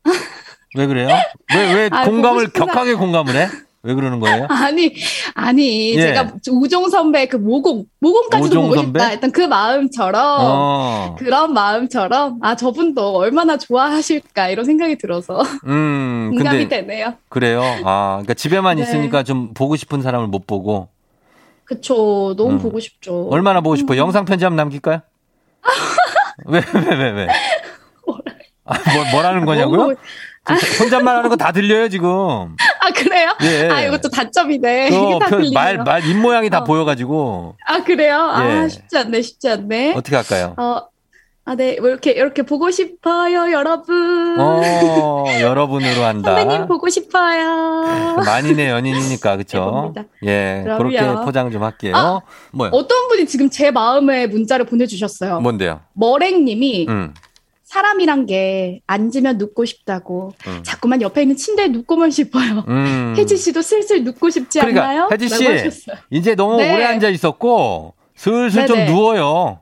왜 0.77 0.87
그래요? 0.87 1.09
왜 1.55 1.75
왜 1.75 1.89
아, 1.93 2.05
공감을. 2.05 2.49
격하게 2.53 2.95
공감을 2.95 3.35
해? 3.37 3.49
왜 3.85 3.95
그러는 3.95 4.21
거예요? 4.21 4.47
아니, 4.51 4.95
아니, 5.35 5.95
예. 5.97 6.01
제가 6.01 6.35
우종 6.49 6.89
선배 6.89 7.27
그 7.27 7.37
모공, 7.37 7.85
모공까지도 7.99 8.63
보고 8.63 8.75
선배? 8.77 9.01
싶다 9.01 9.07
했던 9.11 9.33
그 9.33 9.41
마음처럼, 9.41 10.39
어. 10.41 11.17
그런 11.19 11.53
마음처럼, 11.53 12.39
아, 12.43 12.55
저분도 12.55 13.17
얼마나 13.17 13.59
좋아하실까, 13.59 14.51
이런 14.51 14.65
생각이 14.65 14.99
들어서 14.99 15.43
음, 15.67 16.31
공감이 16.37 16.69
되네요. 16.69 17.15
그래요. 17.29 17.61
아, 17.85 18.19
그러니까 18.23 18.35
집에만 18.35 18.77
네. 18.77 18.83
있으니까 18.85 19.25
좀 19.25 19.53
보고 19.53 19.75
싶은 19.75 20.01
사람을 20.01 20.29
못 20.29 20.47
보고 20.47 20.89
그쵸, 21.65 22.35
너무 22.37 22.53
음. 22.53 22.59
보고 22.61 22.79
싶죠. 22.79 23.29
얼마나 23.31 23.61
보고 23.63 23.75
싶어? 23.77 23.97
요 23.97 23.99
영상 24.01 24.25
편지 24.25 24.45
한번 24.45 24.59
남길까요? 24.59 25.01
왜 26.47 26.61
왜 26.61 26.97
왜 26.97 27.11
왜? 27.11 27.27
아, 28.73 28.95
뭐, 28.95 29.05
뭐라는 29.13 29.45
거냐고요? 29.45 29.77
너무- 29.81 29.95
지금 30.61 30.85
혼잣말 30.87 31.17
하는 31.19 31.29
거 31.31 31.37
다 31.37 31.53
들려요, 31.53 31.89
지금. 31.89 32.09
아, 32.09 32.91
그래요? 32.95 33.33
예. 33.43 33.69
아, 33.71 33.81
이것도 33.83 34.09
단점이네. 34.11 34.91
그 34.91 34.95
이게 34.97 35.19
다 35.21 35.27
표- 35.27 35.37
들리네요. 35.37 35.53
말, 35.55 35.77
말, 35.79 36.05
입 36.05 36.17
모양이 36.17 36.51
다 36.51 36.59
어. 36.59 36.65
보여가지고. 36.65 37.55
아, 37.67 37.85
그래요? 37.85 38.15
예. 38.15 38.41
아, 38.65 38.69
쉽지 38.69 38.99
않네, 38.99 39.23
쉽지 39.23 39.49
않네. 39.49 39.95
어떻게 39.95 40.17
할까요? 40.17 40.55
어, 40.59 40.81
아, 41.45 41.55
네, 41.57 41.77
뭐 41.81 41.89
이렇게, 41.91 42.11
이렇게 42.13 42.43
보고 42.43 42.71
싶어요, 42.73 43.53
여러분. 43.53 44.37
어, 44.41 45.25
여러분으로 45.41 46.03
한다. 46.05 46.37
선배님 46.37 46.67
보고 46.67 46.89
싶어요. 46.89 48.17
만인의 48.27 48.69
연인이니까, 48.69 49.37
그쵸? 49.37 49.59
해봅니다. 49.59 50.03
예, 50.25 50.63
그럼요. 50.65 50.79
그렇게 50.79 51.25
포장 51.25 51.51
좀 51.53 51.63
할게요. 51.63 51.95
아, 51.97 52.21
뭐요? 52.53 52.71
어떤 52.73 53.09
분이 53.09 53.27
지금 53.27 53.49
제 53.51 53.71
마음에 53.71 54.27
문자를 54.27 54.67
보내주셨어요. 54.67 55.41
뭔데요? 55.41 55.81
머랭님이 55.95 56.87
음, 56.89 57.15
사람이란 57.73 58.27
게 58.27 58.81
앉으면 58.87 59.39
눕고 59.39 59.65
싶다고 59.65 60.35
음. 60.47 60.63
자꾸만 60.63 61.01
옆에 61.01 61.23
있는 61.23 61.37
침대에 61.37 61.69
눕고만 61.69 62.11
싶어요. 62.11 62.65
음. 62.69 63.15
혜지 63.17 63.39
씨도 63.39 63.63
슬슬 63.63 64.05
눕고 64.05 64.29
싶지 64.29 64.61
그러니까, 64.61 64.83
않나요? 64.83 65.09
혜지 65.11 65.29
씨. 65.31 65.89
이제 66.11 66.35
너무 66.35 66.59
네. 66.59 66.75
오래 66.75 66.85
앉아 66.85 67.09
있었고, 67.09 67.95
슬슬 68.15 68.67
좀 68.67 68.77
네네. 68.77 68.91
누워요. 68.93 69.61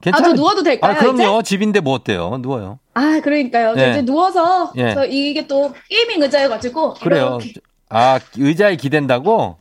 괜찮아요? 0.00 0.24
아, 0.24 0.28
저 0.30 0.40
누워도 0.40 0.62
될까요, 0.62 0.92
아, 0.92 0.96
그럼요. 0.96 1.42
집인데 1.42 1.80
뭐 1.80 1.94
어때요? 1.94 2.38
누워요. 2.40 2.78
아, 2.94 3.20
그러니까요. 3.20 3.74
저 3.76 3.84
예. 3.84 3.90
이제 3.90 4.02
누워서 4.02 4.72
예. 4.76 4.94
저 4.94 5.04
이게 5.04 5.48
또 5.48 5.74
게이밍 5.88 6.22
의자여가지고 6.22 6.94
그래요. 6.94 7.38
이렇게 7.42 7.54
아, 7.88 8.20
의자에 8.38 8.76
기댄다고? 8.76 9.56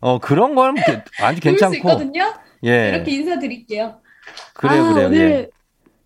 어, 0.00 0.18
그런 0.20 0.54
건 0.54 0.76
게- 0.76 1.02
아주 1.20 1.40
누울 1.44 1.58
수 1.58 1.64
괜찮고. 1.66 1.74
있거든요. 1.76 2.32
예. 2.64 2.90
이렇게 2.90 3.10
인사드릴게요. 3.10 3.96
그래요, 4.54 4.84
아, 4.84 4.92
그래요. 4.94 5.06
오늘 5.08 5.18
예. 5.30 5.48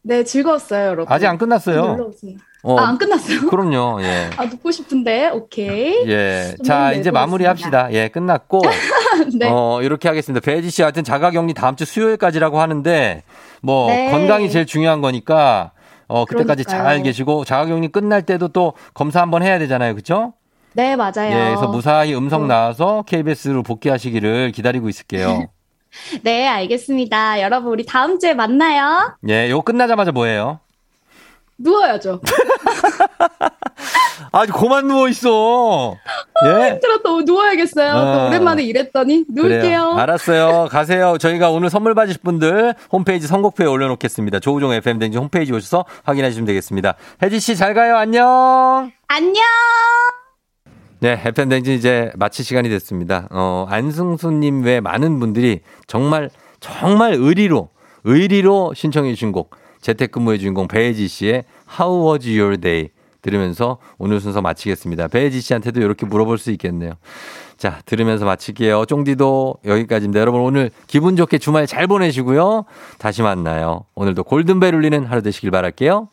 네 0.07 0.23
즐거웠어요, 0.23 0.87
여러분. 0.87 1.07
아직 1.13 1.27
안 1.27 1.37
끝났어요. 1.37 1.97
오세요. 2.09 2.37
어, 2.63 2.79
아, 2.79 2.89
안 2.89 2.99
끝났어요? 2.99 3.49
그럼요. 3.49 4.03
예. 4.03 4.31
아, 4.37 4.45
눕고 4.45 4.71
싶은데, 4.71 5.31
오케이. 5.31 6.09
예. 6.09 6.55
좀 6.57 6.65
자, 6.65 6.93
이제 6.93 7.11
마무리 7.11 7.45
합시다. 7.45 7.89
예, 7.93 8.09
끝났고. 8.09 8.61
네. 9.39 9.49
어, 9.51 9.81
이렇게 9.83 10.09
하겠습니다. 10.09 10.45
배지 10.45 10.71
씨 10.71 10.83
하여튼 10.83 11.05
자가 11.05 11.31
격리 11.31 11.55
다음 11.55 11.77
주 11.77 11.85
수요일까지라고 11.85 12.61
하는데, 12.61 13.23
뭐, 13.63 13.89
네. 13.89 14.11
건강이 14.11 14.51
제일 14.51 14.67
중요한 14.67 15.01
거니까, 15.01 15.73
어, 16.09 16.25
그때까지 16.25 16.65
그러니까요. 16.65 16.89
잘 16.89 17.03
계시고, 17.03 17.45
자가 17.45 17.67
격리 17.67 17.89
끝날 17.89 18.23
때도 18.23 18.49
또 18.49 18.75
검사 18.95 19.21
한번 19.21 19.43
해야 19.43 19.59
되잖아요. 19.61 19.95
그쵸? 19.95 20.35
네, 20.75 20.97
맞아요. 20.97 21.31
예, 21.31 21.45
그래서 21.49 21.69
무사히 21.69 22.15
음성 22.15 22.45
어. 22.45 22.47
나와서 22.47 23.05
KBS로 23.07 23.63
복귀하시기를 23.63 24.53
기다리고 24.53 24.89
있을게요. 24.89 25.47
네, 26.23 26.47
알겠습니다. 26.49 27.41
여러분, 27.43 27.73
우리 27.73 27.85
다음 27.87 28.19
주에 28.19 28.35
만나요. 28.35 29.17
예, 29.29 29.51
요거 29.51 29.63
끝나자마자 29.63 30.13
뭐예요? 30.13 30.61
누워야죠. 31.59 32.21
아주 34.33 34.53
고만 34.53 34.87
누워 34.89 35.09
있어. 35.09 35.95
예. 36.45 36.69
힘들어, 36.73 36.99
또 37.03 37.23
누워야겠어요. 37.23 37.95
어. 37.95 38.15
또 38.19 38.27
오랜만에 38.29 38.63
일했더니 38.65 39.25
누울게요. 39.31 39.61
그래요. 39.61 39.95
알았어요. 39.97 40.69
가세요. 40.71 41.17
저희가 41.19 41.51
오늘 41.51 41.71
선물 41.71 41.95
받으실 41.95 42.21
분들 42.23 42.75
홈페이지 42.93 43.27
선곡표에 43.27 43.67
올려놓겠습니다. 43.67 44.41
조우종 44.41 44.73
FM 44.75 44.99
댕지 44.99 45.17
홈페이지 45.17 45.53
오셔서 45.53 45.87
확인해 46.05 46.29
주시면 46.31 46.47
되겠습니다. 46.47 46.95
혜지 47.23 47.41
씨 47.41 47.57
잘 47.57 47.73
가요. 47.73 47.97
안녕. 47.97 48.93
안녕. 49.09 49.43
네, 51.01 51.21
댕지 51.33 51.75
이제 51.75 52.11
마칠 52.17 52.45
시간이 52.45 52.69
됐습니다. 52.71 53.29
어, 53.31 53.67
안승수님 53.69 54.65
외 54.65 54.81
많은 54.81 55.21
분들이 55.21 55.61
정말 55.87 56.31
정말 56.61 57.15
의리로 57.15 57.69
의리로 58.05 58.73
신청해 58.75 59.13
주신 59.13 59.33
곡 59.33 59.55
재택근무의 59.83 60.39
주인공 60.39 60.69
배혜지 60.69 61.07
씨의 61.07 61.45
How 61.79 62.13
Was 62.13 62.29
Your 62.29 62.59
Day 62.59 62.89
들으면서 63.21 63.79
오늘 63.99 64.21
순서 64.21 64.41
마치겠습니다. 64.41 65.09
배혜지 65.09 65.41
씨한테도 65.41 65.81
이렇게 65.81 66.07
물어볼 66.07 66.39
수 66.39 66.51
있겠네요. 66.53 66.93
자, 67.57 67.81
들으면서 67.85 68.25
마칠게요. 68.25 68.85
쫑디도 68.87 69.57
여기까지입니다. 69.65 70.21
여러분 70.21 70.41
오늘 70.41 70.71
기분 70.87 71.17
좋게 71.17 71.39
주말 71.39 71.67
잘 71.67 71.87
보내시고요. 71.87 72.65
다시 72.99 73.23
만나요. 73.23 73.85
오늘도 73.95 74.25
골든벨 74.25 74.75
울리는 74.75 75.05
하루 75.05 75.23
되시길 75.23 75.51
바랄게요. 75.51 76.09